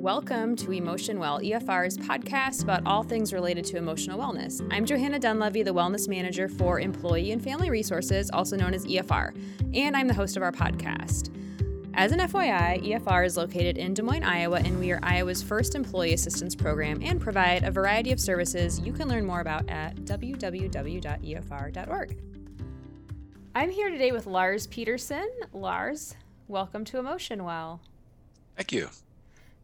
Welcome 0.00 0.54
to 0.56 0.70
Emotion 0.70 1.18
Well, 1.18 1.40
EFR's 1.40 1.98
podcast 1.98 2.62
about 2.62 2.86
all 2.86 3.02
things 3.02 3.32
related 3.32 3.64
to 3.64 3.78
emotional 3.78 4.16
wellness. 4.16 4.64
I'm 4.70 4.86
Johanna 4.86 5.18
Dunlevy, 5.18 5.64
the 5.64 5.74
Wellness 5.74 6.06
Manager 6.06 6.48
for 6.48 6.78
Employee 6.78 7.32
and 7.32 7.42
Family 7.42 7.68
Resources, 7.68 8.30
also 8.30 8.56
known 8.56 8.74
as 8.74 8.86
EFR, 8.86 9.34
and 9.74 9.96
I'm 9.96 10.06
the 10.06 10.14
host 10.14 10.36
of 10.36 10.44
our 10.44 10.52
podcast. 10.52 11.34
As 11.94 12.12
an 12.12 12.20
FYI, 12.20 12.80
EFR 12.80 13.26
is 13.26 13.36
located 13.36 13.76
in 13.76 13.92
Des 13.92 14.02
Moines, 14.02 14.22
Iowa, 14.22 14.60
and 14.60 14.78
we 14.78 14.92
are 14.92 15.00
Iowa's 15.02 15.42
first 15.42 15.74
employee 15.74 16.12
assistance 16.12 16.54
program 16.54 17.00
and 17.02 17.20
provide 17.20 17.64
a 17.64 17.70
variety 17.72 18.12
of 18.12 18.20
services 18.20 18.78
you 18.78 18.92
can 18.92 19.08
learn 19.08 19.26
more 19.26 19.40
about 19.40 19.68
at 19.68 19.96
www.efr.org. 20.02 20.58
I'm 23.56 23.70
here 23.70 23.90
today 23.90 24.12
with 24.12 24.28
Lars 24.28 24.68
Peterson. 24.68 25.28
Lars, 25.52 26.14
welcome 26.46 26.84
to 26.84 26.98
Emotion 26.98 27.42
Well. 27.42 27.80
Thank 28.54 28.70
you. 28.70 28.90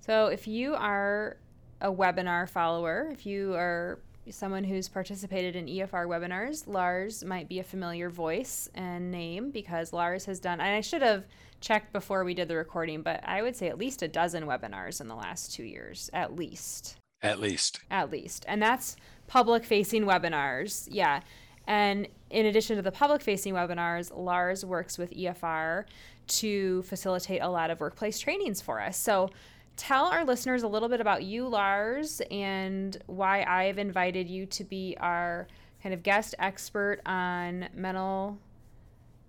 So, 0.04 0.26
if 0.26 0.46
you 0.46 0.74
are 0.74 1.38
a 1.80 1.90
webinar 1.90 2.46
follower, 2.46 3.08
if 3.10 3.24
you 3.24 3.54
are 3.54 4.00
someone 4.28 4.62
who's 4.62 4.86
participated 4.86 5.56
in 5.56 5.64
EFR 5.64 6.06
webinars, 6.06 6.66
Lars 6.66 7.24
might 7.24 7.48
be 7.48 7.58
a 7.58 7.64
familiar 7.64 8.10
voice 8.10 8.68
and 8.74 9.10
name 9.10 9.50
because 9.50 9.94
Lars 9.94 10.26
has 10.26 10.40
done, 10.40 10.60
and 10.60 10.76
I 10.76 10.82
should 10.82 11.00
have 11.00 11.24
checked 11.62 11.90
before 11.94 12.22
we 12.22 12.34
did 12.34 12.48
the 12.48 12.56
recording, 12.56 13.00
but 13.00 13.22
I 13.24 13.40
would 13.40 13.56
say 13.56 13.68
at 13.68 13.78
least 13.78 14.02
a 14.02 14.08
dozen 14.08 14.44
webinars 14.44 15.00
in 15.00 15.08
the 15.08 15.14
last 15.14 15.54
two 15.54 15.64
years, 15.64 16.10
at 16.12 16.36
least. 16.36 16.96
At 17.22 17.40
least. 17.40 17.80
At 17.90 18.10
least. 18.10 18.44
And 18.46 18.60
that's 18.60 18.96
public 19.26 19.64
facing 19.64 20.04
webinars. 20.04 20.86
Yeah. 20.90 21.20
And 21.66 22.08
in 22.28 22.44
addition 22.44 22.76
to 22.76 22.82
the 22.82 22.92
public 22.92 23.22
facing 23.22 23.54
webinars, 23.54 24.14
Lars 24.14 24.66
works 24.66 24.98
with 24.98 25.12
EFR 25.12 25.84
to 26.26 26.82
facilitate 26.82 27.40
a 27.40 27.48
lot 27.48 27.70
of 27.70 27.80
workplace 27.80 28.18
trainings 28.18 28.60
for 28.60 28.82
us. 28.82 28.98
So, 28.98 29.30
tell 29.76 30.06
our 30.06 30.24
listeners 30.24 30.62
a 30.62 30.68
little 30.68 30.88
bit 30.88 31.00
about 31.00 31.24
you, 31.24 31.48
Lars, 31.48 32.20
and 32.30 32.96
why 33.06 33.44
I've 33.44 33.78
invited 33.78 34.28
you 34.28 34.46
to 34.46 34.64
be 34.64 34.96
our 35.00 35.48
kind 35.82 35.94
of 35.94 36.02
guest 36.02 36.34
expert 36.38 37.00
on 37.04 37.68
mental 37.74 38.38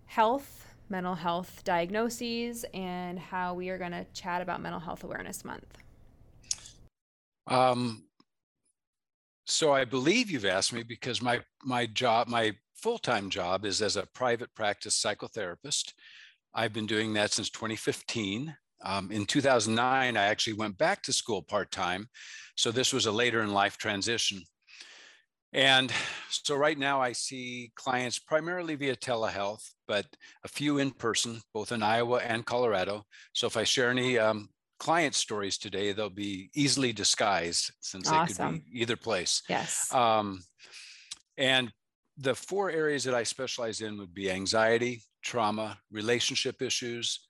health, 0.06 0.74
mental 0.90 1.16
health 1.16 1.64
diagnoses, 1.64 2.66
and 2.74 3.20
how 3.20 3.54
we 3.54 3.70
are 3.70 3.78
going 3.78 3.92
to 3.92 4.06
chat 4.14 4.42
about 4.42 4.62
Mental 4.62 4.80
Health 4.80 5.04
Awareness 5.04 5.44
Month. 5.44 5.78
Um, 7.48 8.06
so 9.46 9.74
I 9.74 9.86
believe 9.86 10.32
you've 10.32 10.46
asked 10.46 10.74
me 10.74 10.84
because 10.84 11.22
my 11.22 11.42
my 11.64 11.86
job, 11.86 12.28
my 12.28 12.54
full-time 12.76 13.30
job 13.30 13.66
is 13.66 13.82
as 13.82 13.96
a 13.96 14.08
private 14.14 14.54
practice 14.56 15.02
psychotherapist. 15.02 15.94
I've 16.54 16.74
been 16.74 16.86
doing 16.86 17.14
that 17.14 17.32
since 17.32 17.50
2015. 17.50 18.56
Um, 18.84 19.12
in 19.12 19.26
2009, 19.26 20.18
I 20.18 20.24
actually 20.26 20.54
went 20.54 20.78
back 20.78 21.02
to 21.04 21.14
school 21.14 21.42
part 21.42 21.72
time. 21.72 22.08
So 22.56 22.72
this 22.72 22.94
was 22.94 23.06
a 23.06 23.12
later 23.12 23.42
in 23.42 23.54
life 23.54 23.78
transition. 23.78 24.44
And 25.54 25.92
so 26.30 26.56
right 26.56 26.78
now 26.78 27.02
I 27.02 27.14
see 27.14 27.72
clients 27.76 28.20
primarily 28.20 28.76
via 28.76 28.96
telehealth, 28.96 29.64
but 29.88 30.06
a 30.44 30.50
few 30.50 30.80
in 30.80 30.92
person, 30.92 31.40
both 31.54 31.72
in 31.72 31.82
Iowa 31.82 32.18
and 32.18 32.46
Colorado. 32.46 33.06
So 33.32 33.48
if 33.48 33.56
I 33.56 33.64
share 33.64 33.90
any 33.90 34.20
um, 34.20 34.50
client 34.80 35.16
stories 35.16 35.58
today, 35.58 35.94
they'll 35.94 36.10
be 36.10 36.50
easily 36.54 36.92
disguised 36.92 37.72
since 37.80 38.10
awesome. 38.10 38.36
they 38.36 38.58
could 38.60 38.66
be 38.66 38.82
either 38.82 38.98
place. 38.98 39.44
Yes. 39.48 39.94
Um, 39.94 40.42
and 41.38 41.72
the 42.18 42.36
four 42.36 42.70
areas 42.70 43.04
that 43.06 43.16
I 43.16 43.24
specialize 43.24 43.82
in 43.82 43.98
would 43.98 44.14
be 44.14 44.30
anxiety, 44.30 45.04
trauma, 45.24 45.78
relationship 45.90 46.62
issues, 46.62 47.28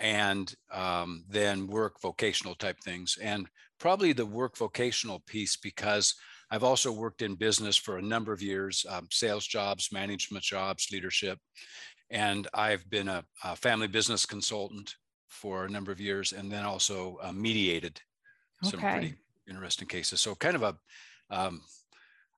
and 0.00 0.54
um, 0.72 1.24
then 1.28 1.66
work 1.66 2.00
vocational 2.00 2.54
type 2.54 2.78
things. 2.82 3.18
And 3.22 3.46
probably 3.78 4.12
the 4.12 4.26
work 4.26 4.56
vocational 4.56 5.22
piece 5.26 5.56
because 5.56 6.14
I've 6.50 6.64
also 6.64 6.90
worked 6.90 7.22
in 7.22 7.34
business 7.36 7.76
for 7.76 7.98
a 7.98 8.02
number 8.02 8.32
of 8.32 8.42
years, 8.42 8.84
um, 8.88 9.08
sales 9.10 9.46
jobs, 9.46 9.90
management 9.92 10.42
jobs, 10.42 10.88
leadership. 10.90 11.38
And 12.10 12.48
I've 12.54 12.88
been 12.90 13.08
a, 13.08 13.24
a, 13.44 13.54
family 13.54 13.86
business 13.86 14.26
consultant 14.26 14.96
for 15.28 15.64
a 15.64 15.70
number 15.70 15.92
of 15.92 16.00
years 16.00 16.32
and 16.32 16.50
then 16.50 16.64
also 16.64 17.18
uh, 17.22 17.30
mediated 17.30 18.00
okay. 18.64 18.70
some 18.70 18.80
pretty 18.80 19.14
interesting 19.48 19.86
cases. 19.86 20.20
So 20.20 20.34
kind 20.34 20.56
of 20.56 20.62
a, 20.62 20.76
um, 21.30 21.60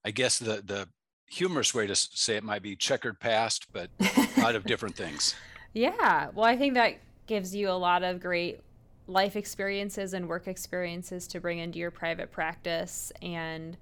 I 0.04 0.10
guess 0.10 0.38
the, 0.38 0.62
the 0.66 0.88
humorous 1.30 1.74
way 1.74 1.86
to 1.86 1.96
say 1.96 2.36
it 2.36 2.44
might 2.44 2.62
be 2.62 2.76
checkered 2.76 3.18
past, 3.18 3.66
but 3.72 3.88
a 4.36 4.40
lot 4.40 4.56
of 4.56 4.64
different 4.64 4.96
things. 4.96 5.34
Yeah. 5.74 6.28
Well, 6.34 6.44
I 6.44 6.54
think 6.54 6.74
that 6.74 6.98
gives 7.32 7.54
you 7.54 7.70
a 7.70 7.72
lot 7.72 8.02
of 8.02 8.20
great 8.20 8.60
life 9.06 9.36
experiences 9.36 10.12
and 10.12 10.28
work 10.28 10.46
experiences 10.46 11.26
to 11.26 11.40
bring 11.40 11.60
into 11.60 11.78
your 11.78 11.90
private 11.90 12.30
practice. 12.30 13.10
And, 13.22 13.74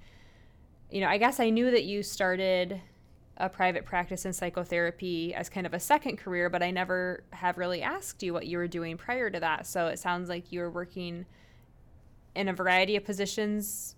you 0.89 1.01
know, 1.01 1.09
I 1.09 1.19
guess 1.19 1.41
I 1.41 1.51
knew 1.51 1.73
that 1.73 1.83
you 1.83 2.05
started 2.05 2.81
a 3.39 3.49
private 3.49 3.85
practice 3.85 4.25
in 4.25 4.33
psychotherapy 4.33 5.35
as 5.35 5.49
kind 5.49 5.67
of 5.67 5.75
a 5.75 5.81
second 5.81 6.19
career, 6.19 6.49
but 6.49 6.63
I 6.63 6.71
never 6.71 7.25
have 7.31 7.59
really 7.59 7.83
asked 7.83 8.23
you 8.23 8.33
what 8.33 8.47
you 8.47 8.57
were 8.57 8.69
doing 8.69 8.97
prior 8.97 9.31
to 9.31 9.41
that. 9.41 9.67
So 9.67 9.89
it 9.89 9.99
sounds 9.99 10.29
like 10.29 10.53
you 10.53 10.61
were 10.61 10.71
working 10.71 11.27
in 12.37 12.47
a 12.47 12.53
variety 12.53 12.95
of 12.95 13.05
positions 13.05 13.97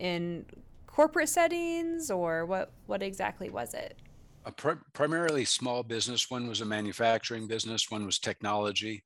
in 0.00 0.44
corporate 0.88 1.28
settings 1.28 2.10
or 2.10 2.44
what 2.44 2.72
what 2.86 3.04
exactly 3.04 3.50
was 3.50 3.72
it? 3.72 3.96
A 4.44 4.52
pr- 4.52 4.82
primarily 4.92 5.44
small 5.44 5.82
business. 5.82 6.30
One 6.30 6.48
was 6.48 6.60
a 6.60 6.66
manufacturing 6.66 7.46
business. 7.46 7.90
One 7.90 8.06
was 8.06 8.18
technology. 8.18 9.04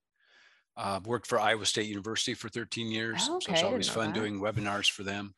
Uh, 0.76 1.00
worked 1.04 1.26
for 1.26 1.38
Iowa 1.38 1.66
State 1.66 1.86
University 1.86 2.34
for 2.34 2.48
13 2.48 2.90
years. 2.90 3.26
Oh, 3.28 3.36
okay. 3.36 3.46
So 3.46 3.52
it's 3.52 3.62
always 3.62 3.88
fun 3.88 4.12
that. 4.12 4.14
doing 4.14 4.40
webinars 4.40 4.90
for 4.90 5.04
them. 5.04 5.34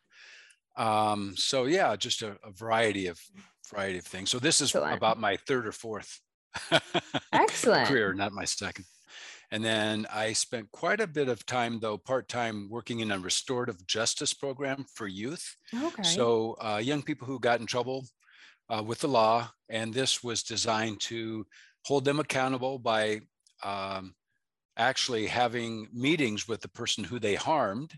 Um, 0.76 1.34
so 1.36 1.64
yeah, 1.64 1.96
just 1.96 2.22
a, 2.22 2.36
a, 2.44 2.50
variety 2.50 3.06
of 3.06 3.18
variety 3.70 3.98
of 3.98 4.04
things. 4.04 4.30
So 4.30 4.38
this 4.38 4.60
is 4.60 4.74
Excellent. 4.74 4.96
about 4.96 5.18
my 5.18 5.36
third 5.46 5.66
or 5.66 5.72
fourth 5.72 6.20
Excellent 7.32 7.88
career, 7.88 8.12
not 8.12 8.32
my 8.32 8.44
second. 8.44 8.84
And 9.52 9.64
then 9.64 10.06
I 10.12 10.32
spent 10.32 10.70
quite 10.72 11.00
a 11.00 11.06
bit 11.06 11.28
of 11.28 11.46
time, 11.46 11.78
though, 11.80 11.96
part 11.96 12.28
time 12.28 12.68
working 12.68 13.00
in 13.00 13.12
a 13.12 13.18
restorative 13.18 13.86
justice 13.86 14.34
program 14.34 14.84
for 14.94 15.06
youth. 15.06 15.54
Okay. 15.72 16.02
So 16.02 16.56
uh, 16.60 16.80
young 16.82 17.02
people 17.02 17.26
who 17.26 17.38
got 17.38 17.60
in 17.60 17.66
trouble 17.66 18.06
uh, 18.68 18.82
with 18.84 19.00
the 19.00 19.08
law, 19.08 19.50
and 19.68 19.92
this 19.92 20.22
was 20.22 20.42
designed 20.42 21.00
to 21.00 21.46
hold 21.84 22.04
them 22.04 22.20
accountable 22.20 22.78
by 22.78 23.20
um, 23.62 24.14
actually 24.76 25.26
having 25.26 25.88
meetings 25.92 26.48
with 26.48 26.60
the 26.60 26.68
person 26.68 27.04
who 27.04 27.18
they 27.18 27.34
harmed, 27.34 27.92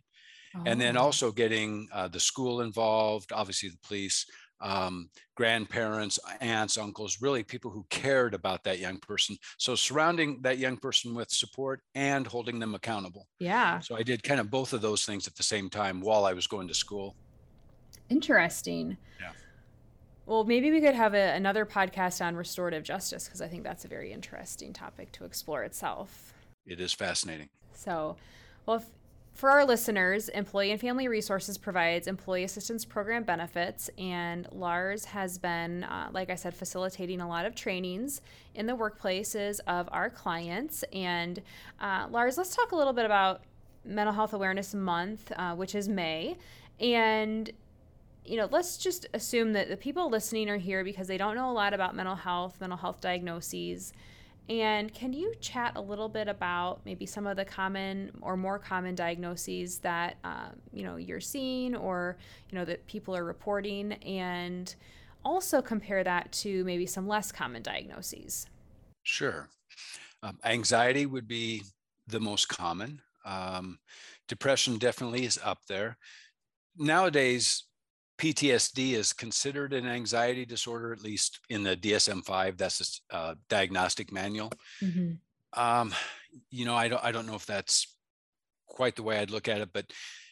oh. 0.56 0.62
and 0.67 0.81
then 0.81 0.97
oh. 0.97 1.03
also 1.03 1.33
getting 1.33 1.89
uh, 1.93 2.09
the 2.09 2.21
school 2.21 2.61
involved, 2.61 3.33
obviously 3.33 3.69
the 3.69 3.79
police, 3.87 4.27
um, 4.61 5.09
grandparents, 5.37 6.19
aunts, 6.41 6.77
uncles, 6.77 7.19
really 7.21 7.43
people 7.43 7.71
who 7.71 7.87
cared 7.91 8.35
about 8.35 8.65
that 8.65 8.79
young 8.79 8.99
person. 8.99 9.37
So 9.56 9.75
surrounding 9.75 10.43
that 10.43 10.59
young 10.59 10.77
person 10.77 11.15
with 11.15 11.31
support 11.31 11.81
and 11.95 12.27
holding 12.27 12.59
them 12.59 12.75
accountable. 12.75 13.29
Yeah. 13.39 13.79
So 13.81 13.97
I 13.97 14.03
did 14.03 14.23
kind 14.23 14.41
of 14.41 14.50
both 14.50 14.73
of 14.73 14.81
those 14.81 15.05
things 15.05 15.27
at 15.27 15.37
the 15.37 15.43
same 15.43 15.71
time 15.71 16.00
while 16.00 16.25
I 16.25 16.33
was 16.33 16.47
going 16.47 16.69
to 16.69 16.75
school. 16.75 17.15
Interesting. 18.09 18.97
Yeah. 19.21 19.31
Well, 20.28 20.44
maybe 20.44 20.71
we 20.71 20.83
could 20.83 20.94
have 20.94 21.15
a, 21.15 21.34
another 21.34 21.65
podcast 21.65 22.22
on 22.22 22.37
restorative 22.37 22.83
justice 22.83 23.25
because 23.25 23.41
I 23.41 23.49
think 23.49 23.65
that's 23.65 23.87
a 23.87 23.89
very 23.89 24.12
interesting 24.12 24.75
topic 24.75 25.11
to 25.12 25.25
explore 25.25 25.65
itself. 25.65 26.34
It 26.66 26.81
is 26.81 26.93
fascinating. 26.93 27.49
So, 27.72 28.16
well, 28.67 28.77
if, 28.77 28.84
for 29.33 29.49
our 29.49 29.65
listeners, 29.65 30.28
Employee 30.28 30.71
and 30.71 30.78
Family 30.78 31.09
Resources 31.09 31.56
provides 31.56 32.06
employee 32.06 32.44
assistance 32.44 32.84
program 32.84 33.22
benefits, 33.22 33.88
and 33.97 34.47
Lars 34.53 35.06
has 35.06 35.38
been, 35.38 35.84
uh, 35.84 36.11
like 36.12 36.28
I 36.28 36.34
said, 36.34 36.53
facilitating 36.53 37.22
a 37.22 37.28
lot 37.28 37.47
of 37.47 37.55
trainings 37.55 38.21
in 38.55 38.67
the 38.67 38.77
workplaces 38.77 39.61
of 39.67 39.88
our 39.93 40.11
clients. 40.11 40.84
And 40.93 41.41
uh, 41.81 42.06
Lars, 42.11 42.37
let's 42.37 42.55
talk 42.55 42.72
a 42.72 42.77
little 42.77 42.93
bit 42.93 43.06
about 43.06 43.41
Mental 43.83 44.12
Health 44.12 44.35
Awareness 44.35 44.75
Month, 44.75 45.32
uh, 45.37 45.55
which 45.55 45.75
is 45.75 45.88
May. 45.88 46.37
And 46.81 47.50
you 48.29 48.37
know, 48.37 48.49
let's 48.51 48.77
just 48.77 49.07
assume 49.15 49.53
that 49.55 49.69
the 49.69 49.77
people 49.77 50.11
listening 50.11 50.49
are 50.51 50.59
here 50.59 50.85
because 50.85 51.09
they 51.09 51.17
don't 51.17 51.35
know 51.35 51.51
a 51.51 51.53
lot 51.53 51.73
about 51.73 51.97
mental 51.97 52.15
health, 52.15 52.61
mental 52.61 52.79
health 52.79 53.01
diagnoses. 53.01 53.93
And 54.49 54.93
can 54.95 55.13
you 55.13 55.35
chat 55.41 55.73
a 55.77 55.81
little 55.81 56.09
bit 56.09 56.27
about 56.29 56.81
maybe 56.85 57.05
some 57.05 57.27
of 57.27 57.37
the 57.37 57.45
common 57.45 58.13
or 58.23 58.37
more 58.37 58.59
common 58.59 58.95
diagnoses 58.95 59.79
that 59.79 60.17
um, 60.25 60.57
you 60.73 60.85
know 60.85 60.97
you're 60.97 61.21
seeing, 61.21 61.77
or 61.77 62.17
you 62.51 62.59
know 62.59 62.65
that 62.65 62.87
people 62.87 63.15
are 63.15 63.25
reporting, 63.25 63.93
and 63.93 64.75
also 65.25 65.61
compare 65.61 66.03
that 66.03 66.33
to 66.33 66.65
maybe 66.65 66.87
some 66.87 67.07
less 67.07 67.31
common 67.31 67.63
diagnoses? 67.63 68.47
Sure. 69.03 69.49
Um, 70.23 70.39
anxiety 70.45 71.05
would 71.05 71.29
be 71.29 71.63
the 72.07 72.21
most 72.21 72.49
common. 72.49 73.03
Um, 73.27 73.79
depression 74.29 74.79
definitely 74.79 75.27
is 75.27 75.39
up 75.45 75.59
there. 75.69 75.99
Nowadays, 76.77 77.65
PTSD 78.19 78.93
is 78.93 79.12
considered 79.12 79.73
an 79.73 79.87
anxiety 79.87 80.44
disorder, 80.44 80.93
at 80.93 81.03
least 81.03 81.41
in 81.50 81.62
the 81.62 81.76
DSM 81.76 82.25
5. 82.25 82.56
That's 82.56 83.00
a 83.11 83.17
uh, 83.17 83.35
diagnostic 83.49 84.12
manual. 84.12 84.53
Mm-hmm. 84.82 85.61
Um, 85.61 85.94
you 86.50 86.65
know, 86.65 86.75
I 86.75 86.88
don't, 86.88 87.03
I 87.05 87.12
don't 87.12 87.26
know 87.26 87.37
if 87.37 87.47
that's 87.47 87.97
quite 88.67 88.97
the 88.97 89.03
way 89.03 89.19
I'd 89.19 89.31
look 89.31 89.49
at 89.49 89.61
it, 89.61 89.70
but 89.73 89.87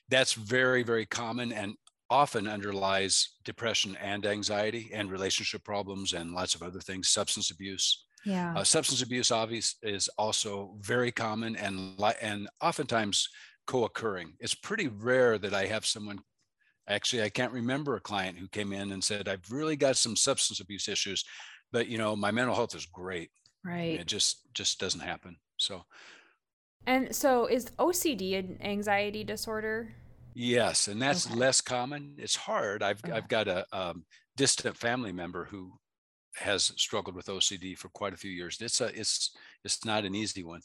that's 0.09 0.35
very, 0.35 0.83
very 0.83 1.07
common 1.07 1.53
and 1.53 1.75
often 2.11 2.47
underlies 2.47 3.31
depression 3.45 3.97
and 4.01 4.27
anxiety 4.27 4.91
and 4.93 5.11
relationship 5.11 5.65
problems 5.65 6.13
and 6.13 6.33
lots 6.33 6.55
of 6.55 6.63
other 6.63 6.81
things, 6.81 7.09
substance 7.09 7.51
abuse. 7.51 8.05
Yeah. 8.25 8.55
Uh, 8.57 8.65
substance 8.65 9.03
abuse 9.03 9.31
obvious 9.31 9.77
is 9.83 10.09
also 10.19 10.77
very 10.81 11.13
common 11.13 11.55
and 11.57 11.95
and 12.21 12.49
oftentimes 12.61 13.29
co-occurring. 13.67 14.35
It's 14.41 14.55
pretty 14.55 14.89
rare 14.89 15.39
that 15.39 15.55
I 15.55 15.67
have 15.67 15.87
someone 15.87 16.19
actually 16.89 17.23
I 17.23 17.29
can't 17.31 17.53
remember 17.53 17.97
a 17.97 18.01
client 18.01 18.39
who 18.39 18.49
came 18.49 18.73
in 18.73 18.93
and 18.93 19.03
said 19.05 19.29
I've 19.29 19.51
really 19.51 19.77
got 19.77 19.97
some 19.97 20.17
substance 20.17 20.61
abuse 20.61 20.89
issues, 20.89 21.25
but 21.73 21.89
you 21.89 21.99
know 21.99 22.17
my 22.17 22.31
mental 22.31 22.55
health 22.55 22.75
is 22.75 22.87
great. 22.87 23.31
Right. 23.65 24.01
It 24.01 24.07
just 24.07 24.53
just 24.55 24.81
doesn't 24.81 25.01
happen. 25.01 25.39
So 25.59 25.85
And 26.87 27.15
so 27.15 27.45
is 27.47 27.71
OCD 27.79 28.35
an 28.35 28.57
anxiety 28.63 29.23
disorder? 29.25 29.95
Yes, 30.35 30.87
and 30.89 31.01
that's 31.01 31.27
Okay. 31.27 31.31
less 31.31 31.61
common. 31.61 32.17
It's 32.19 32.37
hard. 32.37 32.83
I've 32.83 33.03
Okay. 33.05 33.13
I've 33.13 33.29
got 33.29 33.49
a 33.49 33.67
um, 33.77 34.05
distant 34.37 34.77
family 34.77 35.13
member 35.13 35.47
who 35.47 35.79
has 36.37 36.73
struggled 36.77 37.17
with 37.17 37.29
OCD 37.31 37.75
for 37.75 37.89
quite 37.91 38.15
a 38.15 38.19
few 38.19 38.31
years. 38.31 38.61
It's 38.61 38.81
a 38.81 38.87
it's 38.99 39.37
it's 39.65 39.85
not 39.85 40.05
an 40.05 40.15
easy 40.15 40.45
one. 40.45 40.63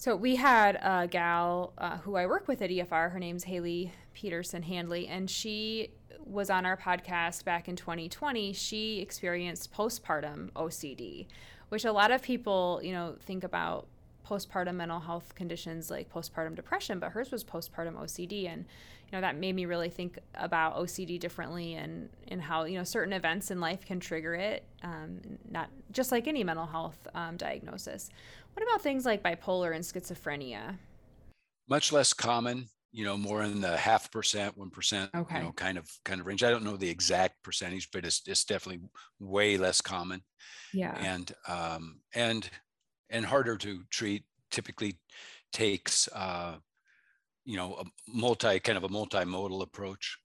So 0.00 0.14
we 0.14 0.36
had 0.36 0.76
a 0.76 1.08
gal 1.08 1.72
uh, 1.76 1.98
who 1.98 2.14
I 2.14 2.26
work 2.26 2.46
with 2.46 2.62
at 2.62 2.70
EFR. 2.70 3.10
Her 3.10 3.18
name's 3.18 3.42
Haley 3.42 3.92
Peterson 4.14 4.62
Handley, 4.62 5.08
and 5.08 5.28
she 5.28 5.90
was 6.24 6.50
on 6.50 6.64
our 6.64 6.76
podcast 6.76 7.44
back 7.44 7.68
in 7.68 7.74
2020. 7.74 8.52
She 8.52 9.00
experienced 9.00 9.72
postpartum 9.72 10.52
OCD, 10.52 11.26
which 11.70 11.84
a 11.84 11.90
lot 11.90 12.12
of 12.12 12.22
people, 12.22 12.80
you 12.80 12.92
know, 12.92 13.16
think 13.26 13.42
about 13.42 13.88
postpartum 14.28 14.74
mental 14.74 15.00
health 15.00 15.34
conditions 15.34 15.90
like 15.90 16.12
postpartum 16.12 16.54
depression, 16.54 16.98
but 16.98 17.10
hers 17.12 17.30
was 17.30 17.44
postpartum 17.44 17.94
OCD, 17.94 18.46
and 18.48 18.64
you 19.06 19.12
know 19.12 19.20
that 19.20 19.36
made 19.36 19.54
me 19.54 19.64
really 19.64 19.88
think 19.88 20.18
about 20.34 20.76
OCD 20.76 21.18
differently 21.18 21.74
and 21.74 22.08
and 22.28 22.42
how 22.42 22.64
you 22.64 22.76
know 22.76 22.84
certain 22.84 23.12
events 23.12 23.50
in 23.50 23.60
life 23.60 23.86
can 23.86 24.00
trigger 24.00 24.34
it, 24.34 24.64
um, 24.82 25.20
not 25.50 25.70
just 25.92 26.12
like 26.12 26.28
any 26.28 26.44
mental 26.44 26.66
health 26.66 26.98
um, 27.14 27.36
diagnosis. 27.36 28.10
What 28.54 28.62
about 28.62 28.82
things 28.82 29.06
like 29.06 29.22
bipolar 29.22 29.74
and 29.74 29.84
schizophrenia? 29.84 30.76
Much 31.68 31.92
less 31.92 32.12
common, 32.12 32.66
you 32.92 33.04
know, 33.04 33.16
more 33.16 33.42
in 33.42 33.60
the 33.60 33.76
half 33.76 34.10
percent, 34.10 34.56
one 34.56 34.70
percent, 34.70 35.10
Okay. 35.14 35.36
you 35.36 35.42
know, 35.44 35.52
kind 35.52 35.78
of 35.78 35.88
kind 36.04 36.20
of 36.20 36.26
range. 36.26 36.42
I 36.42 36.50
don't 36.50 36.64
know 36.64 36.76
the 36.76 36.88
exact 36.90 37.42
percentage, 37.42 37.90
but 37.92 38.04
it's 38.04 38.22
it's 38.26 38.44
definitely 38.44 38.88
way 39.20 39.56
less 39.58 39.80
common 39.80 40.22
Yeah. 40.72 40.94
and 40.98 41.32
um, 41.46 42.00
and 42.14 42.48
and 43.10 43.26
harder 43.26 43.56
to 43.58 43.84
treat. 43.90 44.24
Typically 44.50 44.98
takes 45.52 46.08
uh, 46.14 46.56
you 47.44 47.56
know 47.56 47.74
a 47.74 47.84
multi 48.06 48.58
kind 48.60 48.78
of 48.78 48.84
a 48.84 48.88
multimodal 48.88 49.62
approach. 49.62 50.18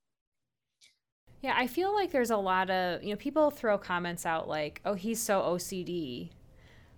Yeah, 1.43 1.53
I 1.57 1.67
feel 1.67 1.93
like 1.93 2.11
there's 2.11 2.31
a 2.31 2.37
lot 2.37 2.69
of, 2.69 3.03
you 3.03 3.09
know, 3.09 3.17
people 3.17 3.51
throw 3.51 3.77
comments 3.77 4.25
out 4.25 4.47
like, 4.47 4.79
oh, 4.85 4.93
he's 4.93 5.21
so 5.21 5.41
OCD, 5.41 6.29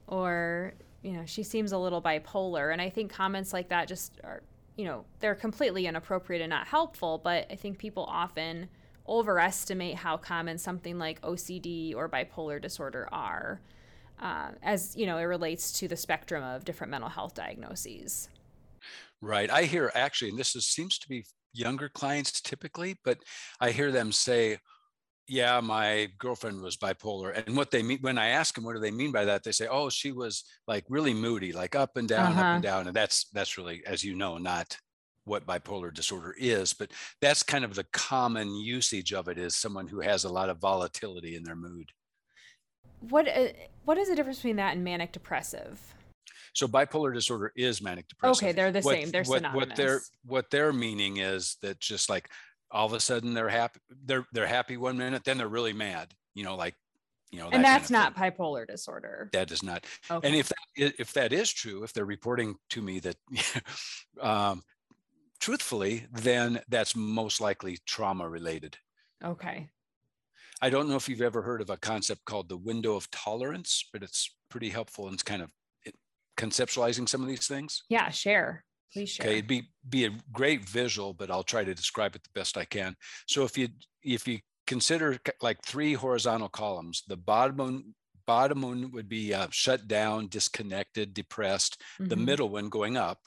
or, 0.05 0.75
you 1.01 1.13
know, 1.13 1.23
she 1.25 1.41
seems 1.41 1.71
a 1.71 1.77
little 1.79 1.99
bipolar. 1.99 2.71
And 2.71 2.79
I 2.79 2.91
think 2.91 3.11
comments 3.11 3.53
like 3.53 3.69
that 3.69 3.87
just 3.87 4.21
are, 4.23 4.43
you 4.75 4.85
know, 4.85 5.03
they're 5.19 5.33
completely 5.33 5.87
inappropriate 5.87 6.43
and 6.43 6.51
not 6.51 6.67
helpful. 6.67 7.19
But 7.23 7.47
I 7.49 7.55
think 7.55 7.79
people 7.79 8.03
often 8.07 8.69
overestimate 9.07 9.95
how 9.95 10.17
common 10.17 10.59
something 10.59 10.99
like 10.99 11.19
OCD 11.21 11.95
or 11.95 12.07
bipolar 12.07 12.61
disorder 12.61 13.09
are, 13.11 13.61
uh, 14.19 14.51
as, 14.61 14.95
you 14.95 15.05
know, 15.05 15.17
it 15.17 15.23
relates 15.23 15.71
to 15.79 15.87
the 15.87 15.95
spectrum 15.95 16.43
of 16.43 16.65
different 16.65 16.91
mental 16.91 17.09
health 17.09 17.33
diagnoses. 17.33 18.29
Right. 19.21 19.49
I 19.49 19.63
hear 19.63 19.91
actually, 19.95 20.29
and 20.29 20.39
this 20.39 20.55
is, 20.55 20.67
seems 20.67 20.99
to 20.99 21.09
be 21.09 21.25
younger 21.53 21.89
clients 21.89 22.41
typically, 22.41 22.97
but 23.03 23.17
I 23.59 23.71
hear 23.71 23.91
them 23.91 24.11
say, 24.11 24.59
yeah, 25.27 25.59
my 25.59 26.09
girlfriend 26.19 26.61
was 26.61 26.77
bipolar. 26.77 27.45
And 27.47 27.57
what 27.57 27.71
they 27.71 27.81
mean 27.81 27.97
when 28.01 28.19
I 28.19 28.27
ask 28.27 28.53
them, 28.53 28.63
what 28.63 28.73
do 28.73 28.79
they 28.79 28.91
mean 28.91 29.11
by 29.11 29.25
that? 29.25 29.43
They 29.43 29.51
say, 29.51 29.67
oh, 29.67 29.89
she 29.89 30.11
was 30.11 30.43
like 30.67 30.85
really 30.87 31.13
moody, 31.15 31.51
like 31.51 31.75
up 31.75 31.97
and 31.97 32.07
down, 32.07 32.33
up 32.33 32.37
Uh-huh. 32.37 32.45
and 32.55 32.63
down. 32.63 32.87
And 32.87 32.95
that's, 32.95 33.29
that's 33.33 33.57
really, 33.57 33.81
as 33.87 34.03
you 34.03 34.15
know, 34.15 34.37
not 34.37 34.77
what 35.23 35.47
bipolar 35.47 35.91
disorder 35.91 36.35
is, 36.37 36.73
but 36.73 36.91
that's 37.21 37.41
kind 37.41 37.65
of 37.65 37.73
the 37.73 37.85
common 37.91 38.53
usage 38.53 39.13
of 39.13 39.27
it 39.27 39.39
is 39.39 39.55
someone 39.55 39.87
who 39.87 40.01
has 40.01 40.25
a 40.25 40.29
lot 40.29 40.49
of 40.49 40.59
volatility 40.59 41.35
in 41.35 41.43
their 41.43 41.55
mood. 41.55 41.89
What, 43.09 43.27
uh, 43.27 43.47
what 43.85 43.97
is 43.97 44.09
the 44.09 44.15
difference 44.15 44.39
between 44.39 44.57
that 44.57 44.73
and 44.73 44.83
manic 44.83 45.11
depressive? 45.11 45.95
So 46.53 46.67
bipolar 46.67 47.13
disorder 47.13 47.51
is 47.55 47.81
manic 47.81 48.07
depressive. 48.07 48.43
Okay, 48.43 48.51
they're 48.53 48.71
the 48.71 48.81
what, 48.81 48.95
same. 48.95 49.11
They're 49.11 49.23
what, 49.23 49.39
synonymous. 49.39 49.67
What 49.67 49.75
they're 49.75 50.01
what 50.25 50.49
they're 50.49 50.73
meaning 50.73 51.17
is 51.17 51.57
that 51.61 51.79
just 51.81 52.09
like 52.09 52.29
all 52.71 52.85
of 52.85 52.93
a 52.93 52.99
sudden 52.99 53.33
they're 53.33 53.49
happy, 53.49 53.79
they're 54.05 54.25
they're 54.31 54.47
happy 54.47 54.77
one 54.77 54.97
minute, 54.97 55.23
then 55.25 55.37
they're 55.37 55.49
really 55.49 55.73
mad. 55.73 56.13
You 56.33 56.45
know, 56.45 56.55
like 56.55 56.75
you 57.31 57.39
know, 57.39 57.49
that 57.49 57.55
and 57.55 57.63
kind 57.63 57.65
that's 57.65 57.89
of 57.89 57.91
not 57.91 58.15
thing. 58.15 58.31
bipolar 58.31 58.65
disorder. 58.65 59.29
That 59.33 59.51
is 59.51 59.63
not. 59.63 59.85
Okay. 60.09 60.25
And 60.25 60.35
if 60.37 60.47
that, 60.47 60.93
if 60.99 61.13
that 61.13 61.33
is 61.33 61.51
true, 61.51 61.83
if 61.83 61.91
they're 61.91 62.05
reporting 62.05 62.55
to 62.69 62.81
me 62.81 62.99
that, 62.99 63.17
um, 64.21 64.61
truthfully, 65.41 66.05
then 66.13 66.61
that's 66.69 66.95
most 66.95 67.41
likely 67.41 67.79
trauma 67.85 68.29
related. 68.29 68.77
okay. 69.23 69.69
I 70.61 70.69
don't 70.69 70.87
know 70.89 70.95
if 70.95 71.09
you've 71.09 71.21
ever 71.21 71.41
heard 71.41 71.61
of 71.61 71.69
a 71.69 71.77
concept 71.77 72.25
called 72.25 72.49
the 72.49 72.57
window 72.57 72.95
of 72.95 73.09
tolerance, 73.11 73.87
but 73.91 74.03
it's 74.03 74.35
pretty 74.49 74.69
helpful 74.69 75.07
in 75.07 75.17
kind 75.17 75.41
of 75.41 75.51
conceptualizing 76.37 77.07
some 77.07 77.21
of 77.21 77.27
these 77.27 77.47
things. 77.47 77.83
Yeah, 77.89 78.09
share. 78.09 78.65
Please 78.93 79.09
share. 79.09 79.25
Okay, 79.27 79.33
it'd 79.37 79.47
be 79.47 79.69
be 79.89 80.05
a 80.05 80.11
great 80.31 80.67
visual, 80.67 81.13
but 81.13 81.29
I'll 81.31 81.43
try 81.43 81.63
to 81.63 81.73
describe 81.75 82.15
it 82.15 82.23
the 82.23 82.29
best 82.33 82.57
I 82.57 82.65
can. 82.65 82.95
So 83.27 83.43
if 83.43 83.57
you 83.57 83.69
if 84.03 84.27
you 84.27 84.39
consider 84.67 85.17
like 85.41 85.61
three 85.63 85.93
horizontal 85.93 86.49
columns, 86.49 87.03
the 87.07 87.17
bottom 87.17 87.57
one 87.57 87.95
bottom 88.25 88.61
one 88.61 88.91
would 88.91 89.07
be 89.09 89.33
uh, 89.33 89.47
shut 89.51 89.87
down, 89.87 90.27
disconnected, 90.27 91.13
depressed. 91.13 91.81
The 91.99 92.15
Mhm. 92.15 92.25
middle 92.25 92.49
one 92.49 92.69
going 92.69 92.97
up 92.97 93.19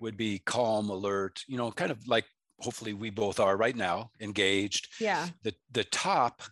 would 0.00 0.16
be 0.16 0.38
calm, 0.40 0.90
alert. 0.90 1.42
You 1.48 1.56
know, 1.56 1.72
kind 1.72 1.90
of 1.90 2.06
like 2.06 2.26
hopefully 2.60 2.92
we 2.94 3.10
both 3.10 3.40
are 3.40 3.56
right 3.56 3.76
now, 3.76 4.10
engaged. 4.20 4.88
Yeah. 5.00 5.28
The 5.42 5.54
the 5.70 5.84
top 5.84 6.42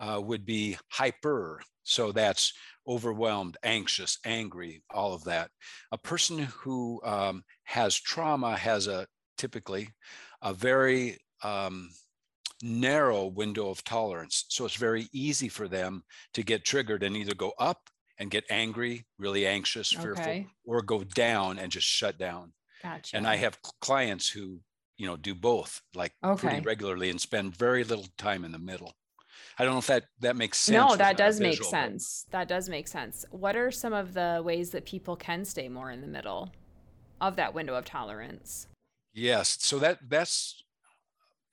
uh, 0.00 0.20
would 0.24 0.46
be 0.46 0.78
hyper. 0.90 1.62
So 1.84 2.12
that's 2.12 2.52
overwhelmed, 2.86 3.56
anxious, 3.62 4.18
angry, 4.24 4.82
all 4.90 5.14
of 5.14 5.24
that. 5.24 5.52
A 5.92 5.98
person 5.98 6.38
who 6.40 7.00
um, 7.04 7.44
has 7.64 7.96
trauma 7.96 8.56
has 8.56 8.88
a 8.88 9.06
typically 9.38 9.90
a 10.42 10.54
very 10.54 11.18
um, 11.42 11.90
narrow 12.62 13.26
window 13.26 13.68
of 13.70 13.84
tolerance. 13.84 14.44
So 14.48 14.64
it's 14.66 14.76
very 14.76 15.08
easy 15.12 15.48
for 15.48 15.68
them 15.68 16.04
to 16.34 16.42
get 16.42 16.64
triggered 16.64 17.02
and 17.02 17.16
either 17.16 17.34
go 17.34 17.52
up 17.58 17.90
and 18.18 18.30
get 18.30 18.44
angry, 18.50 19.06
really 19.18 19.46
anxious, 19.46 19.90
fearful, 19.92 20.38
Okay. 20.38 20.50
or 20.64 20.82
go 20.82 21.04
down 21.04 21.58
and 21.58 21.72
just 21.72 21.86
shut 21.86 22.18
down. 22.18 22.52
Gotcha. 22.82 23.16
And 23.16 23.26
I 23.28 23.36
have 23.36 23.62
clients 23.82 24.30
who, 24.30 24.62
you 24.98 25.06
know, 25.06 25.16
do 25.16 25.34
both 25.34 25.82
like 25.94 26.14
Okay. 26.22 26.36
pretty 26.36 26.60
regularly 26.60 27.10
and 27.10 27.20
spend 27.20 27.56
very 27.56 27.84
little 27.84 28.08
time 28.18 28.44
in 28.44 28.52
the 28.52 28.58
middle. 28.58 28.94
I 29.60 29.64
don't 29.64 29.74
know 29.74 29.78
if 29.78 29.88
that 29.88 30.04
that 30.20 30.36
makes 30.36 30.56
sense. 30.56 30.74
no, 30.74 30.96
that 30.96 31.18
does 31.18 31.38
make 31.38 31.62
sense. 31.62 32.24
That 32.30 32.48
does 32.48 32.70
make 32.70 32.88
sense. 32.88 33.26
What 33.30 33.56
are 33.56 33.70
some 33.70 33.92
of 33.92 34.14
the 34.14 34.40
ways 34.42 34.70
that 34.70 34.86
people 34.86 35.16
can 35.16 35.44
stay 35.44 35.68
more 35.68 35.90
in 35.90 36.00
the 36.00 36.06
middle 36.06 36.50
of 37.20 37.36
that 37.36 37.52
window 37.52 37.74
of 37.74 37.84
tolerance? 37.84 38.68
Yes. 39.12 39.58
So 39.60 39.78
that 39.80 39.98
that's 40.08 40.64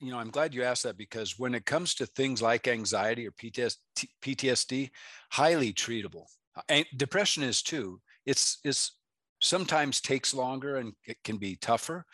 you 0.00 0.10
know, 0.10 0.18
I'm 0.18 0.30
glad 0.30 0.54
you 0.54 0.62
asked 0.62 0.84
that 0.84 0.96
because 0.96 1.38
when 1.38 1.54
it 1.54 1.66
comes 1.66 1.94
to 1.96 2.06
things 2.06 2.40
like 2.40 2.66
anxiety 2.66 3.26
or 3.26 3.32
PTS, 3.32 3.76
PTSD, 4.22 4.88
highly 5.30 5.74
treatable. 5.74 6.24
And 6.70 6.86
depression 6.96 7.42
is 7.42 7.60
too. 7.60 8.00
It's 8.24 8.56
it's 8.64 8.92
sometimes 9.42 10.00
takes 10.00 10.32
longer 10.32 10.76
and 10.76 10.94
it 11.04 11.18
can 11.24 11.36
be 11.36 11.56
tougher, 11.56 12.06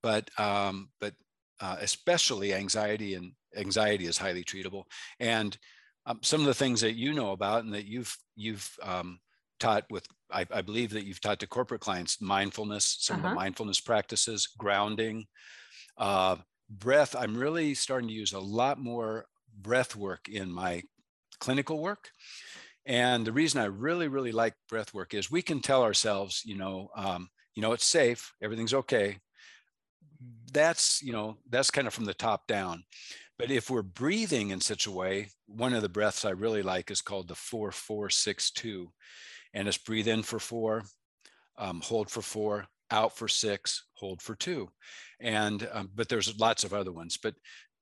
but 0.00 0.30
um, 0.38 0.90
but 1.00 1.14
uh, 1.60 1.76
especially 1.80 2.54
anxiety 2.54 3.14
and 3.14 3.32
anxiety 3.56 4.06
is 4.06 4.18
highly 4.18 4.44
treatable. 4.44 4.84
And 5.18 5.56
um, 6.06 6.18
some 6.22 6.40
of 6.40 6.46
the 6.46 6.54
things 6.54 6.80
that 6.80 6.96
you 6.96 7.12
know 7.12 7.32
about 7.32 7.64
and 7.64 7.74
that 7.74 7.86
you've 7.86 8.16
you've 8.36 8.70
um, 8.82 9.20
taught 9.58 9.84
with 9.90 10.06
I, 10.32 10.46
I 10.50 10.62
believe 10.62 10.90
that 10.90 11.04
you've 11.04 11.20
taught 11.20 11.40
to 11.40 11.46
corporate 11.46 11.80
clients 11.80 12.20
mindfulness, 12.20 12.96
some 13.00 13.16
of 13.18 13.24
Uh-huh. 13.24 13.34
the 13.34 13.40
mindfulness 13.40 13.80
practices, 13.80 14.48
grounding, 14.58 15.26
uh, 15.98 16.36
breath. 16.68 17.16
I'm 17.16 17.36
really 17.36 17.74
starting 17.74 18.08
to 18.08 18.14
use 18.14 18.32
a 18.32 18.38
lot 18.38 18.78
more 18.78 19.26
breath 19.52 19.96
work 19.96 20.28
in 20.28 20.52
my 20.52 20.82
clinical 21.40 21.80
work. 21.80 22.10
And 22.86 23.26
the 23.26 23.32
reason 23.32 23.60
I 23.60 23.66
really, 23.66 24.08
really 24.08 24.32
like 24.32 24.54
breath 24.68 24.94
work 24.94 25.14
is 25.14 25.30
we 25.30 25.42
can 25.42 25.60
tell 25.60 25.82
ourselves, 25.82 26.42
you 26.44 26.56
know, 26.56 26.88
um, 26.96 27.28
you 27.54 27.62
know, 27.62 27.72
it's 27.72 27.86
safe, 27.86 28.32
everything's 28.40 28.74
okay. 28.74 29.18
That's, 30.52 31.02
you 31.02 31.12
know, 31.12 31.38
that's 31.50 31.70
kind 31.70 31.86
of 31.86 31.94
from 31.94 32.06
the 32.06 32.14
top 32.14 32.46
down. 32.46 32.84
But 33.40 33.50
if 33.50 33.70
we're 33.70 33.82
breathing 33.82 34.50
in 34.50 34.60
such 34.60 34.86
a 34.86 34.90
way, 34.90 35.30
one 35.46 35.72
of 35.72 35.82
the 35.82 35.88
breaths 35.88 36.24
I 36.24 36.30
really 36.30 36.62
like 36.62 36.90
is 36.90 37.00
called 37.00 37.28
the 37.28 37.34
four, 37.34 37.72
four, 37.72 38.10
six, 38.10 38.50
two. 38.50 38.92
And 39.54 39.66
it's 39.66 39.78
breathe 39.78 40.08
in 40.08 40.22
for 40.22 40.38
four, 40.38 40.84
um, 41.58 41.80
hold 41.80 42.10
for 42.10 42.22
four, 42.22 42.66
out 42.90 43.16
for 43.16 43.28
six, 43.28 43.84
hold 43.94 44.20
for 44.22 44.34
two. 44.34 44.68
And, 45.20 45.68
um, 45.72 45.90
but 45.94 46.08
there's 46.08 46.38
lots 46.38 46.64
of 46.64 46.74
other 46.74 46.92
ones, 46.92 47.18
but 47.20 47.34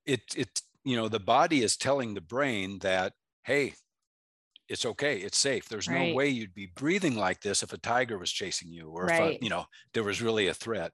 it, 0.07 0.21
it, 0.37 0.61
you 0.85 0.97
know, 0.97 1.09
the 1.09 1.21
body 1.21 1.63
is 1.63 1.77
telling 1.77 2.15
the 2.15 2.21
brain 2.21 2.79
that, 2.81 3.13
hey, 3.45 3.75
it's 4.69 4.85
okay 4.85 5.17
it's 5.17 5.39
safe 5.39 5.67
there's 5.69 5.89
right. 5.89 6.11
no 6.11 6.15
way 6.15 6.29
you'd 6.29 6.55
be 6.55 6.71
breathing 6.77 7.17
like 7.17 7.41
this 7.41 7.63
if 7.63 7.73
a 7.73 7.79
tiger 7.79 8.19
was 8.19 8.31
chasing 8.31 8.71
you 8.71 8.91
or 8.91 9.07
right. 9.07 9.33
if 9.33 9.41
a, 9.41 9.45
you 9.45 9.49
know 9.49 9.65
there 9.95 10.05
was 10.05 10.21
really 10.21 10.49
a 10.49 10.53
threat 10.55 10.93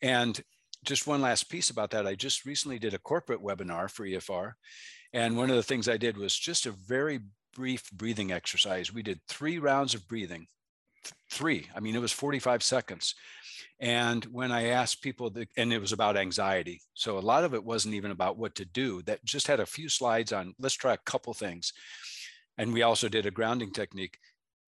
and 0.00 0.40
just 0.84 1.06
one 1.06 1.20
last 1.20 1.50
piece 1.50 1.70
about 1.70 1.90
that. 1.90 2.06
I 2.06 2.14
just 2.14 2.44
recently 2.44 2.78
did 2.78 2.94
a 2.94 2.98
corporate 2.98 3.42
webinar 3.42 3.90
for 3.90 4.06
efr 4.06 4.52
and 5.12 5.36
one 5.36 5.50
of 5.50 5.56
the 5.56 5.62
things 5.62 5.88
i 5.88 5.96
did 5.96 6.16
was 6.16 6.36
just 6.36 6.66
a 6.66 6.72
very 6.72 7.20
brief 7.54 7.90
breathing 7.92 8.30
exercise. 8.30 8.92
We 8.92 9.02
did 9.02 9.20
three 9.28 9.58
rounds 9.58 9.94
of 9.94 10.06
breathing 10.08 10.46
three 11.30 11.66
i 11.74 11.80
mean 11.80 11.96
it 11.96 12.00
was 12.00 12.12
45 12.12 12.62
seconds. 12.62 13.14
And 13.80 14.24
when 14.26 14.52
i 14.52 14.66
asked 14.66 15.02
people 15.02 15.32
and 15.56 15.72
it 15.72 15.80
was 15.80 15.92
about 15.92 16.16
anxiety. 16.16 16.80
So 16.94 17.18
a 17.18 17.20
lot 17.20 17.44
of 17.44 17.54
it 17.54 17.64
wasn't 17.64 17.94
even 17.94 18.10
about 18.10 18.38
what 18.38 18.54
to 18.56 18.64
do 18.64 19.02
that 19.02 19.24
just 19.24 19.46
had 19.46 19.60
a 19.60 19.66
few 19.66 19.88
slides 19.88 20.32
on 20.32 20.54
let's 20.58 20.74
try 20.74 20.94
a 20.94 20.98
couple 21.06 21.34
things. 21.34 21.72
And 22.58 22.72
we 22.72 22.82
also 22.82 23.08
did 23.08 23.26
a 23.26 23.30
grounding 23.30 23.72
technique. 23.72 24.18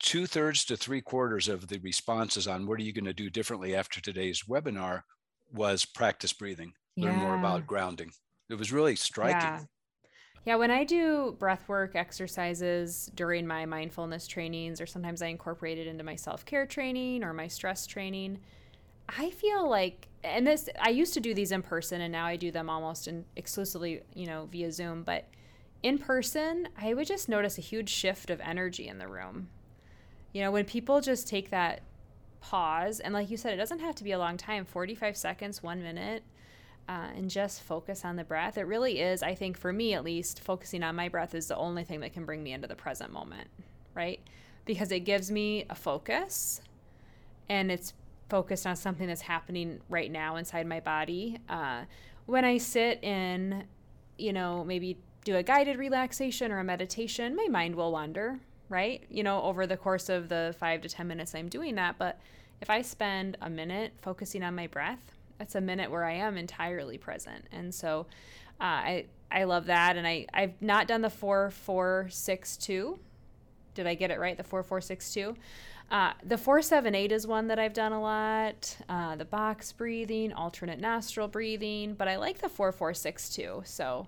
Two 0.01 0.27
thirds 0.27 0.65
to 0.65 0.77
three 0.77 1.03
quarters 1.03 1.47
of 1.47 1.69
the 1.69 1.79
responses 1.79 2.49
on 2.49 2.67
what 2.67 2.81
are 2.81 2.83
you 2.83 2.93
going 2.93 3.05
to 3.05 3.13
do 3.13 3.31
differently 3.31 3.77
after 3.77 4.01
today's 4.01 4.45
webinar 4.49 5.03
was 5.53 5.85
practice 5.85 6.33
breathing, 6.33 6.75
yeah. 6.97 7.07
learn 7.07 7.17
more 7.17 7.37
about 7.37 7.67
grounding. 7.67 8.13
It 8.49 8.55
was 8.55 8.73
really 8.73 8.97
striking. 8.97 9.41
Yeah. 9.41 9.61
Yeah, 10.45 10.57
when 10.57 10.73
I 10.73 10.83
do 10.83 11.37
breath 11.39 11.69
work 11.69 11.95
exercises 11.95 13.11
during 13.15 13.47
my 13.47 13.65
mindfulness 13.65 14.27
trainings, 14.27 14.81
or 14.81 14.87
sometimes 14.87 15.23
I 15.23 15.27
incorporate 15.27 15.79
it 15.79 15.87
into 15.87 16.03
my 16.03 16.17
self 16.17 16.45
care 16.45 16.67
training 16.67 17.23
or 17.23 17.33
my 17.33 17.47
stress 17.47 17.87
training, 17.87 18.41
I 19.09 19.31
feel 19.31 19.69
like, 19.69 20.09
and 20.25 20.47
this, 20.47 20.69
I 20.81 20.89
used 20.91 21.15
to 21.15 21.21
do 21.21 21.33
these 21.33 21.53
in 21.53 21.63
person 21.63 22.01
and 22.01 22.11
now 22.11 22.27
I 22.27 22.37
do 22.37 22.51
them 22.51 22.69
almost 22.69 23.07
in, 23.07 23.25
exclusively, 23.37 24.03
you 24.15 24.27
know, 24.27 24.49
via 24.51 24.73
Zoom, 24.73 25.05
but 25.05 25.29
in 25.83 25.99
person, 25.99 26.69
I 26.81 26.95
would 26.95 27.07
just 27.07 27.29
notice 27.29 27.59
a 27.59 27.63
huge 27.63 27.91
shift 27.91 28.31
of 28.31 28.41
energy 28.41 28.89
in 28.89 28.99
the 28.99 29.09
room. 29.09 29.49
You 30.33 30.43
know, 30.43 30.51
when 30.51 30.65
people 30.65 31.01
just 31.01 31.29
take 31.29 31.51
that 31.51 31.83
pause, 32.43 33.01
and 33.01 33.15
like 33.15 33.31
you 33.31 33.37
said, 33.37 33.55
it 33.55 33.57
doesn't 33.57 33.79
have 33.79 33.95
to 33.95 34.05
be 34.05 34.13
a 34.13 34.19
long 34.19 34.37
time 34.37 34.65
45 34.65 35.17
seconds, 35.17 35.63
one 35.63 35.83
minute, 35.83 36.23
uh, 36.89 37.09
and 37.17 37.31
just 37.31 37.63
focus 37.63 38.05
on 38.05 38.17
the 38.17 38.25
breath. 38.25 38.59
It 38.59 38.67
really 38.67 39.01
is, 39.01 39.23
I 39.23 39.35
think, 39.35 39.57
for 39.57 39.73
me 39.73 39.95
at 39.95 40.05
least, 40.05 40.41
focusing 40.41 40.83
on 40.83 40.97
my 40.97 41.09
breath 41.09 41.35
is 41.35 41.47
the 41.47 41.57
only 41.57 41.85
thing 41.85 42.01
that 42.01 42.13
can 42.13 42.25
bring 42.25 42.43
me 42.43 42.53
into 42.53 42.69
the 42.69 42.75
present 42.75 43.13
moment, 43.13 43.49
right? 43.95 44.21
Because 44.65 44.93
it 44.93 45.01
gives 45.01 45.31
me 45.31 45.65
a 45.71 45.75
focus 45.75 46.61
and 47.49 47.71
it's 47.71 47.95
focused 48.29 48.67
on 48.67 48.77
something 48.77 49.07
that's 49.07 49.23
happening 49.23 49.81
right 49.89 50.11
now 50.11 50.37
inside 50.37 50.67
my 50.67 50.81
body. 50.81 51.39
Uh, 51.49 51.83
when 52.27 52.45
I 52.45 52.59
sit 52.59 53.03
in, 53.03 53.65
you 54.19 54.33
know, 54.33 54.65
maybe 54.65 54.99
do 55.25 55.37
a 55.37 55.43
guided 55.43 55.79
relaxation 55.79 56.51
or 56.51 56.59
a 56.59 56.65
meditation, 56.65 57.37
my 57.37 57.47
mind 57.49 57.75
will 57.75 57.93
wander, 57.93 58.41
right? 58.73 59.05
You 59.11 59.23
know, 59.23 59.43
over 59.43 59.67
the 59.67 59.77
course 59.77 60.09
of 60.09 60.29
the 60.29 60.55
five 60.59 60.81
to 60.83 60.89
10 60.89 61.07
minutes 61.07 61.35
I'm 61.35 61.49
doing 61.49 61.75
that. 61.77 61.99
But 61.99 62.19
if 62.61 62.71
I 62.71 62.83
spend 62.83 63.37
a 63.41 63.51
minute 63.51 63.93
focusing 64.01 64.43
on 64.43 64.55
my 64.55 64.67
breath, 64.67 65.13
that's 65.39 65.55
a 65.55 65.61
minute 65.61 65.91
where 65.91 66.05
I 66.05 66.13
am 66.13 66.37
entirely 66.37 66.99
present. 66.99 67.45
And 67.53 67.75
so 67.75 68.07
uh, 68.61 68.65
I, 68.65 69.05
I 69.31 69.45
love 69.45 69.67
that. 69.67 69.97
And 69.97 70.07
I, 70.07 70.27
I've 70.33 70.61
not 70.61 70.89
done 70.89 71.03
the 71.03 71.11
4462. 71.11 72.99
Did 73.75 73.87
I 73.87 73.95
get 73.95 74.11
it 74.11 74.19
right? 74.19 74.37
The 74.37 74.45
4462. 74.45 75.37
Uh, 75.91 76.13
the 76.25 76.39
478 76.39 77.13
is 77.13 77.27
one 77.27 77.49
that 77.49 77.59
I've 77.59 77.75
done 77.75 77.93
a 77.93 78.01
lot. 78.01 78.77
Uh, 78.89 79.15
the 79.17 79.27
box 79.27 79.73
breathing, 79.73 80.33
alternate 80.33 80.81
nostril 80.81 81.29
breathing, 81.29 81.95
but 81.95 82.09
I 82.09 82.17
like 82.17 82.39
the 82.39 82.49
4462. 82.49 83.63
So 83.65 84.07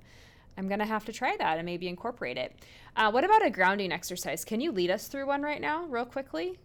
I'm 0.57 0.69
going 0.69 0.81
to 0.81 0.87
have 0.87 1.05
to 1.07 1.13
try 1.13 1.37
that 1.37 1.59
and 1.59 1.67
maybe 1.67 1.89
incorporate 1.89 2.37
it. 2.37 2.55
Uh, 2.97 3.11
what 3.11 3.25
about 3.25 3.45
a 3.45 3.51
grounding 3.51 3.93
exercise? 3.93 4.45
Can 4.45 4.61
you 4.61 4.73
lead 4.73 4.91
us 4.91 5.09
through 5.09 5.27
one 5.27 5.43
right 5.43 5.61
now, 5.61 5.85
real 5.87 6.05
quickly? 6.05 6.59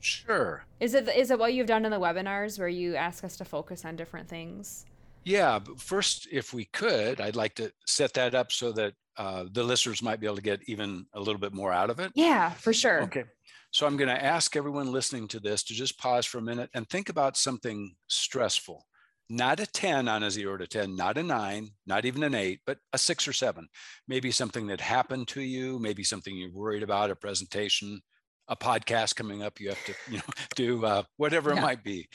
Sure. 0.00 0.64
Is 0.80 0.94
it 0.94 1.08
is 1.08 1.30
it 1.30 1.38
what 1.38 1.52
you've 1.52 1.66
done 1.66 1.84
in 1.84 1.90
the 1.90 2.00
webinars 2.00 2.58
where 2.58 2.68
you 2.68 2.96
ask 2.96 3.22
us 3.22 3.36
to 3.36 3.44
focus 3.44 3.84
on 3.84 3.96
different 3.96 4.28
things? 4.28 4.86
Yeah, 5.24 5.58
but 5.58 5.78
first, 5.78 6.26
if 6.32 6.54
we 6.54 6.64
could, 6.66 7.20
I'd 7.20 7.36
like 7.36 7.54
to 7.56 7.70
set 7.86 8.14
that 8.14 8.34
up 8.34 8.50
so 8.50 8.72
that 8.72 8.94
uh, 9.18 9.44
the 9.52 9.62
listeners 9.62 10.02
might 10.02 10.18
be 10.18 10.26
able 10.26 10.36
to 10.36 10.42
get 10.42 10.60
even 10.66 11.04
a 11.12 11.18
little 11.18 11.38
bit 11.38 11.52
more 11.52 11.72
out 11.72 11.90
of 11.90 12.00
it. 12.00 12.12
Yeah, 12.14 12.50
for 12.50 12.72
sure. 12.72 13.02
Okay. 13.02 13.24
So 13.70 13.86
I'm 13.86 13.98
going 13.98 14.08
to 14.08 14.24
ask 14.24 14.56
everyone 14.56 14.90
listening 14.90 15.28
to 15.28 15.40
this 15.40 15.62
to 15.64 15.74
just 15.74 15.98
pause 15.98 16.24
for 16.24 16.38
a 16.38 16.42
minute 16.42 16.70
and 16.74 16.88
think 16.88 17.10
about 17.10 17.36
something 17.36 17.94
stressful 18.08 18.86
not 19.30 19.60
a 19.60 19.66
10 19.66 20.08
on 20.08 20.24
a 20.24 20.30
zero 20.30 20.56
to 20.56 20.66
10, 20.66 20.96
not 20.96 21.16
a 21.16 21.22
nine, 21.22 21.70
not 21.86 22.04
even 22.04 22.24
an 22.24 22.34
eight, 22.34 22.60
but 22.66 22.78
a 22.92 22.98
six 22.98 23.28
or 23.28 23.32
seven. 23.32 23.68
Maybe 24.08 24.32
something 24.32 24.66
that 24.66 24.80
happened 24.80 25.28
to 25.28 25.40
you, 25.40 25.78
maybe 25.78 26.02
something 26.02 26.36
you're 26.36 26.52
worried 26.52 26.82
about, 26.82 27.12
a 27.12 27.16
presentation, 27.16 28.00
a 28.48 28.56
podcast 28.56 29.14
coming 29.14 29.44
up, 29.44 29.60
you 29.60 29.68
have 29.68 29.84
to, 29.84 29.94
you 30.10 30.16
know, 30.16 30.24
do 30.56 30.84
uh, 30.84 31.04
whatever 31.16 31.50
yeah. 31.52 31.58
it 31.58 31.62
might 31.62 31.84
be. 31.84 32.08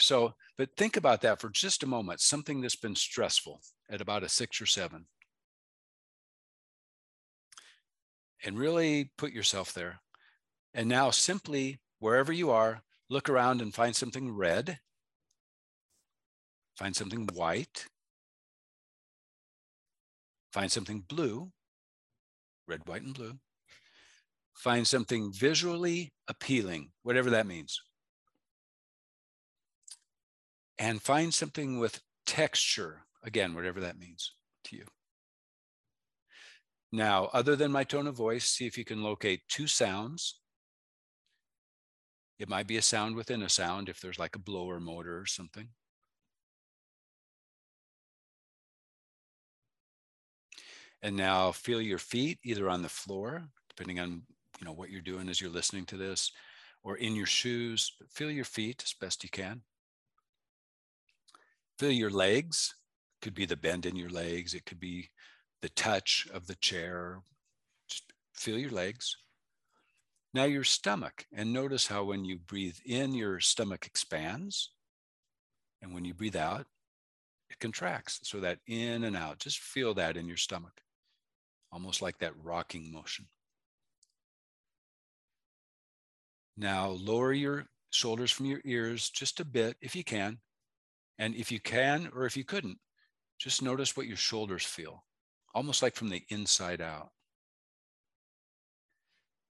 So, 0.00 0.34
but 0.58 0.70
think 0.76 0.96
about 0.96 1.20
that 1.20 1.40
for 1.40 1.50
just 1.50 1.84
a 1.84 1.86
moment, 1.86 2.20
something 2.20 2.60
that's 2.60 2.74
been 2.74 2.96
stressful 2.96 3.60
at 3.88 4.00
about 4.00 4.24
a 4.24 4.28
six 4.28 4.60
or 4.60 4.66
seven. 4.66 5.06
And 8.44 8.58
really 8.58 9.12
put 9.16 9.30
yourself 9.30 9.72
there. 9.72 10.00
And 10.74 10.88
now 10.88 11.10
simply, 11.10 11.80
wherever 12.00 12.32
you 12.32 12.50
are, 12.50 12.82
look 13.08 13.30
around 13.30 13.62
and 13.62 13.72
find 13.72 13.94
something 13.94 14.32
red 14.32 14.80
Find 16.76 16.94
something 16.94 17.26
white. 17.32 17.86
Find 20.52 20.70
something 20.70 21.00
blue, 21.00 21.50
red, 22.66 22.86
white, 22.86 23.02
and 23.02 23.14
blue. 23.14 23.38
Find 24.54 24.86
something 24.86 25.32
visually 25.32 26.12
appealing, 26.28 26.90
whatever 27.02 27.30
that 27.30 27.46
means. 27.46 27.80
And 30.78 31.00
find 31.00 31.32
something 31.32 31.78
with 31.78 32.00
texture, 32.26 33.02
again, 33.22 33.54
whatever 33.54 33.80
that 33.80 33.98
means 33.98 34.32
to 34.64 34.76
you. 34.76 34.84
Now, 36.92 37.28
other 37.32 37.56
than 37.56 37.72
my 37.72 37.84
tone 37.84 38.06
of 38.06 38.16
voice, 38.16 38.46
see 38.46 38.66
if 38.66 38.78
you 38.78 38.84
can 38.84 39.02
locate 39.02 39.42
two 39.48 39.66
sounds. 39.66 40.40
It 42.38 42.48
might 42.48 42.66
be 42.66 42.76
a 42.76 42.82
sound 42.82 43.16
within 43.16 43.42
a 43.42 43.48
sound 43.48 43.88
if 43.88 44.00
there's 44.00 44.18
like 44.18 44.36
a 44.36 44.40
blower 44.40 44.78
motor 44.80 45.18
or 45.18 45.26
something. 45.26 45.68
And 51.02 51.16
now 51.16 51.52
feel 51.52 51.80
your 51.80 51.98
feet 51.98 52.38
either 52.42 52.68
on 52.68 52.82
the 52.82 52.88
floor, 52.88 53.44
depending 53.68 54.00
on 54.00 54.22
you 54.58 54.64
know 54.64 54.72
what 54.72 54.90
you're 54.90 55.02
doing 55.02 55.28
as 55.28 55.40
you're 55.40 55.50
listening 55.50 55.84
to 55.86 55.96
this, 55.96 56.32
or 56.82 56.96
in 56.96 57.14
your 57.14 57.26
shoes. 57.26 57.92
But 57.98 58.10
feel 58.10 58.30
your 58.30 58.44
feet 58.44 58.82
as 58.84 58.94
best 58.94 59.22
you 59.22 59.30
can. 59.30 59.62
Feel 61.78 61.92
your 61.92 62.10
legs. 62.10 62.74
Could 63.22 63.34
be 63.34 63.46
the 63.46 63.56
bend 63.56 63.86
in 63.86 63.96
your 63.96 64.10
legs. 64.10 64.54
It 64.54 64.66
could 64.66 64.80
be 64.80 65.10
the 65.62 65.68
touch 65.70 66.26
of 66.32 66.46
the 66.46 66.54
chair. 66.56 67.20
Just 67.88 68.12
feel 68.34 68.58
your 68.58 68.70
legs. 68.70 69.16
Now 70.32 70.44
your 70.44 70.64
stomach, 70.64 71.26
and 71.32 71.52
notice 71.52 71.86
how 71.86 72.04
when 72.04 72.24
you 72.24 72.38
breathe 72.38 72.76
in, 72.84 73.14
your 73.14 73.40
stomach 73.40 73.86
expands. 73.86 74.70
And 75.80 75.94
when 75.94 76.04
you 76.04 76.14
breathe 76.14 76.36
out, 76.36 76.66
it 77.48 77.58
contracts. 77.58 78.20
So 78.22 78.40
that 78.40 78.58
in 78.66 79.04
and 79.04 79.16
out, 79.16 79.38
just 79.38 79.60
feel 79.60 79.94
that 79.94 80.16
in 80.16 80.26
your 80.26 80.36
stomach 80.36 80.82
almost 81.72 82.02
like 82.02 82.18
that 82.18 82.32
rocking 82.42 82.92
motion. 82.92 83.26
Now 86.56 86.88
lower 86.88 87.32
your 87.32 87.66
shoulders 87.90 88.30
from 88.30 88.46
your 88.46 88.60
ears 88.64 89.10
just 89.10 89.40
a 89.40 89.44
bit 89.44 89.76
if 89.80 89.94
you 89.94 90.04
can. 90.04 90.38
And 91.18 91.34
if 91.34 91.50
you 91.50 91.60
can, 91.60 92.10
or 92.14 92.26
if 92.26 92.36
you 92.36 92.44
couldn't, 92.44 92.78
just 93.38 93.62
notice 93.62 93.96
what 93.96 94.06
your 94.06 94.18
shoulders 94.18 94.64
feel, 94.64 95.04
almost 95.54 95.82
like 95.82 95.94
from 95.94 96.10
the 96.10 96.22
inside 96.28 96.80
out. 96.80 97.10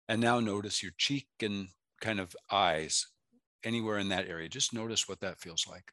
And 0.09 0.21
now 0.21 0.40
notice 0.40 0.83
your 0.83 0.92
cheek 0.99 1.28
and 1.40 1.68
kind 2.00 2.21
of 2.21 2.37
eyes, 2.50 3.06
anywhere 3.64 3.99
in 3.99 4.11
that 4.11 4.28
area. 4.28 4.49
Just 4.49 4.75
notice 4.75 5.09
what 5.09 5.21
that 5.21 5.40
feels 5.40 5.66
like. 5.66 5.92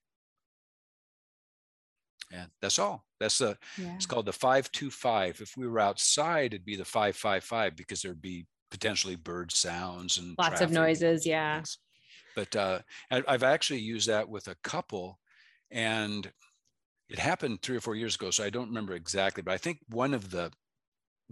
And 2.33 2.50
that's 2.61 2.79
all. 2.79 3.05
That's 3.19 3.38
the 3.38 3.57
yeah. 3.77 3.95
it's 3.95 4.05
called 4.05 4.25
the 4.25 4.33
525. 4.33 5.41
If 5.41 5.57
we 5.57 5.67
were 5.67 5.79
outside, 5.79 6.53
it'd 6.53 6.65
be 6.65 6.75
the 6.75 6.85
555 6.85 7.75
because 7.75 8.01
there'd 8.01 8.21
be 8.21 8.45
potentially 8.69 9.15
bird 9.15 9.51
sounds 9.51 10.17
and 10.17 10.35
lots 10.38 10.61
of 10.61 10.71
noises. 10.71 11.25
Yeah. 11.25 11.61
But 12.35 12.55
uh, 12.55 12.79
I've 13.11 13.43
actually 13.43 13.79
used 13.79 14.07
that 14.07 14.29
with 14.29 14.47
a 14.47 14.55
couple, 14.63 15.19
and 15.69 16.31
it 17.09 17.19
happened 17.19 17.61
three 17.61 17.75
or 17.75 17.81
four 17.81 17.95
years 17.95 18.15
ago. 18.15 18.31
So 18.31 18.43
I 18.43 18.50
don't 18.50 18.69
remember 18.69 18.93
exactly, 18.93 19.43
but 19.43 19.53
I 19.53 19.57
think 19.57 19.79
one 19.89 20.13
of 20.13 20.31
the 20.31 20.51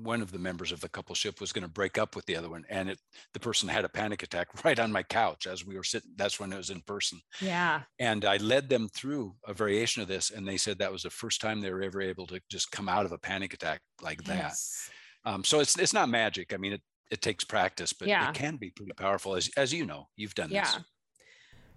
one 0.04 0.22
of 0.22 0.32
the 0.32 0.40
members 0.40 0.72
of 0.72 0.80
the 0.80 0.90
coupleship 0.90 1.40
was 1.40 1.52
going 1.52 1.64
to 1.64 1.70
break 1.70 1.98
up 1.98 2.16
with 2.16 2.26
the 2.26 2.36
other 2.36 2.50
one 2.50 2.64
and 2.70 2.90
it 2.90 3.00
the 3.34 3.40
person 3.40 3.68
had 3.68 3.86
a 3.86 3.90
panic 3.90 4.24
attack 4.24 4.48
right 4.64 4.80
on 4.80 4.92
my 4.92 5.04
couch 5.04 5.48
as 5.48 5.66
we 5.66 5.76
were 5.76 5.84
sitting 5.84 6.12
that's 6.16 6.40
when 6.40 6.52
it 6.54 6.58
was 6.58 6.70
in 6.70 6.82
person 6.82 7.20
yeah 7.42 7.82
and 8.00 8.26
i 8.26 8.38
led 8.38 8.70
them 8.70 8.88
through 8.90 9.36
a 9.48 9.54
variation 9.54 10.02
of 10.02 10.08
this 10.08 10.32
and 10.32 10.48
they 10.48 10.58
said 10.58 10.78
that 10.80 10.92
was 10.92 11.04
the 11.04 11.10
first 11.10 11.42
time 11.42 11.60
they 11.60 11.72
were 11.72 11.82
ever 11.82 12.02
able 12.02 12.28
to 12.28 12.40
just 12.50 12.72
come 12.72 12.88
out 12.88 13.06
of 13.06 13.12
a 13.12 13.18
panic 13.18 13.54
attack 13.54 13.82
like 14.02 14.20
yes. 14.28 14.90
that 15.24 15.32
um, 15.32 15.44
so 15.44 15.60
it's 15.60 15.78
it's 15.78 15.94
not 15.94 16.10
magic 16.10 16.54
i 16.54 16.58
mean 16.58 16.74
it 16.74 16.82
it 17.12 17.22
takes 17.22 17.44
practice 17.44 17.94
but 17.94 18.08
yeah. 18.08 18.30
it 18.30 18.36
can 18.36 18.56
be 18.56 18.72
pretty 18.72 18.94
powerful 18.94 19.36
as 19.36 19.50
as 19.58 19.74
you 19.74 19.86
know 19.86 20.08
you've 20.16 20.36
done 20.36 20.50
yeah. 20.52 20.64
this 20.64 20.80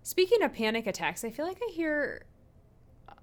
speaking 0.03 0.43
of 0.43 0.53
panic 0.53 0.87
attacks 0.87 1.25
i 1.25 1.31
feel 1.31 1.47
like 1.47 1.59
i 1.69 1.73
hear 1.73 2.25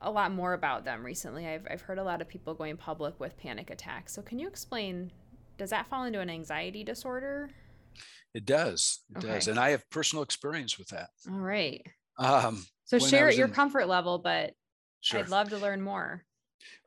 a 0.02 0.12
lot 0.12 0.32
more 0.32 0.54
about 0.54 0.86
them 0.86 1.06
recently. 1.06 1.48
I've, 1.48 1.68
I've 1.70 1.82
heard 1.82 1.98
a 1.98 2.04
lot 2.04 2.22
of 2.22 2.28
people 2.28 2.54
going 2.54 2.78
public 2.78 3.20
with 3.20 3.38
panic 3.38 3.70
attacks. 3.70 4.14
So, 4.14 4.22
can 4.22 4.40
you 4.40 4.48
explain? 4.48 5.12
Does 5.58 5.70
that 5.72 5.88
fall 5.88 6.06
into 6.06 6.20
an 6.20 6.30
anxiety 6.30 6.84
disorder? 6.84 7.50
It 8.34 8.46
does. 8.46 9.00
It 9.12 9.18
okay. 9.18 9.28
does. 9.28 9.48
And 9.48 9.60
I 9.60 9.72
have 9.72 9.90
personal 9.90 10.24
experience 10.24 10.78
with 10.78 10.88
that. 10.90 11.10
All 11.30 11.40
right. 11.40 11.86
Um, 12.18 12.66
so, 12.86 13.00
share 13.00 13.30
at 13.30 13.36
your 13.36 13.48
in, 13.48 13.54
comfort 13.54 13.88
level, 13.88 14.18
but 14.18 14.54
sure. 15.02 15.20
I'd 15.20 15.30
love 15.30 15.50
to 15.50 15.58
learn 15.58 15.82
more. 15.82 16.24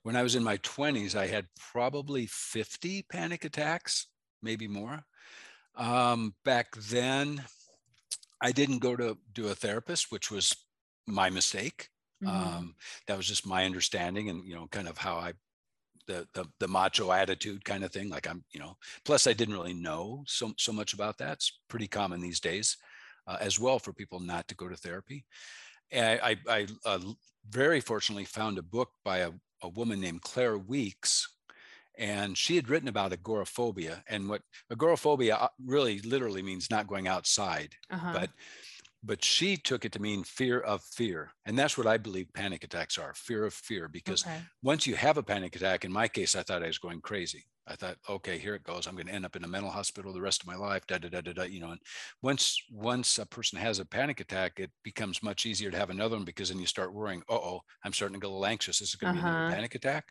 When 0.02 0.16
I 0.16 0.22
was 0.22 0.34
in 0.34 0.42
my 0.42 0.58
20s, 0.58 1.14
I 1.14 1.26
had 1.26 1.46
probably 1.72 2.26
50 2.26 3.06
panic 3.10 3.44
attacks, 3.44 4.08
maybe 4.42 4.68
more. 4.68 5.04
Um, 5.76 6.34
back 6.44 6.74
then, 6.76 7.44
I 8.40 8.52
didn't 8.52 8.80
go 8.80 8.96
to 8.96 9.16
do 9.32 9.48
a 9.48 9.54
therapist, 9.54 10.10
which 10.10 10.30
was 10.30 10.54
my 11.06 11.30
mistake. 11.30 11.88
Mm-hmm. 12.22 12.56
Um, 12.56 12.74
that 13.06 13.16
was 13.16 13.26
just 13.26 13.46
my 13.46 13.64
understanding 13.64 14.28
and, 14.28 14.44
you 14.44 14.54
know, 14.54 14.66
kind 14.70 14.88
of 14.88 14.98
how 14.98 15.16
I, 15.16 15.32
the, 16.06 16.26
the, 16.34 16.44
the 16.58 16.68
macho 16.68 17.12
attitude 17.12 17.64
kind 17.64 17.84
of 17.84 17.92
thing. 17.92 18.08
Like 18.08 18.28
I'm, 18.28 18.44
you 18.52 18.60
know, 18.60 18.76
plus 19.04 19.26
I 19.26 19.32
didn't 19.32 19.54
really 19.54 19.74
know 19.74 20.24
so, 20.26 20.52
so 20.58 20.72
much 20.72 20.94
about 20.94 21.18
that. 21.18 21.34
It's 21.34 21.60
pretty 21.68 21.88
common 21.88 22.20
these 22.20 22.40
days 22.40 22.76
uh, 23.26 23.38
as 23.40 23.58
well 23.58 23.78
for 23.78 23.92
people 23.92 24.20
not 24.20 24.48
to 24.48 24.54
go 24.54 24.68
to 24.68 24.76
therapy. 24.76 25.24
And 25.90 26.20
I, 26.22 26.30
I, 26.30 26.36
I 26.58 26.66
uh, 26.84 26.98
very 27.48 27.80
fortunately 27.80 28.24
found 28.24 28.58
a 28.58 28.62
book 28.62 28.90
by 29.04 29.18
a, 29.18 29.30
a 29.62 29.68
woman 29.68 30.00
named 30.00 30.22
Claire 30.22 30.58
Weekes 30.58 31.28
and 31.98 32.36
she 32.36 32.56
had 32.56 32.68
written 32.68 32.88
about 32.88 33.12
agoraphobia 33.12 34.02
and 34.08 34.28
what 34.28 34.42
agoraphobia 34.70 35.36
uh, 35.36 35.48
really 35.64 36.00
literally 36.00 36.42
means 36.42 36.70
not 36.70 36.86
going 36.86 37.06
outside 37.06 37.74
uh-huh. 37.90 38.12
but 38.14 38.30
but 39.04 39.24
she 39.24 39.56
took 39.56 39.84
it 39.84 39.92
to 39.92 40.00
mean 40.00 40.22
fear 40.22 40.60
of 40.60 40.82
fear 40.82 41.32
and 41.46 41.58
that's 41.58 41.76
what 41.76 41.86
i 41.86 41.96
believe 41.96 42.26
panic 42.34 42.64
attacks 42.64 42.98
are 42.98 43.14
fear 43.14 43.44
of 43.44 43.54
fear 43.54 43.88
because 43.88 44.24
okay. 44.24 44.38
once 44.62 44.86
you 44.86 44.94
have 44.94 45.16
a 45.16 45.22
panic 45.22 45.54
attack 45.56 45.84
in 45.84 45.92
my 45.92 46.08
case 46.08 46.36
i 46.36 46.42
thought 46.42 46.62
i 46.62 46.66
was 46.66 46.78
going 46.78 47.00
crazy 47.00 47.44
i 47.66 47.74
thought 47.74 47.96
okay 48.08 48.38
here 48.38 48.54
it 48.54 48.62
goes 48.62 48.86
i'm 48.86 48.94
going 48.94 49.06
to 49.06 49.12
end 49.12 49.24
up 49.24 49.36
in 49.36 49.44
a 49.44 49.48
mental 49.48 49.70
hospital 49.70 50.12
the 50.12 50.20
rest 50.20 50.42
of 50.42 50.46
my 50.46 50.56
life 50.56 50.86
da 50.86 50.98
da 50.98 51.08
da 51.08 51.20
da 51.20 51.32
da 51.32 51.42
you 51.42 51.60
know 51.60 51.70
and 51.70 51.80
once 52.22 52.60
once 52.70 53.18
a 53.18 53.26
person 53.26 53.58
has 53.58 53.78
a 53.78 53.84
panic 53.84 54.20
attack 54.20 54.52
it 54.58 54.70
becomes 54.82 55.22
much 55.22 55.46
easier 55.46 55.70
to 55.70 55.78
have 55.78 55.90
another 55.90 56.16
one 56.16 56.24
because 56.24 56.48
then 56.48 56.60
you 56.60 56.66
start 56.66 56.94
worrying 56.94 57.22
Uh 57.28 57.34
oh 57.34 57.60
i'm 57.84 57.92
starting 57.92 58.14
to 58.14 58.20
get 58.20 58.28
a 58.28 58.32
little 58.32 58.46
anxious 58.46 58.78
this 58.78 58.90
is 58.90 58.96
going 58.96 59.14
to 59.14 59.20
uh-huh. 59.20 59.28
be 59.28 59.34
a 59.34 59.38
uh-huh. 59.38 59.54
panic 59.54 59.74
attack 59.74 60.04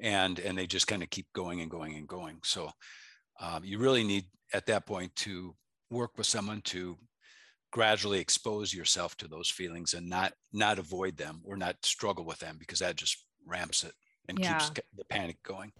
and 0.00 0.38
and 0.38 0.56
they 0.56 0.66
just 0.66 0.86
kind 0.86 1.02
of 1.02 1.10
keep 1.10 1.26
going 1.34 1.60
and 1.60 1.70
going 1.70 1.96
and 1.96 2.08
going 2.08 2.38
so 2.42 2.70
um, 3.40 3.64
you 3.64 3.78
really 3.78 4.02
need 4.02 4.24
at 4.52 4.66
that 4.66 4.86
point 4.86 5.14
to 5.14 5.54
work 5.90 6.18
with 6.18 6.26
someone 6.26 6.60
to 6.62 6.96
gradually 7.70 8.20
expose 8.20 8.72
yourself 8.72 9.16
to 9.16 9.28
those 9.28 9.50
feelings 9.50 9.94
and 9.94 10.08
not 10.08 10.32
not 10.52 10.78
avoid 10.78 11.16
them 11.16 11.40
or 11.44 11.56
not 11.56 11.76
struggle 11.82 12.24
with 12.24 12.38
them 12.38 12.56
because 12.58 12.78
that 12.78 12.96
just 12.96 13.24
ramps 13.46 13.84
it 13.84 13.92
and 14.28 14.38
yeah. 14.38 14.58
keeps 14.58 14.80
the 14.96 15.04
panic 15.04 15.42
going. 15.42 15.72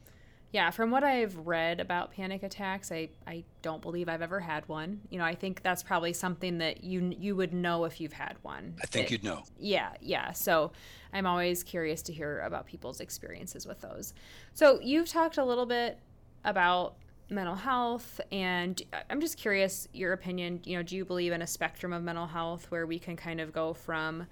Yeah 0.52 0.70
from 0.70 0.90
what 0.90 1.04
i've 1.04 1.36
read 1.46 1.78
about 1.78 2.12
panic 2.12 2.42
attacks 2.42 2.90
i 2.90 3.10
i 3.26 3.44
don't 3.60 3.82
believe 3.82 4.08
i've 4.08 4.22
ever 4.22 4.40
had 4.40 4.66
one. 4.68 5.00
You 5.10 5.18
know 5.18 5.24
i 5.24 5.34
think 5.34 5.62
that's 5.62 5.82
probably 5.82 6.12
something 6.12 6.58
that 6.58 6.84
you 6.84 7.14
you 7.18 7.36
would 7.36 7.52
know 7.52 7.84
if 7.84 8.00
you've 8.00 8.12
had 8.12 8.36
one. 8.42 8.74
I 8.82 8.86
think 8.86 9.10
you'd 9.10 9.24
know. 9.24 9.44
Yeah 9.58 9.92
yeah. 10.00 10.32
So 10.32 10.72
i'm 11.12 11.26
always 11.26 11.62
curious 11.62 12.02
to 12.02 12.12
hear 12.12 12.40
about 12.40 12.66
people's 12.66 13.00
experiences 13.00 13.66
with 13.66 13.80
those. 13.80 14.14
So 14.54 14.80
you've 14.82 15.08
talked 15.08 15.38
a 15.38 15.44
little 15.44 15.66
bit 15.66 15.98
about 16.44 16.96
mental 17.30 17.54
health 17.54 18.20
and 18.32 18.82
i'm 19.10 19.20
just 19.20 19.36
curious 19.36 19.86
your 19.92 20.12
opinion 20.12 20.60
you 20.64 20.76
know 20.76 20.82
do 20.82 20.96
you 20.96 21.04
believe 21.04 21.32
in 21.32 21.42
a 21.42 21.46
spectrum 21.46 21.92
of 21.92 22.02
mental 22.02 22.26
health 22.26 22.70
where 22.70 22.86
we 22.86 22.98
can 22.98 23.16
kind 23.16 23.40
of 23.40 23.52
go 23.52 23.74
from 23.74 24.26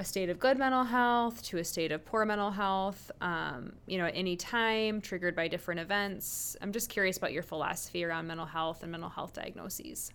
a 0.00 0.04
state 0.04 0.30
of 0.30 0.38
good 0.38 0.58
mental 0.58 0.82
health 0.82 1.42
to 1.42 1.58
a 1.58 1.64
state 1.64 1.92
of 1.92 2.02
poor 2.06 2.24
mental 2.24 2.50
health 2.50 3.10
um, 3.20 3.74
you 3.86 3.98
know 3.98 4.06
at 4.06 4.16
any 4.16 4.34
time 4.34 5.00
triggered 5.00 5.36
by 5.36 5.46
different 5.46 5.78
events? 5.78 6.56
I'm 6.62 6.72
just 6.72 6.88
curious 6.88 7.18
about 7.18 7.34
your 7.34 7.42
philosophy 7.42 8.02
around 8.02 8.26
mental 8.26 8.46
health 8.46 8.82
and 8.82 8.90
mental 8.90 9.10
health 9.10 9.34
diagnoses. 9.34 10.10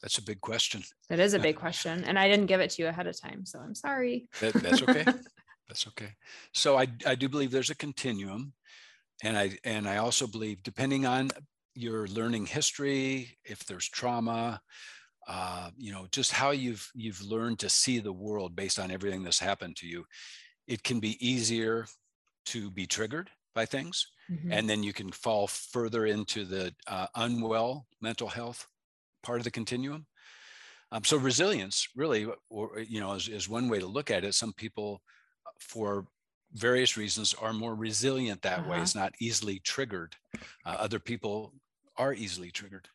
That's 0.00 0.16
a 0.16 0.22
big 0.22 0.40
question. 0.40 0.82
It 1.10 1.18
is 1.18 1.34
a 1.34 1.38
big 1.38 1.56
question 1.64 2.02
and 2.04 2.18
i 2.18 2.26
didn't 2.26 2.46
give 2.46 2.60
it 2.60 2.70
to 2.70 2.82
you 2.82 2.88
ahead 2.88 3.06
of 3.06 3.20
time 3.20 3.44
so 3.44 3.58
i'm 3.58 3.74
sorry. 3.74 4.26
That, 4.40 4.54
that's 4.54 4.82
okay. 4.82 5.04
That's 5.66 5.86
okay. 5.88 6.10
So 6.52 6.76
I, 6.78 6.88
I 7.06 7.14
do 7.14 7.26
believe 7.26 7.50
there's 7.50 7.70
a 7.70 7.74
continuum 7.74 8.52
and 9.24 9.36
i 9.36 9.50
and 9.64 9.88
i 9.88 9.96
also 9.96 10.26
believe 10.26 10.62
depending 10.62 11.06
on 11.06 11.30
your 11.74 12.06
learning 12.08 12.46
history 12.46 13.36
if 13.44 13.64
there's 13.64 13.88
trauma 13.88 14.60
uh, 15.26 15.70
you 15.76 15.90
know 15.90 16.06
just 16.12 16.30
how 16.30 16.50
you've 16.50 16.88
you've 16.94 17.22
learned 17.22 17.58
to 17.58 17.68
see 17.68 17.98
the 17.98 18.12
world 18.12 18.54
based 18.54 18.78
on 18.78 18.90
everything 18.90 19.22
that's 19.22 19.38
happened 19.38 19.74
to 19.74 19.86
you 19.86 20.04
it 20.66 20.82
can 20.82 21.00
be 21.00 21.16
easier 21.26 21.86
to 22.44 22.70
be 22.70 22.86
triggered 22.86 23.30
by 23.54 23.64
things 23.64 24.06
mm-hmm. 24.30 24.52
and 24.52 24.68
then 24.68 24.82
you 24.82 24.92
can 24.92 25.10
fall 25.10 25.46
further 25.46 26.06
into 26.06 26.44
the 26.44 26.72
uh, 26.86 27.06
unwell 27.16 27.86
mental 28.02 28.28
health 28.28 28.66
part 29.22 29.38
of 29.38 29.44
the 29.44 29.50
continuum 29.50 30.06
um, 30.92 31.02
so 31.02 31.16
resilience 31.16 31.88
really 31.96 32.26
or 32.50 32.80
you 32.86 33.00
know 33.00 33.14
is, 33.14 33.28
is 33.28 33.48
one 33.48 33.68
way 33.68 33.78
to 33.78 33.86
look 33.86 34.10
at 34.10 34.24
it 34.24 34.34
some 34.34 34.52
people 34.52 35.00
uh, 35.46 35.50
for 35.58 36.06
various 36.54 36.96
reasons 36.96 37.34
are 37.34 37.52
more 37.52 37.74
resilient 37.74 38.42
that 38.42 38.60
uh-huh. 38.60 38.70
way 38.70 38.80
it's 38.80 38.94
not 38.94 39.12
easily 39.20 39.58
triggered. 39.58 40.16
Uh, 40.64 40.76
other 40.78 40.98
people 40.98 41.52
are 41.96 42.14
easily 42.14 42.50
triggered. 42.50 42.88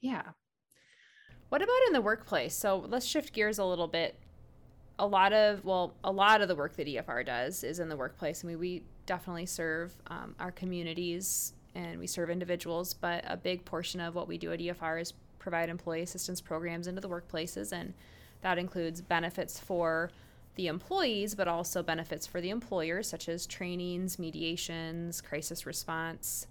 Yeah. 0.00 0.22
What 1.48 1.62
about 1.62 1.78
in 1.86 1.92
the 1.92 2.00
workplace? 2.00 2.54
So 2.54 2.84
let's 2.88 3.06
shift 3.06 3.32
gears 3.32 3.58
a 3.58 3.64
little 3.64 3.88
bit. 3.88 4.18
A 4.98 5.06
lot 5.06 5.32
of 5.32 5.64
well 5.64 5.94
a 6.04 6.12
lot 6.12 6.42
of 6.42 6.48
the 6.48 6.54
work 6.54 6.76
that 6.76 6.86
efr 6.86 7.24
does 7.24 7.64
is 7.64 7.78
in 7.78 7.88
the 7.88 7.96
workplace. 7.96 8.44
I 8.44 8.48
mean 8.48 8.58
we 8.58 8.84
definitely 9.06 9.46
serve 9.46 9.94
um, 10.08 10.34
our 10.38 10.52
communities 10.52 11.54
and 11.74 11.98
we 11.98 12.06
serve 12.06 12.30
individuals 12.30 12.94
but 12.94 13.24
a 13.26 13.36
big 13.36 13.64
portion 13.64 14.00
of 14.00 14.14
what 14.14 14.28
we 14.28 14.38
do 14.38 14.52
at 14.52 14.60
efr 14.60 15.00
is 15.00 15.12
provide 15.38 15.68
employee 15.68 16.02
assistance 16.02 16.40
programs 16.40 16.86
into 16.86 17.00
the 17.00 17.08
workplaces 17.08 17.72
and 17.72 17.94
that 18.42 18.58
includes 18.58 19.00
benefits 19.00 19.58
for 19.58 20.10
the 20.54 20.66
employees, 20.66 21.34
but 21.34 21.48
also 21.48 21.82
benefits 21.82 22.26
for 22.26 22.40
the 22.40 22.50
employers, 22.50 23.08
such 23.08 23.28
as 23.28 23.46
trainings, 23.46 24.18
mediations, 24.18 25.20
crisis 25.20 25.64
response. 25.64 26.46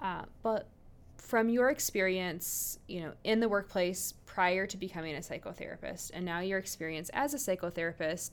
Uh, 0.00 0.22
but 0.42 0.68
from 1.16 1.48
your 1.48 1.68
experience, 1.70 2.78
you 2.88 3.00
know, 3.00 3.12
in 3.24 3.40
the 3.40 3.48
workplace 3.48 4.14
prior 4.26 4.66
to 4.66 4.76
becoming 4.76 5.14
a 5.14 5.20
psychotherapist, 5.20 6.10
and 6.14 6.24
now 6.24 6.40
your 6.40 6.58
experience 6.58 7.10
as 7.12 7.34
a 7.34 7.36
psychotherapist, 7.36 8.32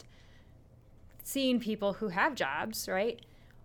seeing 1.23 1.60
people 1.60 1.93
who 1.93 2.08
have 2.10 2.36
jobs, 2.36 2.88
right? 2.88 3.21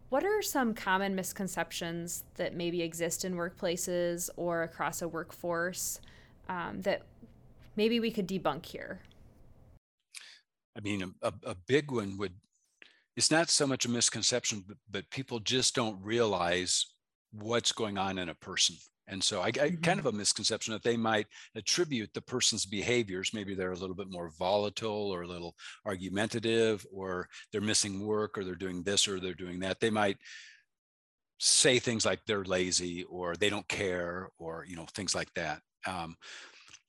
What 0.09 0.25
are 0.25 0.43
some 0.43 0.75
common 0.75 1.15
misconceptions 1.15 2.25
that 2.35 2.55
maybe 2.55 2.83
exist 2.83 3.25
in 3.25 3.35
workplaces 3.35 4.29
or 4.37 4.62
across 4.62 5.01
a 5.01 5.09
workforce 5.09 6.01
um, 6.49 6.83
that 6.83 7.03
maybe 7.77 8.01
we 8.01 8.11
could 8.11 8.29
debunk 8.29 8.67
here? 8.67 9.01
I 10.77 10.81
mean, 10.81 11.15
a, 11.23 11.33
a 11.45 11.55
big 11.67 11.91
one 11.91 12.17
would, 12.19 12.35
it's 13.17 13.31
not 13.31 13.51
so 13.51 13.67
much 13.67 13.85
a 13.85 13.91
misconception, 13.91 14.65
but, 14.67 14.77
but 14.91 15.11
people 15.11 15.39
just 15.39 15.75
don't 15.75 16.03
realize 16.03 16.87
what's 17.33 17.73
going 17.73 17.99
on 17.99 18.19
in 18.19 18.29
a 18.29 18.35
person. 18.35 18.77
And 19.09 19.23
so 19.23 19.41
I, 19.41 19.47
I 19.47 19.51
mm-hmm. 19.51 19.81
kind 19.81 19.99
of 19.99 20.07
a 20.07 20.13
misconception 20.13 20.73
that 20.73 20.83
they 20.83 20.97
might 20.97 21.27
attribute 21.55 22.15
the 22.15 22.23
person's 22.23 22.65
behaviors. 22.65 23.35
Maybe 23.35 23.55
they're 23.55 23.73
a 23.73 23.79
little 23.79 23.97
bit 23.97 24.11
more 24.11 24.31
volatile 24.39 25.11
or 25.13 25.23
a 25.23 25.27
little 25.27 25.55
argumentative, 25.85 26.87
or 26.93 27.29
they're 27.51 27.61
missing 27.61 28.07
work, 28.07 28.39
or 28.39 28.45
they're 28.45 28.55
doing 28.55 28.83
this, 28.83 29.09
or 29.09 29.19
they're 29.19 29.35
doing 29.35 29.61
that. 29.61 29.81
They 29.81 29.91
might 29.91 30.19
say 31.39 31.79
things 31.79 32.07
like 32.07 32.21
they're 32.27 32.45
lazy, 32.45 33.03
or 33.05 33.35
they 33.35 33.51
don't 33.51 33.69
care, 33.69 34.31
or 34.39 34.65
you 34.69 34.77
know 34.77 34.87
things 34.95 35.15
like 35.15 35.33
that. 35.35 35.61
Um, 35.87 36.15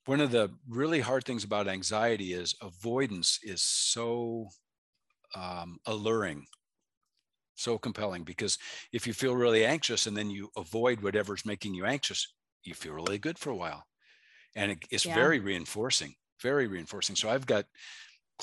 one 0.06 0.20
of 0.20 0.32
the 0.32 0.52
really 0.68 1.00
hard 1.00 1.24
things 1.24 1.44
about 1.44 1.68
anxiety 1.68 2.34
is 2.34 2.56
avoidance 2.62 3.40
is 3.44 3.62
so 3.62 4.48
um, 5.36 5.78
alluring 5.86 6.46
so 7.56 7.78
compelling 7.78 8.24
because 8.24 8.58
if 8.92 9.06
you 9.06 9.14
feel 9.14 9.36
really 9.36 9.66
anxious 9.66 10.08
and 10.08 10.18
then 10.18 10.30
you 10.30 10.50
avoid 10.58 11.02
whatever's 11.02 11.46
making 11.46 11.74
you 11.74 11.86
anxious 11.86 12.34
you 12.64 12.74
feel 12.74 12.94
really 12.94 13.20
good 13.20 13.38
for 13.38 13.52
a 13.52 13.56
while 13.56 13.84
and 14.56 14.72
it, 14.72 14.80
it's 14.90 15.06
yeah. 15.06 15.14
very 15.14 15.40
reinforcing 15.40 16.14
very 16.42 16.68
reinforcing 16.68 17.16
so 17.16 17.30
i've 17.30 17.46
got 17.46 17.66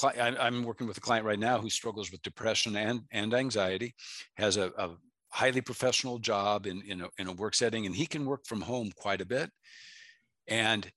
i'm 0.05 0.63
working 0.63 0.87
with 0.87 0.97
a 0.97 1.01
client 1.01 1.27
right 1.27 1.41
now 1.41 1.59
who 1.59 1.69
struggles 1.69 2.11
with 2.13 2.23
depression 2.23 2.77
and 2.77 3.01
and 3.11 3.35
anxiety 3.35 3.95
has 4.37 4.57
a, 4.57 4.73
a 4.79 4.91
highly 5.31 5.61
professional 5.61 6.19
job 6.19 6.67
in, 6.67 6.83
in, 6.87 7.01
a, 7.03 7.09
in 7.19 7.29
a 7.29 7.33
work 7.33 7.55
setting, 7.55 7.87
and 7.87 7.95
he 7.95 8.07
can 8.07 8.27
work 8.27 8.45
from 8.47 8.61
home 8.61 8.91
quite 8.97 9.21
a 9.21 9.27
bit. 9.27 9.51
And 10.49 10.91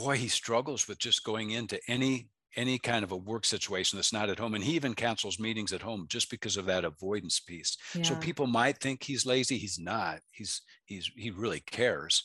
boy, 0.00 0.16
he 0.16 0.28
struggles 0.28 0.88
with 0.88 0.98
just 0.98 1.24
going 1.24 1.50
into 1.50 1.78
any 1.88 2.28
any 2.56 2.78
kind 2.78 3.04
of 3.04 3.12
a 3.12 3.16
work 3.16 3.44
situation 3.44 3.96
that's 3.96 4.12
not 4.12 4.28
at 4.28 4.38
home 4.38 4.54
and 4.54 4.64
he 4.64 4.72
even 4.72 4.92
cancels 4.92 5.38
meetings 5.38 5.72
at 5.72 5.82
home 5.82 6.06
just 6.08 6.28
because 6.30 6.56
of 6.56 6.66
that 6.66 6.84
avoidance 6.84 7.38
piece 7.38 7.76
yeah. 7.94 8.02
so 8.02 8.16
people 8.16 8.44
might 8.44 8.76
think 8.78 9.04
he's 9.04 9.24
lazy 9.24 9.56
he's 9.56 9.78
not 9.78 10.18
he's 10.32 10.62
he's 10.84 11.08
he 11.16 11.30
really 11.30 11.60
cares 11.60 12.24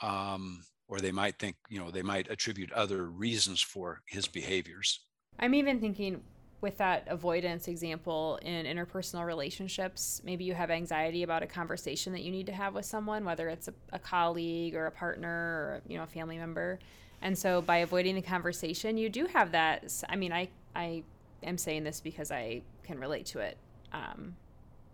um, 0.00 0.60
or 0.86 1.00
they 1.00 1.10
might 1.10 1.36
think 1.40 1.56
you 1.68 1.80
know 1.80 1.90
they 1.90 2.02
might 2.02 2.30
attribute 2.30 2.70
other 2.70 3.06
reasons 3.06 3.60
for 3.60 4.00
his 4.06 4.28
behaviors 4.28 5.00
i'm 5.40 5.54
even 5.54 5.80
thinking 5.80 6.20
with 6.60 6.76
that 6.78 7.04
avoidance 7.06 7.68
example 7.68 8.38
in 8.42 8.66
interpersonal 8.66 9.24
relationships, 9.24 10.20
maybe 10.24 10.44
you 10.44 10.54
have 10.54 10.70
anxiety 10.70 11.22
about 11.22 11.42
a 11.42 11.46
conversation 11.46 12.12
that 12.12 12.22
you 12.22 12.32
need 12.32 12.46
to 12.46 12.52
have 12.52 12.74
with 12.74 12.84
someone, 12.84 13.24
whether 13.24 13.48
it's 13.48 13.68
a, 13.68 13.74
a, 13.92 13.98
colleague 13.98 14.74
or 14.74 14.86
a 14.86 14.90
partner 14.90 15.28
or 15.28 15.82
you 15.86 15.96
know 15.96 16.02
a 16.02 16.08
family 16.08 16.36
member. 16.36 16.78
And 17.22 17.38
so 17.38 17.62
by 17.62 17.78
avoiding 17.78 18.14
the 18.16 18.22
conversation, 18.22 18.96
you 18.96 19.08
do 19.08 19.26
have 19.26 19.52
that. 19.52 19.92
I 20.08 20.16
mean, 20.16 20.32
I 20.32 20.48
I 20.74 21.04
am 21.44 21.58
saying 21.58 21.84
this 21.84 22.00
because 22.00 22.32
I 22.32 22.62
can 22.82 22.98
relate 22.98 23.26
to 23.26 23.38
it. 23.38 23.56
Um, 23.92 24.34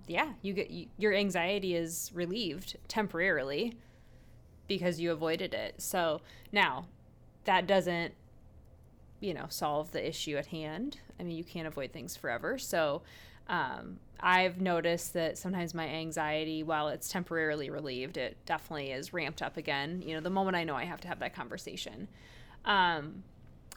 yeah, 0.07 0.33
you 0.43 0.53
get 0.53 0.71
you, 0.71 0.87
your 0.99 1.15
anxiety 1.15 1.75
is 1.75 2.11
relieved 2.15 2.77
temporarily 2.89 3.79
because 4.69 5.01
you 5.01 5.13
avoided 5.13 5.55
it. 5.55 5.81
So 5.81 6.21
now 6.53 6.87
that 7.45 7.67
doesn't 7.67 8.15
you 9.25 9.35
know 9.35 9.47
solve 9.49 9.91
the 9.93 10.07
issue 10.07 10.37
at 10.37 10.47
hand 10.47 10.99
i 11.19 11.23
mean 11.23 11.37
you 11.37 11.45
can't 11.45 11.67
avoid 11.67 11.93
things 11.93 12.17
forever 12.17 12.59
so 12.59 13.03
um, 13.49 13.99
i've 14.21 14.61
noticed 14.61 15.15
that 15.15 15.39
sometimes 15.39 15.75
my 15.75 15.89
anxiety 15.89 16.63
while 16.63 16.89
it's 16.89 17.09
temporarily 17.09 17.71
relieved 17.71 18.17
it 18.17 18.37
definitely 18.45 18.91
is 18.91 19.13
ramped 19.13 19.43
up 19.43 19.57
again 19.57 20.03
you 20.05 20.15
know 20.15 20.21
the 20.21 20.31
moment 20.31 20.57
i 20.57 20.65
know 20.65 20.77
i 20.77 20.85
have 20.85 21.01
to 21.01 21.09
have 21.09 21.19
that 21.19 21.35
conversation 21.35 22.09
um, 22.67 23.23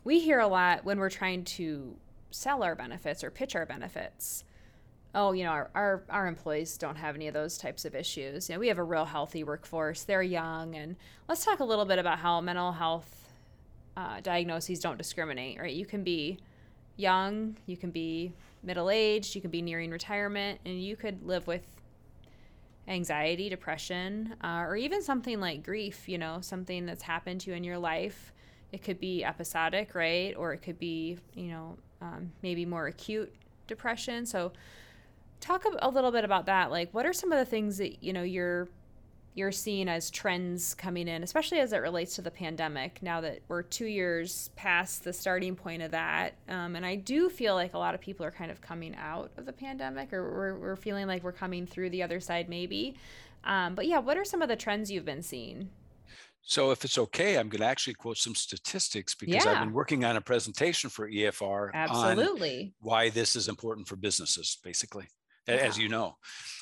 we 0.04 0.20
hear 0.20 0.40
a 0.40 0.48
lot 0.48 0.86
when 0.86 1.00
we're 1.00 1.10
trying 1.10 1.44
to 1.44 1.96
sell 2.32 2.64
our 2.64 2.76
benefits 2.76 3.24
or 3.24 3.32
pitch 3.32 3.56
our 3.56 3.66
benefits 3.66 4.44
oh, 5.16 5.32
you 5.32 5.44
know, 5.44 5.50
our, 5.50 5.72
our, 5.74 6.04
our, 6.10 6.28
employees 6.28 6.78
don't 6.78 6.96
have 6.96 7.16
any 7.16 7.28
of 7.28 7.34
those 7.34 7.58
types 7.58 7.86
of 7.86 7.96
issues. 7.96 8.48
You 8.48 8.56
know, 8.56 8.60
we 8.60 8.68
have 8.68 8.78
a 8.78 8.84
real 8.84 9.06
healthy 9.06 9.44
workforce. 9.44 10.04
They're 10.04 10.22
young. 10.22 10.76
And 10.76 10.96
let's 11.28 11.44
talk 11.44 11.60
a 11.60 11.64
little 11.64 11.86
bit 11.86 11.98
about 11.98 12.20
how 12.20 12.40
mental 12.40 12.74
health 12.74 13.27
uh, 13.98 14.22
diagnoses 14.22 14.80
don't 14.80 14.98
discriminate, 14.98 15.60
right? 15.60 15.74
You 15.74 15.86
can 15.86 16.04
be 16.04 16.38
young, 16.98 17.58
you 17.66 17.76
can 17.76 17.90
be 17.90 18.32
middle 18.62 18.90
aged, 18.92 19.34
you 19.34 19.42
can 19.42 19.50
be 19.50 19.62
nearing 19.62 19.90
retirement, 19.90 20.60
and 20.66 20.82
you 20.82 20.96
could 20.96 21.26
live 21.26 21.48
with 21.48 21.66
anxiety, 22.88 23.50
depression, 23.50 24.36
uh, 24.44 24.60
or 24.60 24.76
even 24.78 25.02
something 25.02 25.40
like 25.40 25.64
grief, 25.64 26.08
you 26.08 26.18
know, 26.18 26.38
something 26.42 26.86
that's 26.86 27.02
happened 27.02 27.42
to 27.42 27.50
you 27.50 27.56
in 27.56 27.64
your 27.64 27.80
life. 27.80 28.32
It 28.72 28.84
could 28.84 29.00
be 29.00 29.26
episodic, 29.26 29.96
right? 29.96 30.36
Or 30.38 30.54
it 30.54 30.60
could 30.60 30.78
be, 30.78 31.18
you 31.34 31.50
know, 31.50 31.78
um, 32.02 32.32
maybe 32.44 32.66
more 32.66 32.88
acute 32.88 33.34
depression. 33.66 34.26
So, 34.26 34.54
talk 35.40 35.66
a, 35.66 35.88
a 35.88 35.90
little 35.90 36.12
bit 36.12 36.24
about 36.24 36.46
that. 36.46 36.70
Like, 36.72 36.94
what 36.94 37.06
are 37.06 37.14
some 37.14 37.32
of 37.32 37.40
the 37.40 37.46
things 37.46 37.78
that, 37.78 38.04
you 38.04 38.14
know, 38.14 38.24
you're 38.24 38.68
you're 39.38 39.52
seeing 39.52 39.88
as 39.88 40.10
trends 40.10 40.74
coming 40.74 41.08
in, 41.08 41.22
especially 41.22 41.60
as 41.60 41.72
it 41.72 41.78
relates 41.78 42.16
to 42.16 42.24
the 42.24 42.32
pandemic, 42.32 43.04
now 43.04 43.22
that 43.22 43.40
we're 43.48 43.62
two 43.62 43.86
years 43.86 44.50
past 44.56 45.04
the 45.04 45.14
starting 45.14 45.56
point 45.56 45.84
of 45.84 45.92
that. 45.92 46.34
Um, 46.50 46.76
and 46.76 46.84
I 46.84 46.96
do 46.96 47.30
feel 47.30 47.54
like 47.54 47.76
a 47.76 47.78
lot 47.78 47.94
of 47.94 48.02
people 48.02 48.26
are 48.26 48.32
kind 48.32 48.50
of 48.50 48.62
coming 48.62 48.96
out 48.96 49.32
of 49.38 49.46
the 49.46 49.54
pandemic, 49.54 50.12
or 50.12 50.24
we're, 50.24 50.56
we're 50.58 50.76
feeling 50.76 51.06
like 51.06 51.24
we're 51.24 51.32
coming 51.32 51.68
through 51.68 51.92
the 51.92 52.02
other 52.02 52.20
side, 52.20 52.50
maybe. 52.50 52.96
Um, 53.44 53.76
but 53.76 53.86
yeah, 53.86 54.00
what 54.00 54.18
are 54.18 54.26
some 54.26 54.42
of 54.42 54.50
the 54.50 54.56
trends 54.56 54.90
you've 54.90 55.06
been 55.06 55.22
seeing? 55.22 55.70
So, 56.42 56.72
if 56.72 56.86
it's 56.86 56.98
okay, 56.98 57.38
I'm 57.38 57.50
going 57.50 57.60
to 57.60 57.68
actually 57.68 57.94
quote 57.94 58.18
some 58.18 58.34
statistics 58.34 59.14
because 59.14 59.46
yeah. 59.46 59.52
I've 59.52 59.60
been 59.60 59.74
working 59.74 60.06
on 60.06 60.16
a 60.16 60.22
presentation 60.22 60.90
for 60.90 61.10
EFR 61.10 61.72
Absolutely. 61.74 62.62
on 62.62 62.72
why 62.80 63.10
this 63.10 63.36
is 63.36 63.50
important 63.50 63.88
for 63.88 63.98
businesses, 63.98 64.58
basically, 64.64 65.06
yeah. 65.46 65.56
as 65.56 65.78
you 65.78 65.90
know. 65.90 66.16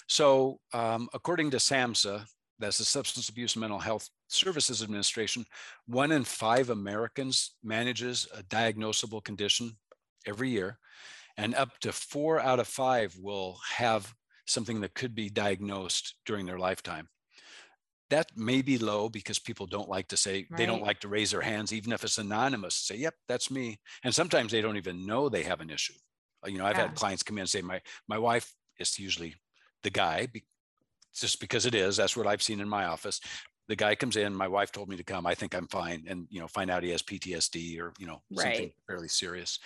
So, 0.08 0.60
um, 0.74 1.08
according 1.14 1.52
to 1.52 1.58
SAMHSA, 1.58 2.26
that's 2.60 2.78
the 2.78 2.86
Substance 2.86 3.30
Abuse 3.30 3.56
and 3.56 3.62
Mental 3.62 3.80
Health 3.80 4.10
Services 4.28 4.82
Administration, 4.82 5.46
one 5.88 6.12
in 6.12 6.24
five 6.24 6.70
Americans 6.70 7.56
manages 7.64 8.28
a 8.34 8.44
diagnosable 8.44 9.24
condition 9.24 9.78
every 10.26 10.50
year, 10.50 10.80
and 11.38 11.54
up 11.56 11.78
to 11.80 11.92
four 11.92 12.40
out 12.40 12.60
of 12.60 12.68
five 12.68 13.16
will 13.20 13.60
have 13.76 14.14
something 14.48 14.82
that 14.82 14.94
could 14.94 15.16
be 15.16 15.30
diagnosed 15.30 16.16
during 16.26 16.46
their 16.46 16.60
lifetime. 16.60 17.10
That 18.10 18.28
may 18.38 18.62
be 18.62 18.78
low 18.78 19.10
because 19.10 19.40
people 19.40 19.66
don't 19.66 19.90
like 19.90 20.08
to 20.10 20.18
say, 20.18 20.46
right. 20.50 20.58
they 20.58 20.66
don't 20.66 20.84
like 20.84 21.00
to 21.02 21.08
raise 21.08 21.32
their 21.32 21.42
hands, 21.42 21.74
even 21.74 21.92
if 21.92 22.04
it's 22.04 22.20
anonymous, 22.20 22.76
say, 22.76 22.96
yep, 22.96 23.16
that's 23.28 23.50
me. 23.50 23.80
And 24.04 24.14
sometimes 24.14 24.52
they 24.52 24.62
don't 24.62 24.78
even 24.78 25.06
know 25.06 25.28
they 25.28 25.44
have 25.44 25.62
an 25.62 25.72
issue. 25.72 25.96
You 26.46 26.60
know, 26.60 26.66
I've 26.66 26.78
yeah. 26.78 26.84
had 26.84 26.96
clients 26.96 27.24
come 27.24 27.38
in 27.38 27.42
and 27.42 27.50
say, 27.50 27.62
my, 27.62 27.82
my 28.08 28.20
wife 28.20 28.54
is 28.80 29.00
usually 29.00 29.36
the 29.82 29.90
guy 29.90 30.28
just 31.20 31.40
because 31.40 31.66
it 31.66 31.76
is. 31.76 31.98
That's 31.98 32.18
what 32.18 32.28
I've 32.28 32.42
seen 32.42 32.60
in 32.60 32.70
my 32.70 32.86
office. 32.86 33.20
The 33.68 33.76
guy 33.76 33.96
comes 33.96 34.16
in. 34.16 34.36
My 34.36 34.48
wife 34.48 34.72
told 34.72 34.90
me 34.90 34.98
to 34.98 35.04
come. 35.04 35.26
I 35.26 35.34
think 35.34 35.56
I'm 35.56 35.68
fine, 35.68 36.06
and 36.08 36.28
you 36.30 36.40
know, 36.40 36.48
find 36.48 36.70
out 36.70 36.84
he 36.84 36.92
has 36.92 37.02
PTSD 37.02 37.80
or 37.80 37.94
you 37.98 38.06
know 38.06 38.22
right. 38.32 38.56
something 38.56 38.72
fairly 38.88 39.08
serious. 39.08 39.60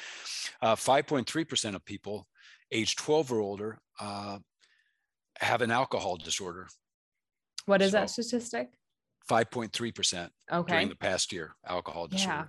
Uh, 0.62 0.76
5.3 0.76 1.48
percent 1.48 1.76
of 1.76 1.84
people 1.84 2.28
age 2.72 2.96
12 2.96 3.32
or 3.32 3.40
older 3.40 3.80
uh, 4.00 4.40
have 5.40 5.62
an 5.62 5.72
alcohol 5.72 6.18
disorder. 6.18 6.68
What 7.66 7.82
is 7.82 7.92
so, 7.92 7.98
that 7.98 8.10
statistic? 8.10 8.70
5.3% 9.30 10.30
okay. 10.52 10.74
during 10.74 10.90
the 10.90 10.96
past 10.96 11.32
year, 11.32 11.56
alcohol 11.68 12.08
disorder. 12.08 12.34
Yeah. 12.34 12.46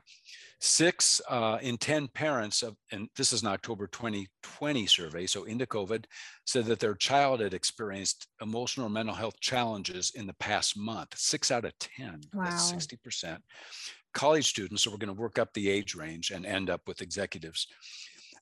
Six 0.63 1.21
uh, 1.29 1.59
in 1.63 1.79
10 1.79 2.09
parents, 2.09 2.63
of, 2.63 2.77
and 2.93 3.09
this 3.17 3.33
is 3.33 3.43
an 3.43 3.49
October 3.49 3.87
2020 3.87 4.87
survey, 4.87 5.27
so 5.27 5.45
into 5.45 5.67
COVID, 5.67 6.05
said 6.45 6.67
that 6.67 6.81
their 6.81 6.95
child 6.95 7.41
had 7.41 7.55
experienced 7.55 8.27
emotional 8.43 8.87
or 8.87 8.91
mental 8.91 9.15
health 9.15 9.41
challenges 9.41 10.13
in 10.15 10.27
the 10.27 10.35
past 10.35 10.77
month. 10.77 11.17
Six 11.17 11.51
out 11.51 11.65
of 11.65 11.79
10, 11.79 12.21
wow. 12.35 12.45
that's 12.45 12.73
60%. 12.73 13.39
College 14.13 14.49
students, 14.49 14.83
so 14.83 14.91
we're 14.91 14.99
going 14.99 15.15
to 15.15 15.21
work 15.21 15.39
up 15.39 15.53
the 15.55 15.71
age 15.71 15.95
range 15.95 16.31
and 16.31 16.45
end 16.45 16.69
up 16.69 16.83
with 16.87 17.01
executives. 17.01 17.67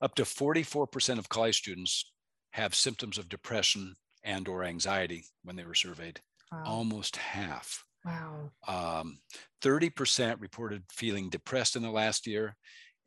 Up 0.01 0.15
to 0.15 0.23
44% 0.23 1.19
of 1.19 1.29
college 1.29 1.59
students 1.59 2.11
have 2.53 2.75
symptoms 2.75 3.19
of 3.19 3.29
depression 3.29 3.95
and 4.25 4.49
or 4.49 4.65
anxiety 4.65 5.25
when 5.45 5.57
they 5.57 5.65
were 5.65 5.75
surveyed. 5.75 6.21
Wow. 6.51 6.63
Almost 6.65 7.17
half. 7.17 7.85
Wow. 8.05 8.53
Um, 8.67 9.19
30% 9.63 10.41
reported 10.41 10.85
feeling 10.91 11.29
depressed 11.29 11.77
in 11.77 11.83
the 11.83 11.91
last 11.91 12.27
year, 12.27 12.57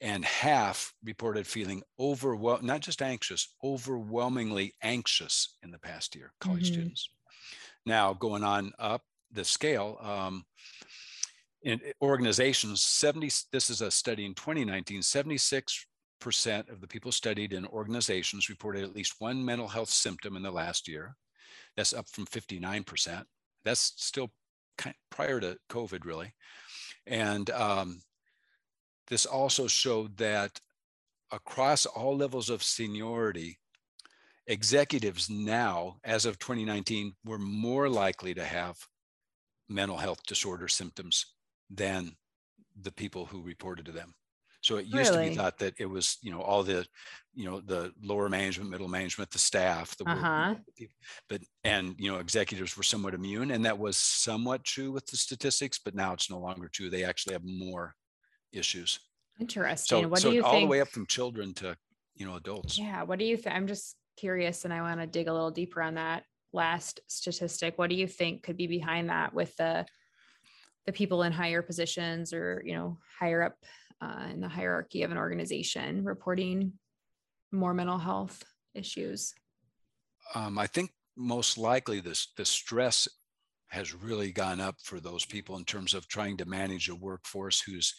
and 0.01 0.25
half 0.25 0.93
reported 1.03 1.45
feeling 1.45 1.83
overwhelmed, 1.99 2.63
not 2.63 2.81
just 2.81 3.01
anxious, 3.01 3.55
overwhelmingly 3.63 4.73
anxious 4.81 5.55
in 5.63 5.71
the 5.71 5.79
past 5.79 6.15
year, 6.15 6.33
college 6.41 6.65
mm-hmm. 6.65 6.73
students. 6.73 7.09
Now, 7.85 8.13
going 8.13 8.43
on 8.43 8.73
up 8.79 9.01
the 9.31 9.45
scale, 9.45 9.97
um, 10.01 10.43
in 11.63 11.79
organizations, 12.01 12.81
70, 12.81 13.29
this 13.51 13.69
is 13.69 13.81
a 13.81 13.91
study 13.91 14.25
in 14.25 14.33
2019, 14.33 15.01
76 15.01 15.85
percent 16.19 16.69
of 16.69 16.79
the 16.79 16.87
people 16.87 17.11
studied 17.11 17.51
in 17.51 17.65
organizations 17.65 18.47
reported 18.47 18.83
at 18.83 18.95
least 18.95 19.15
one 19.19 19.43
mental 19.43 19.67
health 19.67 19.89
symptom 19.89 20.37
in 20.37 20.43
the 20.43 20.51
last 20.51 20.87
year. 20.87 21.15
That's 21.75 21.93
up 21.93 22.07
from 22.07 22.25
59%. 22.27 23.23
That's 23.65 23.93
still 23.97 24.31
prior 25.09 25.39
to 25.39 25.57
COVID, 25.69 26.05
really. 26.05 26.33
And 27.07 27.49
um, 27.49 28.01
this 29.07 29.25
also 29.25 29.67
showed 29.67 30.17
that 30.17 30.59
across 31.31 31.85
all 31.85 32.15
levels 32.15 32.49
of 32.49 32.63
seniority, 32.63 33.59
executives 34.47 35.29
now, 35.29 35.97
as 36.03 36.25
of 36.25 36.39
2019, 36.39 37.13
were 37.25 37.39
more 37.39 37.89
likely 37.89 38.33
to 38.33 38.43
have 38.43 38.77
mental 39.69 39.97
health 39.97 40.23
disorder 40.27 40.67
symptoms 40.67 41.25
than 41.69 42.15
the 42.79 42.91
people 42.91 43.25
who 43.25 43.41
reported 43.41 43.85
to 43.85 43.91
them. 43.91 44.13
So 44.61 44.77
it 44.77 44.85
used 44.85 45.11
really? 45.11 45.25
to 45.25 45.29
be 45.31 45.35
thought 45.35 45.57
that 45.59 45.73
it 45.79 45.87
was, 45.87 46.17
you 46.21 46.31
know, 46.31 46.41
all 46.41 46.63
the, 46.63 46.85
you 47.33 47.49
know, 47.49 47.61
the 47.61 47.91
lower 48.01 48.29
management, 48.29 48.69
middle 48.69 48.87
management, 48.87 49.31
the 49.31 49.39
staff, 49.39 49.95
the 49.97 50.05
uh-huh. 50.05 50.55
but 51.29 51.41
and 51.63 51.95
you 51.97 52.11
know, 52.11 52.19
executives 52.19 52.77
were 52.77 52.83
somewhat 52.83 53.13
immune, 53.13 53.51
and 53.51 53.65
that 53.65 53.77
was 53.77 53.97
somewhat 53.97 54.63
true 54.63 54.91
with 54.91 55.05
the 55.07 55.17
statistics, 55.17 55.79
but 55.83 55.95
now 55.95 56.13
it's 56.13 56.29
no 56.29 56.39
longer 56.39 56.69
true. 56.71 56.89
They 56.89 57.03
actually 57.03 57.33
have 57.33 57.43
more 57.43 57.95
issues. 58.51 58.99
Interesting. 59.39 60.03
So, 60.03 60.07
what 60.07 60.19
so 60.19 60.29
do 60.29 60.35
you 60.35 60.43
all 60.43 60.51
think? 60.51 60.67
the 60.67 60.71
way 60.71 60.81
up 60.81 60.89
from 60.89 61.07
children 61.07 61.53
to, 61.55 61.75
you 62.15 62.27
know, 62.27 62.35
adults. 62.35 62.77
Yeah. 62.77 63.03
What 63.03 63.17
do 63.17 63.25
you 63.25 63.37
think? 63.37 63.55
I'm 63.55 63.67
just 63.67 63.95
curious, 64.17 64.65
and 64.65 64.73
I 64.73 64.81
want 64.81 64.99
to 64.99 65.07
dig 65.07 65.27
a 65.27 65.33
little 65.33 65.51
deeper 65.51 65.81
on 65.81 65.95
that 65.95 66.23
last 66.53 66.99
statistic. 67.07 67.77
What 67.77 67.89
do 67.89 67.95
you 67.95 68.07
think 68.07 68.43
could 68.43 68.57
be 68.57 68.67
behind 68.67 69.09
that 69.09 69.33
with 69.33 69.55
the 69.55 69.85
the 70.85 70.91
people 70.91 71.23
in 71.23 71.31
higher 71.31 71.61
positions 71.61 72.33
or 72.33 72.61
you 72.65 72.73
know 72.73 72.97
higher 73.19 73.43
up 73.43 73.55
uh, 74.01 74.27
in 74.31 74.41
the 74.41 74.49
hierarchy 74.49 75.03
of 75.03 75.11
an 75.11 75.17
organization 75.17 76.03
reporting 76.03 76.73
more 77.51 77.73
mental 77.73 77.97
health 77.97 78.43
issues? 78.73 79.33
Um, 80.33 80.57
I 80.57 80.67
think 80.67 80.91
most 81.17 81.57
likely 81.57 81.99
this 81.99 82.31
the 82.37 82.45
stress 82.45 83.07
has 83.69 83.93
really 83.93 84.31
gone 84.31 84.59
up 84.59 84.75
for 84.83 84.99
those 84.99 85.25
people 85.25 85.55
in 85.57 85.63
terms 85.63 85.93
of 85.93 86.07
trying 86.07 86.37
to 86.37 86.45
manage 86.45 86.89
a 86.89 86.95
workforce 86.95 87.61
who's 87.61 87.93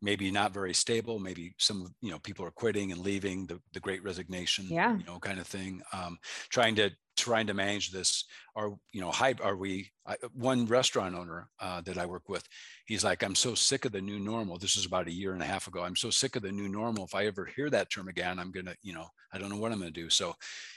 maybe 0.00 0.30
not 0.30 0.52
very 0.52 0.74
stable 0.74 1.18
maybe 1.18 1.54
some 1.58 1.94
you 2.00 2.10
know 2.10 2.18
people 2.20 2.44
are 2.44 2.50
quitting 2.50 2.92
and 2.92 3.00
leaving 3.00 3.46
the, 3.46 3.60
the 3.72 3.80
great 3.80 4.02
resignation 4.02 4.66
yeah. 4.68 4.96
you 4.96 5.04
know 5.04 5.18
kind 5.18 5.38
of 5.38 5.46
thing 5.46 5.80
um, 5.92 6.18
trying 6.50 6.74
to 6.74 6.90
trying 7.18 7.48
to 7.48 7.54
manage 7.54 7.90
this. 7.90 8.24
Are 8.56 8.70
you 8.92 9.00
know 9.00 9.10
how 9.10 9.32
are 9.42 9.56
we 9.56 9.90
I, 10.06 10.16
one 10.32 10.66
restaurant 10.66 11.14
owner 11.14 11.48
uh, 11.60 11.80
that 11.82 11.98
i 11.98 12.06
work 12.06 12.28
with 12.28 12.44
he's 12.86 13.04
like 13.04 13.22
i'm 13.22 13.34
so 13.34 13.54
sick 13.54 13.84
of 13.84 13.92
the 13.92 14.00
new 14.00 14.18
normal. 14.18 14.58
This 14.58 14.76
is 14.76 14.86
about 14.86 15.08
a 15.08 15.12
year 15.12 15.32
and 15.32 15.42
a 15.42 15.46
half 15.46 15.66
ago. 15.66 15.82
I'm 15.82 15.96
so 15.96 16.10
sick 16.10 16.36
of 16.36 16.42
the 16.42 16.52
new 16.52 16.68
normal. 16.68 17.04
If 17.04 17.14
i 17.14 17.26
ever 17.26 17.44
hear 17.44 17.68
that 17.70 17.90
term 17.90 18.08
again 18.08 18.38
i'm 18.38 18.50
gonna 18.50 18.74
you 18.82 18.94
know 18.94 19.06
i 19.32 19.38
don't 19.38 19.50
know 19.50 19.58
what 19.58 19.72
i'm 19.72 19.78
gonna 19.78 19.90
do. 19.90 20.08
So 20.08 20.34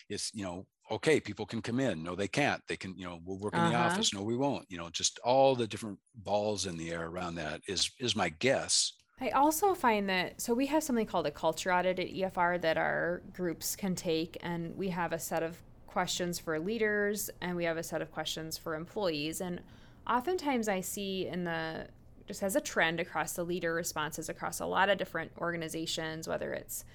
it's 0.09 0.31
you 0.33 0.43
know 0.43 0.65
okay 0.89 1.19
people 1.19 1.45
can 1.45 1.61
come 1.61 1.79
in. 1.79 2.03
No 2.03 2.15
they 2.15 2.27
can't. 2.27 2.61
They 2.67 2.77
can 2.77 2.97
you 2.97 3.05
know 3.05 3.19
we'll 3.23 3.39
work 3.39 3.53
in 3.53 3.59
uh-huh. 3.59 3.69
the 3.69 3.77
office. 3.77 4.13
No 4.13 4.23
we 4.23 4.35
won't. 4.35 4.65
You 4.69 4.77
know 4.77 4.89
just 4.89 5.19
all 5.23 5.55
the 5.55 5.67
different 5.67 5.99
balls 6.15 6.65
in 6.65 6.77
the 6.77 6.91
air 6.91 7.07
around 7.07 7.35
that 7.35 7.61
is 7.67 7.91
is 7.99 8.15
my 8.15 8.29
guess 8.29 8.93
I 9.21 9.29
also 9.29 9.75
find 9.75 10.09
that 10.09 10.41
so 10.41 10.55
we 10.55 10.65
have 10.65 10.83
something 10.83 11.05
called 11.05 11.27
a 11.27 11.31
culture 11.31 11.71
audit 11.71 11.99
at 11.99 12.07
EFR 12.07 12.59
that 12.61 12.75
our 12.75 13.21
groups 13.33 13.75
can 13.75 13.93
take, 13.93 14.35
and 14.41 14.75
we 14.75 14.89
have 14.89 15.13
a 15.13 15.19
set 15.19 15.43
of 15.43 15.61
questions 15.85 16.39
for 16.39 16.57
leaders 16.57 17.29
and 17.41 17.55
we 17.55 17.65
have 17.65 17.77
a 17.77 17.83
set 17.83 18.01
of 18.01 18.11
questions 18.11 18.57
for 18.57 18.75
employees. 18.75 19.41
And 19.41 19.59
oftentimes 20.09 20.67
I 20.67 20.81
see 20.81 21.27
in 21.27 21.43
the 21.43 21.87
just 22.27 22.41
as 22.41 22.55
a 22.55 22.61
trend 22.61 22.99
across 22.99 23.33
the 23.33 23.43
leader 23.43 23.73
responses 23.73 24.29
across 24.29 24.59
a 24.59 24.65
lot 24.65 24.89
of 24.89 24.97
different 24.97 25.31
organizations, 25.37 26.27
whether 26.27 26.53
it's 26.53 26.85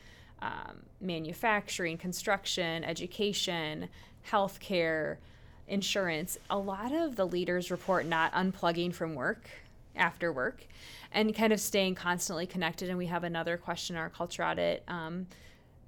um, 0.41 0.83
manufacturing, 1.01 1.99
construction, 1.99 2.83
education, 2.85 3.89
healthcare, 4.29 5.19
insurance, 5.69 6.39
a 6.49 6.59
lot 6.59 6.93
of 6.93 7.17
the 7.17 7.27
leaders 7.27 7.71
report 7.71 8.07
not 8.07 8.33
unplugging 8.33 8.95
from 8.95 9.15
work 9.15 9.49
after 9.97 10.33
work 10.33 10.67
and 11.13 11.35
kind 11.35 11.53
of 11.53 11.61
staying 11.61 11.95
constantly 11.95 12.47
connected. 12.47 12.89
And 12.89 12.99
we 12.99 13.07
have 13.07 13.25
another 13.25 13.57
question 13.57 13.97
our 13.97 14.11
culture 14.11 14.45
audit. 14.45 14.83
Um, 14.89 15.27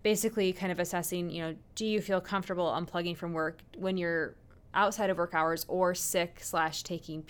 basically 0.02 0.52
kind 0.52 0.72
of 0.72 0.78
assessing, 0.78 1.30
you 1.30 1.42
know, 1.42 1.54
do 1.74 1.84
you 1.84 2.00
feel 2.00 2.20
comfortable 2.20 2.66
unplugging 2.66 3.16
from 3.16 3.32
work 3.32 3.60
when 3.76 3.96
you're 3.96 4.34
outside 4.74 5.10
of 5.10 5.18
work 5.18 5.34
hours 5.34 5.64
or 5.68 5.94
sick 5.94 6.38
slash 6.40 6.82
taking 6.82 7.24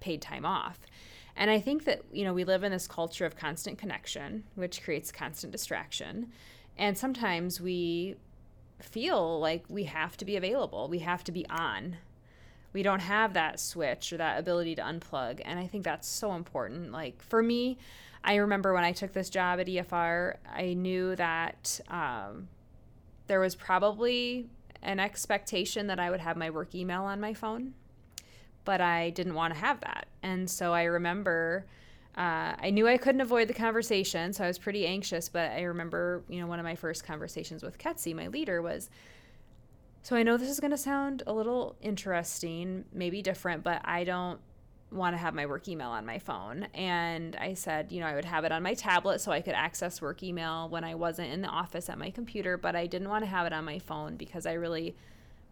paid 0.00 0.22
time 0.22 0.44
off? 0.44 0.78
And 1.36 1.50
I 1.50 1.60
think 1.60 1.84
that, 1.84 2.02
you 2.12 2.24
know, 2.24 2.34
we 2.34 2.44
live 2.44 2.62
in 2.62 2.72
this 2.72 2.86
culture 2.86 3.24
of 3.24 3.36
constant 3.36 3.78
connection, 3.78 4.44
which 4.54 4.82
creates 4.82 5.10
constant 5.10 5.50
distraction. 5.50 6.30
And 6.76 6.96
sometimes 6.96 7.60
we 7.60 8.16
feel 8.80 9.40
like 9.40 9.64
we 9.68 9.84
have 9.84 10.16
to 10.18 10.24
be 10.24 10.36
available, 10.36 10.88
we 10.88 10.98
have 11.00 11.24
to 11.24 11.32
be 11.32 11.46
on 11.48 11.96
we 12.72 12.82
don't 12.82 13.00
have 13.00 13.34
that 13.34 13.60
switch 13.60 14.12
or 14.12 14.16
that 14.16 14.38
ability 14.38 14.74
to 14.76 14.82
unplug. 14.82 15.40
And 15.44 15.58
I 15.58 15.66
think 15.66 15.84
that's 15.84 16.08
so 16.08 16.34
important. 16.34 16.92
Like 16.92 17.22
for 17.22 17.42
me, 17.42 17.78
I 18.24 18.36
remember 18.36 18.72
when 18.72 18.84
I 18.84 18.92
took 18.92 19.12
this 19.12 19.28
job 19.28 19.60
at 19.60 19.66
EFR, 19.66 20.36
I 20.54 20.74
knew 20.74 21.16
that 21.16 21.80
um, 21.88 22.48
there 23.26 23.40
was 23.40 23.54
probably 23.54 24.48
an 24.82 25.00
expectation 25.00 25.86
that 25.88 26.00
I 26.00 26.10
would 26.10 26.20
have 26.20 26.36
my 26.36 26.50
work 26.50 26.74
email 26.74 27.02
on 27.02 27.20
my 27.20 27.34
phone, 27.34 27.74
but 28.64 28.80
I 28.80 29.10
didn't 29.10 29.34
want 29.34 29.54
to 29.54 29.60
have 29.60 29.80
that. 29.80 30.06
And 30.22 30.48
so 30.48 30.72
I 30.72 30.84
remember. 30.84 31.66
Uh, 32.14 32.52
I 32.60 32.68
knew 32.68 32.86
I 32.86 32.98
couldn't 32.98 33.22
avoid 33.22 33.48
the 33.48 33.54
conversation, 33.54 34.34
so 34.34 34.44
I 34.44 34.46
was 34.46 34.58
pretty 34.58 34.86
anxious. 34.86 35.30
But 35.30 35.52
I 35.52 35.62
remember, 35.62 36.22
you 36.28 36.40
know, 36.42 36.46
one 36.46 36.58
of 36.58 36.64
my 36.64 36.74
first 36.74 37.04
conversations 37.04 37.62
with 37.62 37.78
Ketsi, 37.78 38.14
my 38.14 38.26
leader, 38.26 38.60
was, 38.60 38.90
so 40.02 40.16
I 40.16 40.22
know 40.22 40.36
this 40.36 40.50
is 40.50 40.60
going 40.60 40.72
to 40.72 40.78
sound 40.78 41.22
a 41.26 41.32
little 41.32 41.76
interesting, 41.80 42.84
maybe 42.92 43.22
different, 43.22 43.62
but 43.62 43.80
I 43.84 44.04
don't 44.04 44.40
want 44.90 45.14
to 45.14 45.18
have 45.18 45.32
my 45.32 45.46
work 45.46 45.68
email 45.68 45.90
on 45.90 46.04
my 46.04 46.18
phone. 46.18 46.64
And 46.74 47.36
I 47.36 47.54
said, 47.54 47.90
you 47.92 48.00
know, 48.00 48.06
I 48.06 48.14
would 48.14 48.24
have 48.24 48.44
it 48.44 48.52
on 48.52 48.62
my 48.62 48.74
tablet 48.74 49.20
so 49.20 49.32
I 49.32 49.40
could 49.40 49.54
access 49.54 50.02
work 50.02 50.22
email 50.22 50.68
when 50.68 50.84
I 50.84 50.94
wasn't 50.94 51.32
in 51.32 51.40
the 51.40 51.48
office 51.48 51.88
at 51.88 51.98
my 51.98 52.10
computer, 52.10 52.56
but 52.56 52.76
I 52.76 52.86
didn't 52.86 53.08
want 53.08 53.24
to 53.24 53.30
have 53.30 53.46
it 53.46 53.52
on 53.52 53.64
my 53.64 53.78
phone 53.78 54.16
because 54.16 54.44
I 54.44 54.54
really 54.54 54.94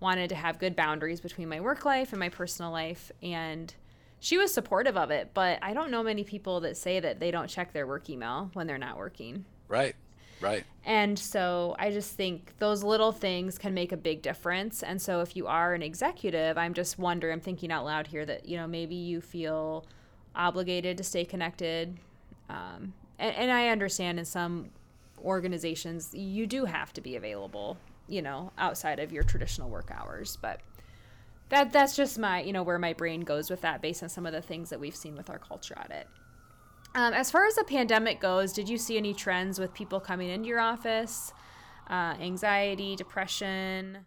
wanted 0.00 0.28
to 0.30 0.34
have 0.34 0.58
good 0.58 0.74
boundaries 0.74 1.20
between 1.20 1.48
my 1.48 1.60
work 1.60 1.84
life 1.84 2.12
and 2.12 2.20
my 2.20 2.28
personal 2.28 2.70
life. 2.70 3.12
And 3.22 3.72
she 4.18 4.36
was 4.36 4.52
supportive 4.52 4.96
of 4.96 5.10
it, 5.10 5.30
but 5.32 5.58
I 5.62 5.74
don't 5.74 5.90
know 5.90 6.02
many 6.02 6.24
people 6.24 6.60
that 6.60 6.76
say 6.76 7.00
that 7.00 7.20
they 7.20 7.30
don't 7.30 7.48
check 7.48 7.72
their 7.72 7.86
work 7.86 8.10
email 8.10 8.50
when 8.54 8.66
they're 8.66 8.78
not 8.78 8.98
working. 8.98 9.44
Right. 9.68 9.94
Right. 10.40 10.64
And 10.84 11.18
so 11.18 11.76
I 11.78 11.90
just 11.90 12.14
think 12.14 12.54
those 12.58 12.82
little 12.82 13.12
things 13.12 13.58
can 13.58 13.74
make 13.74 13.92
a 13.92 13.96
big 13.96 14.22
difference. 14.22 14.82
And 14.82 15.00
so 15.00 15.20
if 15.20 15.36
you 15.36 15.46
are 15.46 15.74
an 15.74 15.82
executive, 15.82 16.56
I'm 16.56 16.74
just 16.74 16.98
wondering, 16.98 17.34
I'm 17.34 17.40
thinking 17.40 17.70
out 17.70 17.84
loud 17.84 18.06
here 18.06 18.24
that, 18.24 18.48
you 18.48 18.56
know, 18.56 18.66
maybe 18.66 18.94
you 18.94 19.20
feel 19.20 19.84
obligated 20.34 20.96
to 20.98 21.04
stay 21.04 21.24
connected. 21.24 21.98
Um, 22.48 22.94
and, 23.18 23.36
and 23.36 23.52
I 23.52 23.68
understand 23.68 24.18
in 24.18 24.24
some 24.24 24.70
organizations, 25.22 26.14
you 26.14 26.46
do 26.46 26.64
have 26.64 26.92
to 26.94 27.00
be 27.00 27.16
available, 27.16 27.76
you 28.08 28.22
know, 28.22 28.52
outside 28.56 28.98
of 28.98 29.12
your 29.12 29.22
traditional 29.22 29.68
work 29.68 29.90
hours. 29.90 30.38
But 30.40 30.60
that 31.50 31.72
that's 31.72 31.94
just 31.94 32.18
my, 32.18 32.40
you 32.40 32.52
know, 32.52 32.62
where 32.62 32.78
my 32.78 32.94
brain 32.94 33.20
goes 33.20 33.50
with 33.50 33.60
that 33.60 33.82
based 33.82 34.02
on 34.02 34.08
some 34.08 34.24
of 34.24 34.32
the 34.32 34.40
things 34.40 34.70
that 34.70 34.80
we've 34.80 34.96
seen 34.96 35.16
with 35.16 35.28
our 35.28 35.38
culture 35.38 35.76
audit. 35.78 36.08
Um, 36.94 37.12
as 37.14 37.30
far 37.30 37.46
as 37.46 37.54
the 37.54 37.64
pandemic 37.64 38.20
goes, 38.20 38.52
did 38.52 38.68
you 38.68 38.76
see 38.76 38.96
any 38.96 39.14
trends 39.14 39.60
with 39.60 39.72
people 39.72 40.00
coming 40.00 40.28
into 40.28 40.48
your 40.48 40.60
office? 40.60 41.32
Uh, 41.88 42.14
anxiety, 42.20 42.96
depression? 42.96 43.98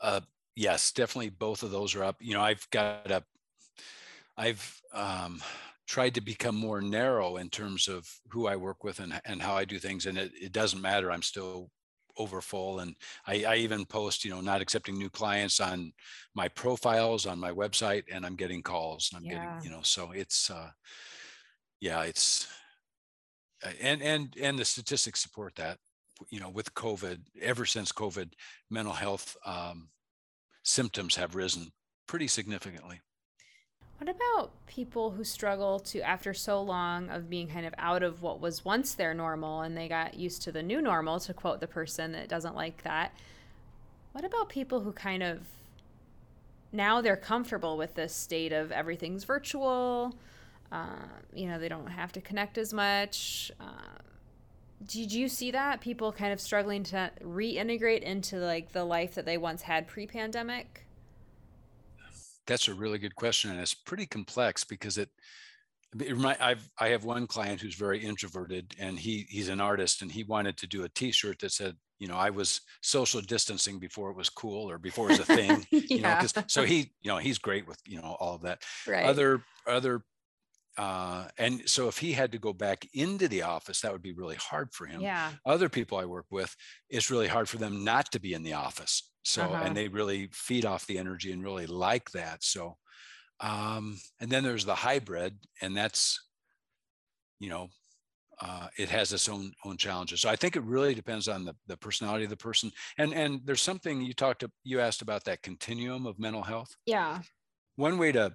Uh, 0.00 0.20
yes, 0.56 0.92
definitely 0.92 1.30
both 1.30 1.62
of 1.62 1.70
those 1.70 1.94
are 1.94 2.04
up. 2.04 2.16
You 2.20 2.34
know, 2.34 2.42
I've 2.42 2.66
got 2.70 3.10
a, 3.10 3.22
I've 4.36 4.82
um, 4.92 5.40
tried 5.86 6.14
to 6.14 6.20
become 6.20 6.56
more 6.56 6.80
narrow 6.80 7.36
in 7.36 7.50
terms 7.50 7.86
of 7.88 8.08
who 8.30 8.46
I 8.46 8.56
work 8.56 8.82
with 8.82 8.98
and, 8.98 9.20
and 9.24 9.40
how 9.40 9.54
I 9.54 9.64
do 9.64 9.78
things. 9.78 10.06
And 10.06 10.18
it, 10.18 10.32
it 10.40 10.52
doesn't 10.52 10.80
matter. 10.80 11.10
I'm 11.12 11.22
still 11.22 11.70
over 12.18 12.40
full. 12.40 12.80
And 12.80 12.96
I, 13.26 13.44
I 13.44 13.56
even 13.56 13.84
post, 13.84 14.24
you 14.24 14.30
know, 14.30 14.40
not 14.40 14.60
accepting 14.60 14.96
new 14.96 15.10
clients 15.10 15.60
on 15.60 15.92
my 16.34 16.48
profiles 16.48 17.26
on 17.26 17.38
my 17.38 17.52
website 17.52 18.04
and 18.10 18.26
I'm 18.26 18.36
getting 18.36 18.62
calls 18.62 19.10
and 19.12 19.18
I'm 19.18 19.24
yeah. 19.24 19.54
getting, 19.54 19.64
you 19.64 19.76
know, 19.76 19.82
so 19.82 20.10
it's, 20.12 20.50
uh, 20.50 20.70
yeah, 21.80 22.02
it's 22.02 22.46
uh, 23.64 23.70
and 23.80 24.02
and 24.02 24.36
and 24.40 24.58
the 24.58 24.64
statistics 24.64 25.20
support 25.20 25.54
that. 25.56 25.78
You 26.30 26.40
know, 26.40 26.48
with 26.48 26.72
COVID, 26.72 27.18
ever 27.42 27.66
since 27.66 27.92
COVID, 27.92 28.32
mental 28.70 28.94
health 28.94 29.36
um, 29.44 29.90
symptoms 30.62 31.16
have 31.16 31.34
risen 31.34 31.72
pretty 32.06 32.26
significantly. 32.26 33.00
What 33.98 34.08
about 34.10 34.50
people 34.66 35.10
who 35.10 35.24
struggle 35.24 35.78
to, 35.80 36.00
after 36.00 36.34
so 36.34 36.60
long 36.60 37.08
of 37.08 37.30
being 37.30 37.48
kind 37.48 37.66
of 37.66 37.74
out 37.78 38.02
of 38.02 38.20
what 38.20 38.40
was 38.40 38.64
once 38.64 38.94
their 38.94 39.14
normal 39.14 39.62
and 39.62 39.76
they 39.76 39.88
got 39.88 40.14
used 40.14 40.42
to 40.42 40.52
the 40.52 40.62
new 40.62 40.82
normal, 40.82 41.18
to 41.20 41.32
quote 41.32 41.60
the 41.60 41.66
person 41.66 42.12
that 42.12 42.28
doesn't 42.28 42.54
like 42.54 42.82
that? 42.82 43.12
What 44.12 44.24
about 44.24 44.48
people 44.48 44.80
who 44.80 44.92
kind 44.92 45.22
of 45.22 45.48
now 46.72 47.00
they're 47.00 47.16
comfortable 47.16 47.76
with 47.76 47.94
this 47.94 48.14
state 48.14 48.52
of 48.52 48.70
everything's 48.70 49.24
virtual? 49.24 50.14
Uh, 50.72 51.06
you 51.32 51.46
know, 51.48 51.58
they 51.58 51.68
don't 51.68 51.86
have 51.86 52.12
to 52.12 52.20
connect 52.20 52.58
as 52.58 52.72
much. 52.72 53.50
Uh, 53.60 53.98
did 54.84 55.12
you 55.12 55.28
see 55.28 55.50
that 55.52 55.80
people 55.80 56.12
kind 56.12 56.32
of 56.32 56.40
struggling 56.40 56.82
to 56.84 57.10
reintegrate 57.22 58.02
into 58.02 58.36
like 58.36 58.72
the 58.72 58.84
life 58.84 59.14
that 59.14 59.24
they 59.24 59.38
once 59.38 59.62
had 59.62 59.86
pre-pandemic? 59.86 60.86
That's 62.46 62.68
a 62.68 62.74
really 62.74 62.98
good 62.98 63.16
question, 63.16 63.50
and 63.50 63.60
it's 63.60 63.74
pretty 63.74 64.06
complex 64.06 64.64
because 64.64 64.98
it. 64.98 65.08
it 65.98 66.16
I've 66.40 66.68
I 66.78 66.88
have 66.88 67.04
one 67.04 67.26
client 67.26 67.60
who's 67.60 67.74
very 67.74 67.98
introverted, 67.98 68.74
and 68.78 68.98
he 68.98 69.26
he's 69.28 69.48
an 69.48 69.60
artist, 69.60 70.02
and 70.02 70.12
he 70.12 70.22
wanted 70.22 70.56
to 70.58 70.66
do 70.66 70.84
a 70.84 70.88
T-shirt 70.88 71.40
that 71.40 71.50
said, 71.50 71.76
you 71.98 72.06
know, 72.06 72.16
I 72.16 72.30
was 72.30 72.60
social 72.82 73.20
distancing 73.20 73.78
before 73.78 74.10
it 74.10 74.16
was 74.16 74.28
cool 74.28 74.70
or 74.70 74.78
before 74.78 75.10
it 75.10 75.18
was 75.18 75.28
a 75.28 75.36
thing. 75.36 75.66
yeah. 75.70 75.80
You 75.96 76.02
know, 76.02 76.16
because 76.20 76.34
so 76.46 76.64
he, 76.64 76.92
you 77.00 77.10
know, 77.10 77.16
he's 77.16 77.38
great 77.38 77.66
with 77.66 77.80
you 77.86 78.00
know 78.00 78.16
all 78.20 78.34
of 78.34 78.42
that. 78.42 78.62
Right. 78.86 79.06
Other 79.06 79.42
other 79.66 80.02
uh, 80.76 81.28
and 81.38 81.62
so 81.68 81.88
if 81.88 81.98
he 81.98 82.12
had 82.12 82.32
to 82.32 82.38
go 82.38 82.52
back 82.52 82.86
into 82.92 83.28
the 83.28 83.42
office, 83.42 83.80
that 83.80 83.92
would 83.92 84.02
be 84.02 84.12
really 84.12 84.36
hard 84.36 84.72
for 84.72 84.86
him. 84.86 85.00
Yeah. 85.00 85.32
Other 85.44 85.68
people 85.68 85.98
I 85.98 86.04
work 86.04 86.26
with, 86.30 86.54
it's 86.90 87.10
really 87.10 87.28
hard 87.28 87.48
for 87.48 87.58
them 87.58 87.84
not 87.84 88.12
to 88.12 88.20
be 88.20 88.34
in 88.34 88.42
the 88.42 88.52
office. 88.54 89.10
So, 89.22 89.42
uh-huh. 89.42 89.62
and 89.64 89.76
they 89.76 89.88
really 89.88 90.28
feed 90.32 90.64
off 90.64 90.86
the 90.86 90.98
energy 90.98 91.32
and 91.32 91.42
really 91.42 91.66
like 91.66 92.10
that. 92.10 92.44
So, 92.44 92.76
um, 93.40 93.98
and 94.20 94.30
then 94.30 94.44
there's 94.44 94.64
the 94.64 94.74
hybrid, 94.74 95.38
and 95.60 95.76
that's, 95.76 96.20
you 97.40 97.48
know, 97.48 97.68
uh, 98.40 98.68
it 98.78 98.88
has 98.90 99.12
its 99.12 99.28
own 99.28 99.52
own 99.64 99.78
challenges. 99.78 100.20
So 100.20 100.28
I 100.28 100.36
think 100.36 100.56
it 100.56 100.62
really 100.62 100.94
depends 100.94 101.26
on 101.26 101.44
the 101.44 101.54
the 101.66 101.76
personality 101.76 102.24
of 102.24 102.30
the 102.30 102.36
person. 102.36 102.70
And 102.98 103.14
and 103.14 103.40
there's 103.44 103.62
something 103.62 104.02
you 104.02 104.12
talked 104.12 104.40
to, 104.40 104.50
you 104.62 104.80
asked 104.80 105.02
about 105.02 105.24
that 105.24 105.42
continuum 105.42 106.06
of 106.06 106.18
mental 106.18 106.42
health. 106.42 106.76
Yeah. 106.84 107.20
One 107.76 107.98
way 107.98 108.12
to 108.12 108.32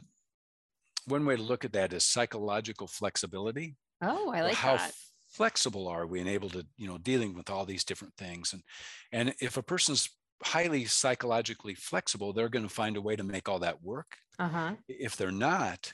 one 1.06 1.26
way 1.26 1.36
to 1.36 1.42
look 1.42 1.66
at 1.66 1.74
that 1.74 1.94
is 1.94 2.04
psychological 2.04 2.88
flexibility. 2.88 3.76
Oh, 4.02 4.32
I 4.32 4.42
like 4.42 4.56
how 4.56 4.78
that. 4.78 4.94
flexible 5.30 5.88
are 5.88 6.06
we 6.08 6.20
and 6.20 6.30
able 6.30 6.50
to, 6.50 6.66
you 6.78 6.88
know, 6.88 6.98
dealing 6.98 7.34
with 7.36 7.50
all 7.50 7.66
these 7.66 7.84
different 7.84 8.16
things. 8.18 8.54
And 8.54 8.64
and 9.12 9.34
if 9.42 9.58
a 9.58 9.64
person's 9.64 10.10
highly 10.44 10.86
psychologically 10.86 11.76
flexible, 11.76 12.34
they're 12.34 12.50
going 12.50 12.68
to 12.68 12.74
find 12.74 12.98
a 12.98 13.02
way 13.02 13.16
to 13.16 13.24
make 13.24 13.48
all 13.48 13.60
that 13.60 13.84
work. 13.84 14.18
Uh-huh. 14.40 14.74
If 14.88 15.16
they're 15.16 15.32
not, 15.32 15.94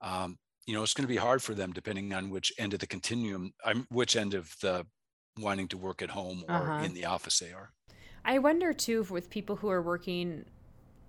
um, 0.00 0.38
you 0.66 0.74
know, 0.74 0.82
it's 0.84 0.94
going 0.94 1.06
to 1.06 1.12
be 1.12 1.16
hard 1.16 1.42
for 1.42 1.54
them 1.54 1.72
depending 1.72 2.12
on 2.14 2.30
which 2.30 2.52
end 2.58 2.74
of 2.74 2.80
the 2.80 2.86
continuum, 2.86 3.52
um, 3.64 3.86
which 3.90 4.14
end 4.16 4.34
of 4.34 4.54
the 4.60 4.86
wanting 5.40 5.66
to 5.68 5.78
work 5.78 6.02
at 6.02 6.10
home 6.10 6.44
or 6.48 6.54
Uh-huh. 6.54 6.84
in 6.84 6.94
the 6.94 7.06
office 7.06 7.38
they 7.40 7.52
are. 7.52 7.72
I 8.24 8.38
wonder 8.38 8.72
too 8.72 9.04
with 9.10 9.30
people 9.30 9.56
who 9.56 9.68
are 9.70 9.82
working 9.82 10.44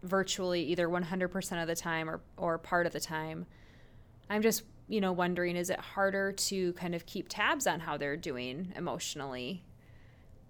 virtually 0.03 0.63
either 0.63 0.87
100% 0.87 1.61
of 1.61 1.67
the 1.67 1.75
time 1.75 2.09
or, 2.09 2.21
or 2.37 2.57
part 2.57 2.85
of 2.85 2.93
the 2.93 2.99
time. 2.99 3.45
I'm 4.29 4.41
just, 4.41 4.63
you 4.87 5.01
know, 5.01 5.11
wondering 5.11 5.55
is 5.55 5.69
it 5.69 5.79
harder 5.79 6.31
to 6.31 6.73
kind 6.73 6.95
of 6.95 7.05
keep 7.05 7.27
tabs 7.29 7.67
on 7.67 7.81
how 7.81 7.97
they're 7.97 8.17
doing 8.17 8.73
emotionally? 8.75 9.63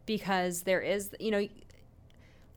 Because 0.05 0.63
there 0.63 0.81
is, 0.81 1.11
you 1.19 1.31
know, 1.31 1.47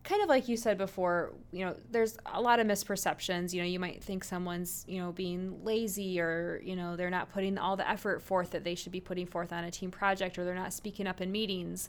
kind 0.04 0.22
of 0.22 0.28
like 0.28 0.48
you 0.48 0.56
said 0.56 0.76
before, 0.78 1.32
you 1.52 1.64
know, 1.64 1.76
there's 1.90 2.16
a 2.26 2.40
lot 2.40 2.58
of 2.58 2.66
misperceptions. 2.66 3.52
You 3.52 3.62
know, 3.62 3.68
you 3.68 3.78
might 3.78 4.02
think 4.02 4.24
someone's, 4.24 4.84
you 4.88 5.00
know, 5.00 5.12
being 5.12 5.62
lazy 5.64 6.20
or, 6.20 6.60
you 6.64 6.74
know, 6.74 6.96
they're 6.96 7.10
not 7.10 7.32
putting 7.32 7.56
all 7.56 7.76
the 7.76 7.88
effort 7.88 8.20
forth 8.20 8.50
that 8.50 8.64
they 8.64 8.74
should 8.74 8.92
be 8.92 9.00
putting 9.00 9.26
forth 9.26 9.52
on 9.52 9.64
a 9.64 9.70
team 9.70 9.90
project 9.90 10.38
or 10.38 10.44
they're 10.44 10.54
not 10.54 10.72
speaking 10.72 11.06
up 11.06 11.20
in 11.20 11.30
meetings. 11.30 11.88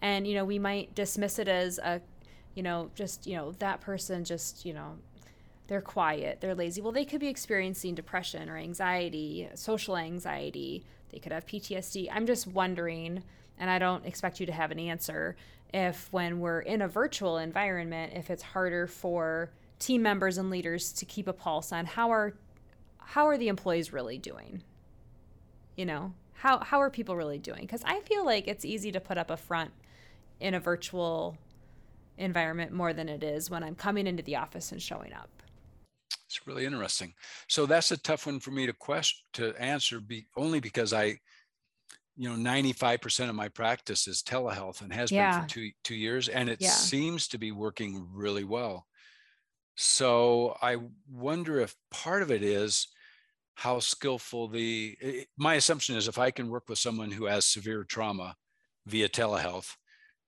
And, 0.00 0.26
you 0.26 0.34
know, 0.34 0.44
we 0.44 0.58
might 0.58 0.94
dismiss 0.94 1.38
it 1.38 1.48
as 1.48 1.78
a, 1.78 2.00
you 2.54 2.62
know, 2.62 2.90
just, 2.94 3.26
you 3.26 3.36
know, 3.36 3.52
that 3.52 3.80
person 3.80 4.24
just, 4.24 4.64
you 4.64 4.72
know, 4.72 4.96
they're 5.66 5.80
quiet, 5.80 6.40
they're 6.40 6.54
lazy. 6.54 6.80
Well, 6.80 6.92
they 6.92 7.04
could 7.04 7.20
be 7.20 7.28
experiencing 7.28 7.94
depression 7.94 8.48
or 8.48 8.56
anxiety, 8.56 9.48
social 9.54 9.96
anxiety. 9.96 10.84
They 11.10 11.18
could 11.18 11.32
have 11.32 11.46
PTSD. 11.46 12.08
I'm 12.12 12.26
just 12.26 12.46
wondering, 12.46 13.22
and 13.58 13.70
I 13.70 13.78
don't 13.78 14.04
expect 14.04 14.40
you 14.40 14.46
to 14.46 14.52
have 14.52 14.72
an 14.72 14.80
answer, 14.80 15.36
if 15.72 16.08
when 16.12 16.40
we're 16.40 16.60
in 16.60 16.82
a 16.82 16.88
virtual 16.88 17.38
environment, 17.38 18.12
if 18.16 18.30
it's 18.30 18.42
harder 18.42 18.86
for 18.86 19.50
team 19.78 20.02
members 20.02 20.38
and 20.38 20.50
leaders 20.50 20.92
to 20.92 21.04
keep 21.04 21.26
a 21.26 21.32
pulse 21.32 21.72
on 21.72 21.86
how 21.86 22.10
are 22.10 22.34
how 22.98 23.26
are 23.26 23.38
the 23.38 23.48
employees 23.48 23.92
really 23.92 24.18
doing? 24.18 24.62
You 25.76 25.86
know, 25.86 26.12
how 26.34 26.58
how 26.58 26.80
are 26.80 26.90
people 26.90 27.16
really 27.16 27.38
doing? 27.38 27.62
Because 27.62 27.82
I 27.84 28.00
feel 28.00 28.24
like 28.24 28.48
it's 28.48 28.64
easy 28.64 28.92
to 28.92 29.00
put 29.00 29.18
up 29.18 29.30
a 29.30 29.36
front 29.36 29.70
in 30.40 30.54
a 30.54 30.60
virtual 30.60 31.36
environment 32.20 32.72
more 32.72 32.92
than 32.92 33.08
it 33.08 33.24
is 33.24 33.50
when 33.50 33.64
I'm 33.64 33.74
coming 33.74 34.06
into 34.06 34.22
the 34.22 34.36
office 34.36 34.72
and 34.72 34.80
showing 34.80 35.12
up. 35.12 35.30
It's 36.26 36.46
really 36.46 36.64
interesting. 36.64 37.14
So 37.48 37.66
that's 37.66 37.90
a 37.90 37.96
tough 37.96 38.26
one 38.26 38.38
for 38.38 38.52
me 38.52 38.66
to 38.66 38.72
question 38.72 39.24
to 39.32 39.54
answer, 39.60 40.00
be, 40.00 40.26
only 40.36 40.60
because 40.60 40.92
I, 40.92 41.18
you 42.16 42.28
know, 42.28 42.36
95% 42.36 43.28
of 43.28 43.34
my 43.34 43.48
practice 43.48 44.06
is 44.06 44.22
telehealth 44.22 44.82
and 44.82 44.92
has 44.92 45.10
Yeah. 45.10 45.32
been 45.32 45.42
for 45.42 45.48
two 45.48 45.70
two 45.82 45.96
years, 45.96 46.28
and 46.28 46.48
it 46.48 46.60
Yeah. 46.60 46.70
seems 46.70 47.26
to 47.28 47.38
be 47.38 47.50
working 47.50 48.06
really 48.12 48.44
well. 48.44 48.86
So 49.76 50.56
I 50.62 50.76
wonder 51.08 51.58
if 51.60 51.74
part 51.90 52.22
of 52.22 52.30
it 52.30 52.42
is 52.42 52.86
how 53.54 53.80
skillful 53.80 54.48
the. 54.48 55.26
My 55.36 55.54
assumption 55.54 55.96
is 55.96 56.06
if 56.06 56.18
I 56.18 56.30
can 56.30 56.48
work 56.50 56.68
with 56.68 56.78
someone 56.78 57.10
who 57.10 57.24
has 57.24 57.46
severe 57.46 57.84
trauma 57.84 58.36
via 58.86 59.08
telehealth, 59.08 59.76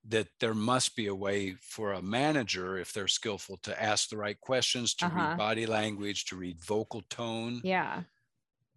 that 0.04 0.28
there 0.40 0.54
must 0.54 0.96
be 0.96 1.06
a 1.06 1.14
way 1.14 1.54
for 1.54 1.92
a 1.92 2.02
manager, 2.02 2.76
if 2.78 2.92
they're 2.92 3.08
skillful, 3.08 3.56
to 3.58 3.82
ask 3.82 4.08
the 4.08 4.16
right 4.16 4.40
questions, 4.40 4.94
to 4.96 5.08
Uh-huh. 5.08 5.10
read 5.10 5.36
body 5.36 5.66
language, 5.66 6.24
to 6.26 6.36
read 6.36 6.60
vocal 6.60 7.02
tone, 7.08 7.62
Yeah. 7.62 8.04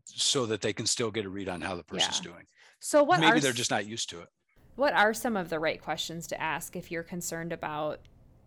so 0.06 0.46
that 0.46 0.62
they 0.62 0.74
can 0.74 0.86
still 0.86 1.12
get 1.12 1.26
a 1.26 1.30
read 1.30 1.50
on 1.50 1.62
how 1.62 1.76
the 1.76 1.84
person's 1.84 2.20
Yeah. 2.20 2.22
doing. 2.22 2.46
So 2.80 3.04
what 3.04 3.22
Maybe 3.22 3.40
are 3.40 3.40
they're 3.40 3.54
just 3.54 3.72
not 3.72 3.86
used 3.88 4.10
to 4.12 4.22
it. 4.22 4.30
what 4.76 4.94
are 4.94 5.14
some 5.14 5.36
of 5.36 5.50
the 5.50 5.60
right 5.60 5.82
questions 5.82 6.28
to 6.28 6.42
ask 6.42 6.76
if 6.76 6.90
you're 6.92 7.04
concerned 7.04 7.52
about 7.54 8.00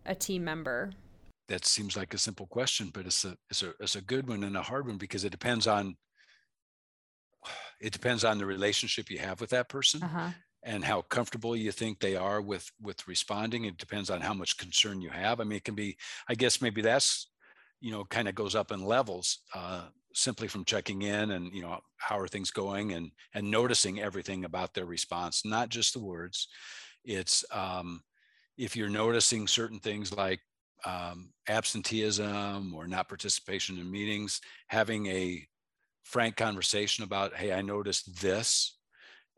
a 0.05 0.15
team 0.15 0.43
member? 0.43 0.91
That 1.49 1.65
seems 1.65 1.97
like 1.97 2.13
a 2.13 2.17
simple 2.17 2.47
question, 2.47 2.91
but 2.91 3.05
it's 3.05 3.25
a 3.25 3.37
it's 3.49 3.61
a 3.63 3.73
it's 3.81 3.95
a 3.97 4.01
good 4.01 4.27
one 4.29 4.43
and 4.43 4.55
a 4.55 4.61
hard 4.61 4.87
one 4.87 4.97
because 4.97 5.23
it 5.25 5.31
depends 5.31 5.67
on 5.67 5.97
it 7.81 7.93
depends 7.93 8.23
on 8.23 8.37
the 8.37 8.45
relationship 8.45 9.09
you 9.09 9.19
have 9.19 9.41
with 9.41 9.49
that 9.51 9.69
person 9.69 10.01
Uh-huh. 10.01 10.33
And 10.63 10.83
how 10.83 11.01
comfortable 11.01 11.55
you 11.55 11.71
think 11.71 11.99
they 11.99 12.15
are 12.15 12.41
with 12.41 12.69
with 12.81 13.07
responding. 13.07 13.65
It 13.65 13.77
depends 13.77 14.09
on 14.09 14.21
how 14.21 14.33
much 14.33 14.57
concern 14.57 15.01
you 15.01 15.09
have. 15.09 15.39
I 15.39 15.43
mean 15.43 15.57
it 15.57 15.63
can 15.63 15.75
be 15.75 15.97
i 16.27 16.35
guess 16.35 16.61
maybe 16.61 16.81
that's 16.81 17.27
you 17.81 17.91
know 17.91 18.03
kind 18.05 18.27
of 18.27 18.35
goes 18.35 18.55
up 18.55 18.71
in 18.71 18.83
levels 18.83 19.39
uh, 19.55 19.83
simply 20.13 20.47
from 20.47 20.65
checking 20.65 21.03
in 21.03 21.31
and 21.31 21.53
you 21.53 21.61
know 21.61 21.79
how 21.97 22.19
are 22.19 22.27
things 22.27 22.51
going 22.51 22.93
and 22.93 23.11
and 23.33 23.49
noticing 23.49 23.99
everything 23.99 24.45
about 24.45 24.73
their 24.73 24.85
response 24.85 25.45
not 25.45 25.69
just 25.69 25.93
the 25.93 25.99
words. 25.99 26.47
It's 27.05 27.45
um, 27.51 28.03
if 28.57 28.75
you're 28.75 28.89
noticing 28.89 29.47
certain 29.47 29.79
things 29.79 30.13
like 30.13 30.41
um, 30.85 31.31
absenteeism 31.47 32.73
or 32.73 32.87
not 32.87 33.07
participation 33.07 33.77
in 33.77 33.89
meetings 33.89 34.41
having 34.67 35.07
a 35.07 35.45
frank 36.03 36.35
conversation 36.37 37.03
about 37.03 37.35
hey 37.35 37.51
i 37.51 37.61
noticed 37.61 38.21
this 38.21 38.78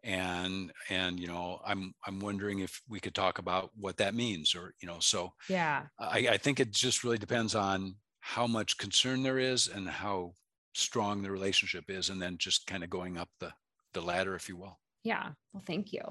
and 0.03 0.71
and 0.89 1.19
you 1.19 1.27
know 1.27 1.59
i'm 1.65 1.93
i'm 2.07 2.19
wondering 2.19 2.59
if 2.59 2.81
we 2.89 2.99
could 2.99 3.13
talk 3.13 3.37
about 3.37 3.69
what 3.75 3.97
that 3.97 4.15
means 4.15 4.55
or 4.55 4.73
you 4.81 4.87
know 4.87 4.97
so 4.99 5.31
Yeah. 5.47 5.83
i 5.99 6.27
i 6.31 6.37
think 6.37 6.59
it 6.59 6.71
just 6.71 7.03
really 7.03 7.19
depends 7.19 7.53
on 7.53 7.95
how 8.19 8.47
much 8.47 8.77
concern 8.77 9.21
there 9.23 9.37
is 9.37 9.67
and 9.67 9.87
how 9.87 10.33
strong 10.73 11.21
the 11.21 11.29
relationship 11.31 11.85
is 11.89 12.09
and 12.09 12.21
then 12.21 12.37
just 12.37 12.65
kind 12.65 12.83
of 12.83 12.89
going 12.89 13.17
up 13.17 13.29
the 13.39 13.51
the 13.93 14.01
ladder 14.01 14.35
if 14.35 14.47
you 14.49 14.57
will 14.57 14.79
Yeah. 15.03 15.29
Well, 15.53 15.63
thank 15.67 15.91
you. 15.93 16.01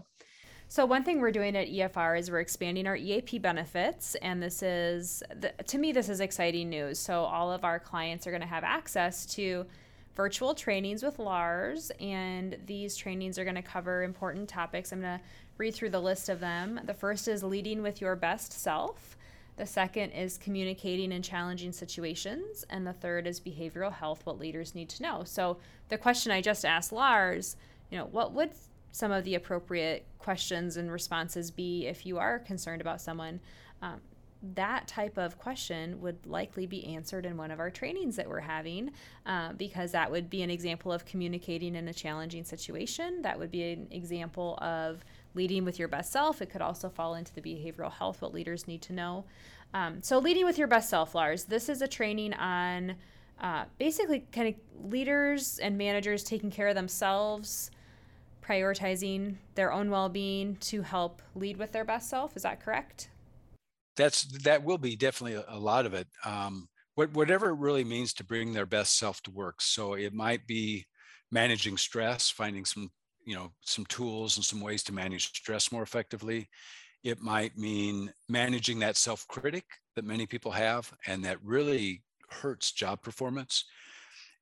So 0.68 0.86
one 0.86 1.02
thing 1.02 1.18
we're 1.20 1.32
doing 1.32 1.56
at 1.56 1.66
EFR 1.66 2.16
is 2.18 2.30
we're 2.30 2.40
expanding 2.40 2.86
our 2.86 2.94
EAP 2.94 3.38
benefits, 3.40 4.14
and 4.16 4.40
this 4.40 4.62
is 4.62 5.20
the, 5.34 5.50
to 5.64 5.78
me 5.78 5.90
this 5.90 6.08
is 6.08 6.20
exciting 6.20 6.68
news. 6.70 6.98
So 6.98 7.24
all 7.24 7.50
of 7.50 7.64
our 7.64 7.80
clients 7.80 8.26
are 8.26 8.30
going 8.30 8.42
to 8.42 8.46
have 8.46 8.62
access 8.62 9.26
to 9.34 9.66
virtual 10.14 10.54
trainings 10.54 11.02
with 11.02 11.18
Lars, 11.18 11.90
and 12.00 12.56
these 12.66 12.96
trainings 12.96 13.38
are 13.38 13.44
going 13.44 13.56
to 13.56 13.62
cover 13.62 14.02
important 14.02 14.48
topics. 14.48 14.92
I'm 14.92 15.00
going 15.00 15.18
to 15.18 15.24
read 15.58 15.74
through 15.74 15.90
the 15.90 16.00
list 16.00 16.28
of 16.28 16.40
them. 16.40 16.80
The 16.84 16.94
first 16.94 17.28
is 17.28 17.42
leading 17.42 17.82
with 17.82 18.00
your 18.00 18.16
best 18.16 18.52
self. 18.52 19.16
The 19.56 19.66
second 19.66 20.12
is 20.12 20.38
communicating 20.38 21.12
in 21.12 21.22
challenging 21.22 21.72
situations. 21.72 22.64
And 22.70 22.86
the 22.86 22.92
third 22.92 23.26
is 23.26 23.40
behavioral 23.40 23.92
health, 23.92 24.22
what 24.24 24.38
leaders 24.38 24.74
need 24.74 24.88
to 24.90 25.02
know. 25.02 25.22
So, 25.24 25.58
the 25.88 25.98
question 25.98 26.32
I 26.32 26.40
just 26.40 26.64
asked 26.64 26.92
Lars, 26.92 27.56
you 27.90 27.98
know, 27.98 28.06
what 28.06 28.32
would 28.32 28.52
some 28.92 29.12
of 29.12 29.24
the 29.24 29.34
appropriate 29.34 30.06
questions 30.18 30.76
and 30.76 30.90
responses 30.90 31.50
be 31.50 31.86
if 31.86 32.06
you 32.06 32.18
are 32.18 32.38
concerned 32.38 32.80
about 32.80 33.00
someone? 33.00 33.40
Um, 33.82 34.00
that 34.42 34.88
type 34.88 35.18
of 35.18 35.38
question 35.38 36.00
would 36.00 36.26
likely 36.26 36.66
be 36.66 36.86
answered 36.94 37.26
in 37.26 37.36
one 37.36 37.50
of 37.50 37.60
our 37.60 37.70
trainings 37.70 38.16
that 38.16 38.28
we're 38.28 38.40
having 38.40 38.90
uh, 39.26 39.52
because 39.52 39.92
that 39.92 40.10
would 40.10 40.30
be 40.30 40.42
an 40.42 40.50
example 40.50 40.92
of 40.92 41.04
communicating 41.04 41.74
in 41.74 41.88
a 41.88 41.92
challenging 41.92 42.44
situation. 42.44 43.20
That 43.22 43.38
would 43.38 43.50
be 43.50 43.72
an 43.72 43.88
example 43.90 44.56
of 44.62 45.04
leading 45.34 45.64
with 45.64 45.78
your 45.78 45.88
best 45.88 46.10
self. 46.10 46.40
It 46.40 46.50
could 46.50 46.62
also 46.62 46.88
fall 46.88 47.14
into 47.14 47.34
the 47.34 47.42
behavioral 47.42 47.92
health, 47.92 48.22
what 48.22 48.32
leaders 48.32 48.66
need 48.66 48.82
to 48.82 48.92
know. 48.94 49.24
Um, 49.74 50.02
so, 50.02 50.18
leading 50.18 50.44
with 50.44 50.58
your 50.58 50.68
best 50.68 50.88
self, 50.88 51.14
Lars, 51.14 51.44
this 51.44 51.68
is 51.68 51.82
a 51.82 51.86
training 51.86 52.32
on 52.34 52.96
uh, 53.40 53.64
basically 53.78 54.26
kind 54.32 54.48
of 54.48 54.90
leaders 54.90 55.58
and 55.58 55.78
managers 55.78 56.24
taking 56.24 56.50
care 56.50 56.68
of 56.68 56.74
themselves, 56.74 57.70
prioritizing 58.42 59.36
their 59.54 59.72
own 59.72 59.90
well 59.90 60.08
being 60.08 60.56
to 60.56 60.82
help 60.82 61.22
lead 61.34 61.56
with 61.56 61.72
their 61.72 61.84
best 61.84 62.08
self. 62.08 62.36
Is 62.36 62.42
that 62.42 62.60
correct? 62.60 63.10
That's 64.00 64.24
that 64.42 64.64
will 64.64 64.78
be 64.78 64.96
definitely 64.96 65.42
a, 65.48 65.58
lot 65.58 65.86
of 65.86 65.94
it 65.94 66.08
um 66.24 66.68
what, 66.94 67.12
whatever 67.12 67.50
it 67.50 67.58
really 67.58 67.84
means 67.84 68.12
to 68.14 68.24
bring 68.24 68.52
their 68.52 68.66
best 68.66 68.98
self 68.98 69.22
to 69.22 69.30
work. 69.30 69.62
So 69.62 69.94
it 69.94 70.12
might 70.12 70.46
be 70.46 70.86
managing 71.30 71.76
stress 71.76 72.28
finding 72.28 72.64
some 72.64 72.90
you 73.24 73.34
know 73.34 73.52
some 73.62 73.86
tools 73.86 74.36
and 74.36 74.44
some 74.44 74.60
ways 74.60 74.82
to 74.84 74.92
manage 74.92 75.28
stress 75.28 75.72
more 75.72 75.82
effectively. 75.82 76.48
It 77.02 77.20
might 77.20 77.56
mean 77.56 78.12
managing 78.28 78.78
that 78.80 78.96
self-critic 78.96 79.64
that 79.96 80.04
many 80.04 80.26
people 80.26 80.50
have 80.52 80.92
and 81.06 81.24
that 81.24 81.38
really 81.42 82.02
hurts 82.28 82.72
job 82.72 83.02
performance. 83.02 83.64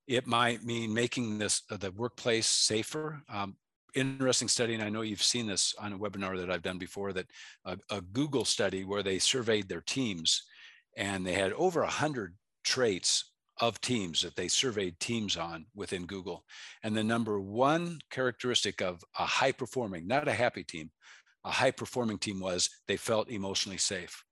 It 0.09 0.27
might 0.27 0.65
mean 0.65 0.93
making 0.93 1.39
this 1.39 1.63
uh, 1.71 1.77
the 1.77 1.93
workplace 1.93 2.47
safer 2.47 3.23
um, 3.33 3.57
interesting 3.95 4.49
study, 4.49 4.75
and 4.75 4.83
I 4.83 4.89
know 4.89 5.03
you've 5.03 5.23
seen 5.23 5.47
this 5.47 5.75
on 5.77 5.93
a 5.93 5.99
webinar 5.99 6.39
that 6.39 6.51
I've 6.51 6.63
done 6.63 6.79
before, 6.79 7.13
that 7.13 7.27
a, 7.65 7.79
a 7.91 8.01
Google 8.01 8.45
study 8.45 8.85
where 8.85 9.03
they 9.03 9.19
surveyed 9.19 9.69
their 9.69 9.81
teams 9.81 10.43
and 10.97 11.27
they 11.27 11.35
had 11.35 11.53
over 11.53 11.81
100 11.81 12.37
traits 12.65 13.33
of 13.61 13.81
teams 13.81 14.23
that 14.23 14.37
they 14.37 14.49
surveyed 14.49 15.01
teams 15.01 15.37
on 15.37 15.67
within 15.75 16.07
Google. 16.07 16.45
And 16.83 16.97
the 16.97 17.05
number 17.05 17.41
one 17.41 17.99
characteristic 18.11 18.81
of 18.81 19.03
a 19.19 19.27
high 19.27 19.53
performing, 19.53 20.07
not 20.07 20.29
a 20.29 20.33
happy 20.33 20.65
team, 20.65 20.91
a 21.45 21.51
high 21.51 21.71
performing 21.71 22.19
team 22.19 22.41
was 22.41 22.71
they 22.87 22.97
felt 22.97 23.31
emotionally 23.31 23.79
safe. 23.79 24.25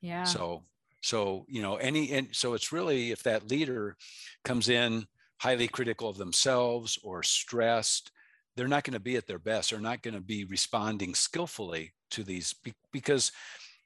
Yeah. 0.00 0.24
So, 0.24 0.64
so, 1.02 1.44
you 1.48 1.62
know, 1.62 1.76
any, 1.76 2.12
and 2.12 2.28
so 2.34 2.54
it's 2.54 2.72
really 2.72 3.10
if 3.10 3.22
that 3.24 3.50
leader 3.50 3.96
comes 4.44 4.68
in 4.68 5.06
highly 5.40 5.68
critical 5.68 6.08
of 6.08 6.16
themselves 6.16 6.98
or 7.02 7.22
stressed, 7.22 8.12
they're 8.56 8.68
not 8.68 8.84
going 8.84 8.94
to 8.94 9.00
be 9.00 9.16
at 9.16 9.26
their 9.26 9.38
best. 9.38 9.70
They're 9.70 9.80
not 9.80 10.02
going 10.02 10.14
to 10.14 10.20
be 10.20 10.44
responding 10.44 11.14
skillfully 11.14 11.92
to 12.10 12.22
these 12.22 12.54
because 12.92 13.32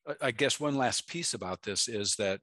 uh, 0.07 0.14
I 0.21 0.31
guess 0.31 0.61
one 0.61 0.77
last 0.77 1.09
piece 1.09 1.35
about 1.35 1.62
this 1.62 1.89
is 1.89 2.17
that 2.17 2.41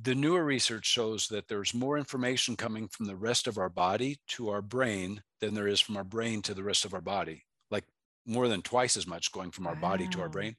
the 0.00 0.14
newer 0.14 0.44
research 0.44 0.84
shows 0.86 1.26
that 1.28 1.48
there's 1.48 1.74
more 1.74 1.96
information 1.96 2.54
coming 2.54 2.86
from 2.88 3.06
the 3.06 3.16
rest 3.16 3.46
of 3.46 3.58
our 3.58 3.70
body 3.70 4.18
to 4.28 4.50
our 4.50 4.60
brain 4.62 5.22
than 5.40 5.54
there 5.54 5.68
is 5.68 5.80
from 5.80 5.96
our 5.96 6.04
brain 6.04 6.42
to 6.42 6.54
the 6.54 6.62
rest 6.62 6.84
of 6.84 6.92
our 6.92 7.00
body 7.00 7.42
like 7.70 7.84
more 8.26 8.48
than 8.48 8.62
twice 8.62 8.96
as 8.96 9.06
much 9.06 9.32
going 9.32 9.50
from 9.50 9.66
our 9.66 9.74
wow. 9.74 9.80
body 9.80 10.06
to 10.08 10.20
our 10.20 10.28
brain 10.28 10.54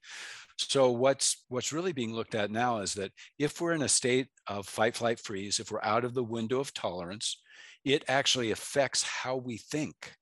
so 0.57 0.89
what's 0.89 1.45
what's 1.49 1.71
really 1.71 1.93
being 1.93 2.13
looked 2.13 2.33
at 2.33 2.49
now 2.49 2.79
is 2.79 2.95
that 2.95 3.11
if 3.37 3.61
we're 3.61 3.73
in 3.73 3.83
a 3.83 3.89
state 3.89 4.27
of 4.47 4.67
fight 4.67 4.95
flight 4.95 5.19
freeze 5.19 5.59
if 5.59 5.71
we're 5.71 5.83
out 5.83 6.03
of 6.03 6.15
the 6.15 6.23
window 6.23 6.59
of 6.59 6.73
tolerance 6.73 7.39
it 7.85 8.03
actually 8.07 8.49
affects 8.49 9.03
how 9.03 9.35
we 9.35 9.57
think 9.57 10.13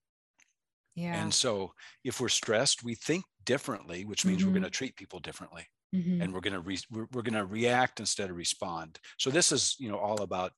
yeah. 0.95 1.21
and 1.21 1.33
so 1.33 1.71
if 2.03 2.19
we're 2.19 2.29
stressed 2.29 2.83
we 2.83 2.95
think 2.95 3.23
differently 3.43 4.05
which 4.05 4.25
means 4.25 4.39
mm-hmm. 4.39 4.47
we're 4.47 4.59
going 4.59 4.63
to 4.63 4.69
treat 4.69 4.95
people 4.95 5.19
differently 5.19 5.67
mm-hmm. 5.95 6.21
and 6.21 6.33
we're 6.33 6.41
going 6.41 6.53
to 6.53 6.59
re- 6.59 6.79
we're, 6.91 7.07
we're 7.13 7.21
going 7.21 7.33
to 7.33 7.45
react 7.45 7.99
instead 7.99 8.29
of 8.29 8.35
respond. 8.35 8.99
So 9.17 9.29
this 9.29 9.51
is 9.51 9.75
you 9.79 9.89
know 9.89 9.97
all 9.97 10.21
about 10.21 10.51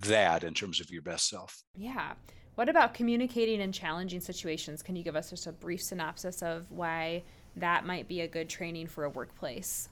that 0.00 0.44
in 0.44 0.54
terms 0.54 0.80
of 0.80 0.90
your 0.90 1.02
best 1.02 1.28
self. 1.28 1.62
Yeah. 1.76 2.12
What 2.54 2.68
about 2.68 2.92
communicating 2.92 3.60
in 3.60 3.72
challenging 3.72 4.20
situations? 4.20 4.82
Can 4.82 4.94
you 4.94 5.02
give 5.02 5.16
us 5.16 5.30
just 5.30 5.46
a 5.46 5.52
brief 5.52 5.82
synopsis 5.82 6.42
of 6.42 6.70
why 6.70 7.22
that 7.56 7.86
might 7.86 8.08
be 8.08 8.20
a 8.20 8.28
good 8.28 8.48
training 8.48 8.88
for 8.88 9.04
a 9.04 9.10
workplace? 9.10 9.88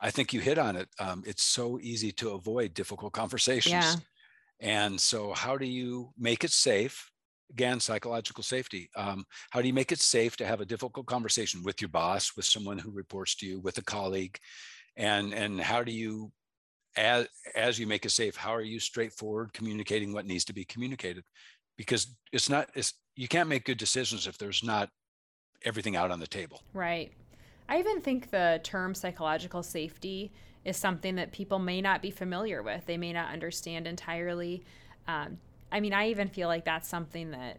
I 0.00 0.10
think 0.10 0.32
you 0.32 0.40
hit 0.40 0.58
on 0.58 0.74
it. 0.74 0.88
Um, 0.98 1.22
it's 1.24 1.44
so 1.44 1.78
easy 1.80 2.10
to 2.12 2.30
avoid 2.30 2.74
difficult 2.74 3.12
conversations. 3.12 3.72
Yeah. 3.72 3.94
and 4.60 5.00
so 5.00 5.32
how 5.32 5.56
do 5.56 5.66
you 5.66 6.10
make 6.18 6.42
it 6.42 6.50
safe 6.50 7.12
again 7.50 7.78
psychological 7.78 8.42
safety 8.42 8.88
um, 8.96 9.24
how 9.50 9.60
do 9.60 9.66
you 9.66 9.74
make 9.74 9.92
it 9.92 10.00
safe 10.00 10.36
to 10.36 10.46
have 10.46 10.60
a 10.60 10.66
difficult 10.66 11.06
conversation 11.06 11.62
with 11.62 11.80
your 11.80 11.88
boss 11.88 12.36
with 12.36 12.44
someone 12.44 12.78
who 12.78 12.90
reports 12.90 13.34
to 13.36 13.46
you 13.46 13.60
with 13.60 13.78
a 13.78 13.82
colleague? 13.82 14.38
And 14.96 15.32
and 15.32 15.60
how 15.60 15.82
do 15.82 15.92
you 15.92 16.30
as 16.96 17.26
as 17.56 17.78
you 17.78 17.86
make 17.86 18.04
it 18.04 18.10
safe 18.10 18.36
how 18.36 18.54
are 18.54 18.62
you 18.62 18.78
straightforward 18.78 19.52
communicating 19.52 20.12
what 20.12 20.26
needs 20.26 20.44
to 20.46 20.52
be 20.52 20.64
communicated? 20.64 21.24
Because 21.76 22.16
it's 22.32 22.48
not 22.48 22.68
it's 22.74 22.94
you 23.16 23.28
can't 23.28 23.48
make 23.48 23.64
good 23.64 23.78
decisions 23.78 24.26
if 24.26 24.38
there's 24.38 24.62
not 24.62 24.88
everything 25.64 25.96
out 25.96 26.10
on 26.10 26.20
the 26.20 26.26
table. 26.26 26.62
Right. 26.72 27.12
I 27.68 27.78
even 27.78 28.00
think 28.00 28.30
the 28.30 28.60
term 28.62 28.94
psychological 28.94 29.62
safety 29.62 30.32
is 30.64 30.76
something 30.76 31.14
that 31.16 31.32
people 31.32 31.58
may 31.58 31.80
not 31.80 32.02
be 32.02 32.10
familiar 32.10 32.62
with. 32.62 32.84
They 32.86 32.98
may 32.98 33.12
not 33.12 33.32
understand 33.32 33.86
entirely 33.86 34.64
um, 35.06 35.38
I 35.74 35.80
mean, 35.80 35.92
I 35.92 36.08
even 36.10 36.28
feel 36.28 36.46
like 36.46 36.64
that's 36.64 36.88
something 36.88 37.32
that 37.32 37.58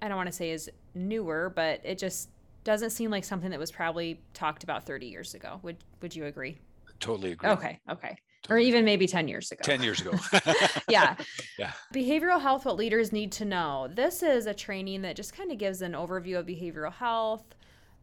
I 0.00 0.06
don't 0.06 0.16
want 0.16 0.28
to 0.28 0.32
say 0.32 0.52
is 0.52 0.70
newer, 0.94 1.52
but 1.54 1.80
it 1.84 1.98
just 1.98 2.30
doesn't 2.62 2.90
seem 2.90 3.10
like 3.10 3.24
something 3.24 3.50
that 3.50 3.58
was 3.58 3.72
probably 3.72 4.20
talked 4.34 4.62
about 4.62 4.86
30 4.86 5.06
years 5.06 5.34
ago. 5.34 5.58
Would 5.64 5.78
would 6.00 6.14
you 6.14 6.26
agree? 6.26 6.58
Totally 7.00 7.32
agree. 7.32 7.50
Okay, 7.50 7.80
okay. 7.90 8.16
Totally. 8.42 8.64
Or 8.64 8.68
even 8.68 8.84
maybe 8.84 9.08
10 9.08 9.26
years 9.26 9.50
ago. 9.50 9.62
10 9.64 9.82
years 9.82 10.00
ago. 10.00 10.12
yeah. 10.88 11.16
Yeah. 11.58 11.72
Behavioral 11.92 12.40
health 12.40 12.64
what 12.64 12.76
leaders 12.76 13.10
need 13.10 13.32
to 13.32 13.44
know. 13.44 13.88
This 13.92 14.22
is 14.22 14.46
a 14.46 14.54
training 14.54 15.02
that 15.02 15.16
just 15.16 15.36
kind 15.36 15.50
of 15.50 15.58
gives 15.58 15.82
an 15.82 15.90
overview 15.92 16.38
of 16.38 16.46
behavioral 16.46 16.92
health. 16.92 17.42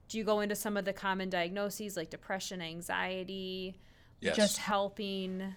Do 0.09 0.17
you 0.17 0.25
go 0.25 0.41
into 0.41 0.55
some 0.55 0.75
of 0.75 0.83
the 0.83 0.91
common 0.91 1.29
diagnoses 1.29 1.95
like 1.95 2.09
depression, 2.09 2.61
anxiety, 2.61 3.77
yes. 4.19 4.35
just 4.35 4.57
helping 4.57 5.55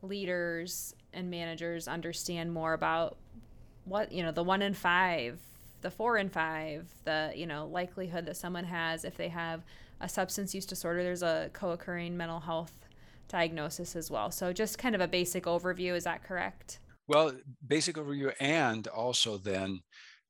leaders 0.00 0.94
and 1.12 1.30
managers 1.30 1.88
understand 1.88 2.52
more 2.52 2.72
about 2.72 3.16
what 3.84 4.12
you 4.12 4.22
know 4.22 4.32
the 4.32 4.42
one 4.42 4.62
in 4.62 4.74
five 4.74 5.38
the 5.80 5.90
four 5.90 6.18
in 6.18 6.28
five 6.28 6.86
the 7.04 7.32
you 7.34 7.46
know 7.46 7.66
likelihood 7.66 8.26
that 8.26 8.36
someone 8.36 8.64
has 8.64 9.04
if 9.04 9.16
they 9.16 9.28
have 9.28 9.62
a 10.00 10.08
substance 10.08 10.54
use 10.54 10.66
disorder 10.66 11.02
there's 11.02 11.22
a 11.22 11.50
co-occurring 11.52 12.16
mental 12.16 12.40
health 12.40 12.88
diagnosis 13.28 13.94
as 13.94 14.10
well. 14.10 14.30
So 14.30 14.52
just 14.52 14.78
kind 14.78 14.94
of 14.94 15.00
a 15.00 15.08
basic 15.08 15.44
overview 15.44 15.94
is 15.94 16.04
that 16.04 16.24
correct? 16.24 16.80
Well 17.06 17.32
basic 17.66 17.96
overview 17.96 18.32
and 18.40 18.86
also 18.88 19.38
then 19.38 19.80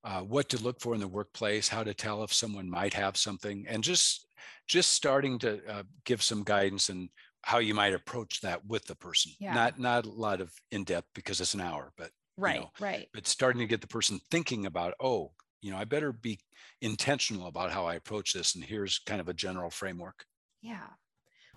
uh, 0.03 0.21
what 0.21 0.49
to 0.49 0.61
look 0.61 0.79
for 0.79 0.93
in 0.93 1.01
the 1.01 1.07
workplace 1.07 1.67
how 1.67 1.83
to 1.83 1.93
tell 1.93 2.23
if 2.23 2.33
someone 2.33 2.69
might 2.69 2.93
have 2.93 3.17
something 3.17 3.65
and 3.67 3.83
just 3.83 4.27
just 4.67 4.91
starting 4.91 5.39
to 5.39 5.59
uh, 5.67 5.83
give 6.05 6.21
some 6.21 6.43
guidance 6.43 6.89
and 6.89 7.09
how 7.43 7.59
you 7.59 7.73
might 7.73 7.93
approach 7.93 8.41
that 8.41 8.65
with 8.65 8.85
the 8.85 8.95
person. 8.95 9.31
Yeah. 9.39 9.53
Not 9.53 9.79
not 9.79 10.05
a 10.05 10.09
lot 10.09 10.41
of 10.41 10.51
in 10.71 10.83
depth 10.83 11.07
because 11.13 11.41
it's 11.41 11.53
an 11.53 11.61
hour, 11.61 11.91
but 11.97 12.11
right, 12.37 12.55
you 12.55 12.61
know, 12.61 12.71
right. 12.79 13.07
But 13.13 13.27
starting 13.27 13.59
to 13.61 13.67
get 13.67 13.81
the 13.81 13.87
person 13.87 14.19
thinking 14.29 14.65
about, 14.65 14.93
oh, 14.99 15.31
you 15.61 15.71
know, 15.71 15.77
I 15.77 15.85
better 15.85 16.11
be 16.11 16.39
intentional 16.81 17.47
about 17.47 17.71
how 17.71 17.85
I 17.85 17.95
approach 17.95 18.33
this, 18.33 18.55
and 18.55 18.63
here's 18.63 18.99
kind 18.99 19.21
of 19.21 19.29
a 19.29 19.33
general 19.33 19.69
framework. 19.69 20.25
Yeah. 20.61 20.87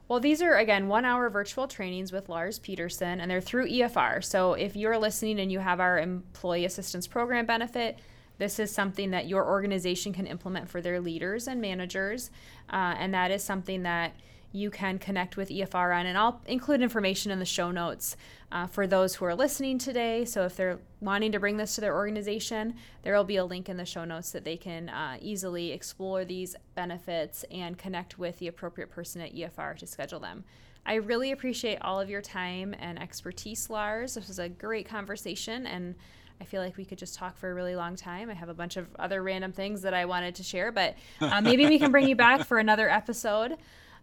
Well, 0.09 0.20
these 0.20 0.43
are 0.43 0.57
again 0.57 0.89
one 0.89 1.05
hour 1.05 1.30
virtual 1.30 1.68
trainings 1.68 2.12
with 2.12 2.28
Lars 2.28 2.59
Peterson, 2.59 3.20
and 3.20 3.30
they're 3.30 3.41
through 3.41 3.68
EFR. 3.68 4.22
So 4.22 4.55
if 4.55 4.76
you're 4.76 4.99
listening 4.99 5.41
and 5.41 5.51
you 5.51 5.59
have 5.59 5.80
our 5.80 5.99
employee 5.99 6.64
assistance 6.64 7.07
program 7.07 7.47
benefit, 7.47 7.99
this 8.39 8.59
is 8.59 8.72
something 8.72 9.11
that 9.12 9.28
your 9.28 9.47
organization 9.47 10.12
can 10.12 10.26
implement 10.26 10.68
for 10.68 10.80
their 10.80 11.01
leaders 11.01 11.47
and 11.49 11.61
managers, 11.61 12.30
uh, 12.72 12.95
and 12.99 13.14
that 13.14 13.30
is 13.30 13.43
something 13.43 13.85
that 13.85 14.14
you 14.53 14.70
can 14.70 14.98
connect 14.98 15.36
with 15.36 15.48
EFRN. 15.48 16.05
And 16.05 16.16
I'll 16.16 16.40
include 16.46 16.82
information 16.82 17.30
in 17.30 17.38
the 17.38 17.44
show 17.44 17.70
notes 17.70 18.16
uh, 18.50 18.66
for 18.66 18.86
those 18.86 19.14
who 19.14 19.24
are 19.24 19.34
listening 19.34 19.78
today. 19.78 20.24
So 20.24 20.44
if 20.44 20.57
they're 20.57 20.78
wanting 21.00 21.32
to 21.32 21.40
bring 21.40 21.57
this 21.57 21.74
to 21.76 21.80
their 21.80 21.94
organization, 21.94 22.74
there 23.03 23.16
will 23.16 23.24
be 23.24 23.36
a 23.36 23.44
link 23.44 23.68
in 23.68 23.76
the 23.76 23.86
show 23.86 24.05
notes 24.05 24.30
that 24.32 24.44
they 24.44 24.57
can 24.57 24.88
uh, 24.90 25.16
easily 25.20 25.72
explore 25.72 26.24
these 26.24 26.55
benefits 26.74 27.44
and 27.50 27.78
connect 27.78 28.18
with 28.18 28.38
the 28.38 28.48
appropriate 28.48 28.90
person 28.90 29.22
at 29.22 29.34
EFR 29.34 29.76
to 29.78 29.86
schedule 29.86 30.20
them. 30.20 30.44
I 30.84 30.94
really 30.94 31.32
appreciate 31.32 31.78
all 31.80 32.00
of 32.00 32.11
your 32.11 32.22
time 32.22 32.74
and 32.78 33.00
expertise, 33.00 33.70
Lars. 33.70 34.14
This 34.14 34.28
was 34.28 34.38
a 34.38 34.48
great 34.48 34.86
conversation 34.86 35.66
and 35.66 35.94
I 36.40 36.44
feel 36.44 36.61
like 36.61 36.76
we 36.76 36.84
could 36.84 36.98
just 36.98 37.14
talk 37.14 37.36
for 37.36 37.48
a 37.48 37.55
really 37.55 37.76
long 37.76 37.94
time. 37.94 38.28
I 38.28 38.34
have 38.34 38.48
a 38.48 38.55
bunch 38.55 38.76
of 38.76 38.88
other 38.98 39.22
random 39.22 39.53
things 39.53 39.82
that 39.82 39.94
I 39.94 40.07
wanted 40.07 40.34
to 40.34 40.42
share, 40.42 40.72
but 40.72 40.96
uh, 41.20 41.40
maybe 41.40 41.66
we 41.66 41.78
can 41.78 41.92
bring 41.92 42.09
you 42.09 42.16
back 42.16 42.44
for 42.44 42.59
another 42.59 42.90
episode. 42.90 43.57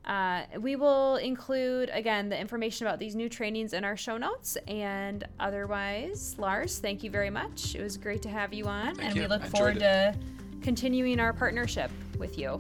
Uh, 0.06 0.44
we 0.60 0.76
will 0.76 1.18
include, 1.18 1.90
again, 1.94 2.30
the 2.30 2.40
information 2.40 2.88
about 2.88 3.00
these 3.00 3.16
new 3.16 3.30
trainings 3.30 3.74
in 3.74 3.84
our 3.84 3.96
show 3.96 4.18
notes. 4.18 4.58
And 4.68 5.24
otherwise, 5.40 6.36
Lars, 6.38 6.80
thank 6.80 7.04
you 7.04 7.12
very 7.12 7.30
much. 7.30 7.76
It 7.76 7.84
was 7.84 7.98
great 7.98 8.22
to 8.24 8.30
have 8.30 8.54
you 8.54 8.66
on. 8.66 8.96
Thank 8.96 9.10
and 9.10 9.16
you. 9.16 9.22
we 9.24 9.28
look 9.28 9.46
forward 9.46 9.78
it. 9.78 9.80
to 9.80 10.16
continuing 10.62 11.20
our 11.20 11.34
partnership 11.34 11.92
with 12.18 12.38
you. 12.38 12.60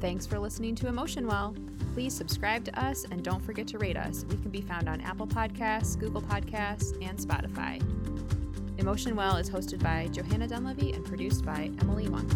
Thanks 0.00 0.26
for 0.26 0.38
listening 0.38 0.74
to 0.76 0.88
Emotion 0.88 1.26
Well. 1.26 1.54
Please 1.94 2.12
subscribe 2.14 2.62
to 2.66 2.78
us 2.78 3.06
and 3.10 3.24
don't 3.24 3.42
forget 3.42 3.66
to 3.68 3.78
rate 3.78 3.96
us. 3.96 4.26
We 4.28 4.36
can 4.36 4.50
be 4.50 4.60
found 4.60 4.86
on 4.86 5.00
Apple 5.00 5.26
Podcasts, 5.26 5.98
Google 5.98 6.20
Podcasts, 6.20 6.92
and 7.02 7.18
Spotify. 7.18 7.80
Emotion 8.78 9.16
Well 9.16 9.36
is 9.36 9.48
hosted 9.48 9.82
by 9.82 10.08
Johanna 10.08 10.46
Dunleavy 10.46 10.92
and 10.92 11.06
produced 11.06 11.46
by 11.46 11.70
Emily 11.80 12.08
Wong. 12.10 12.28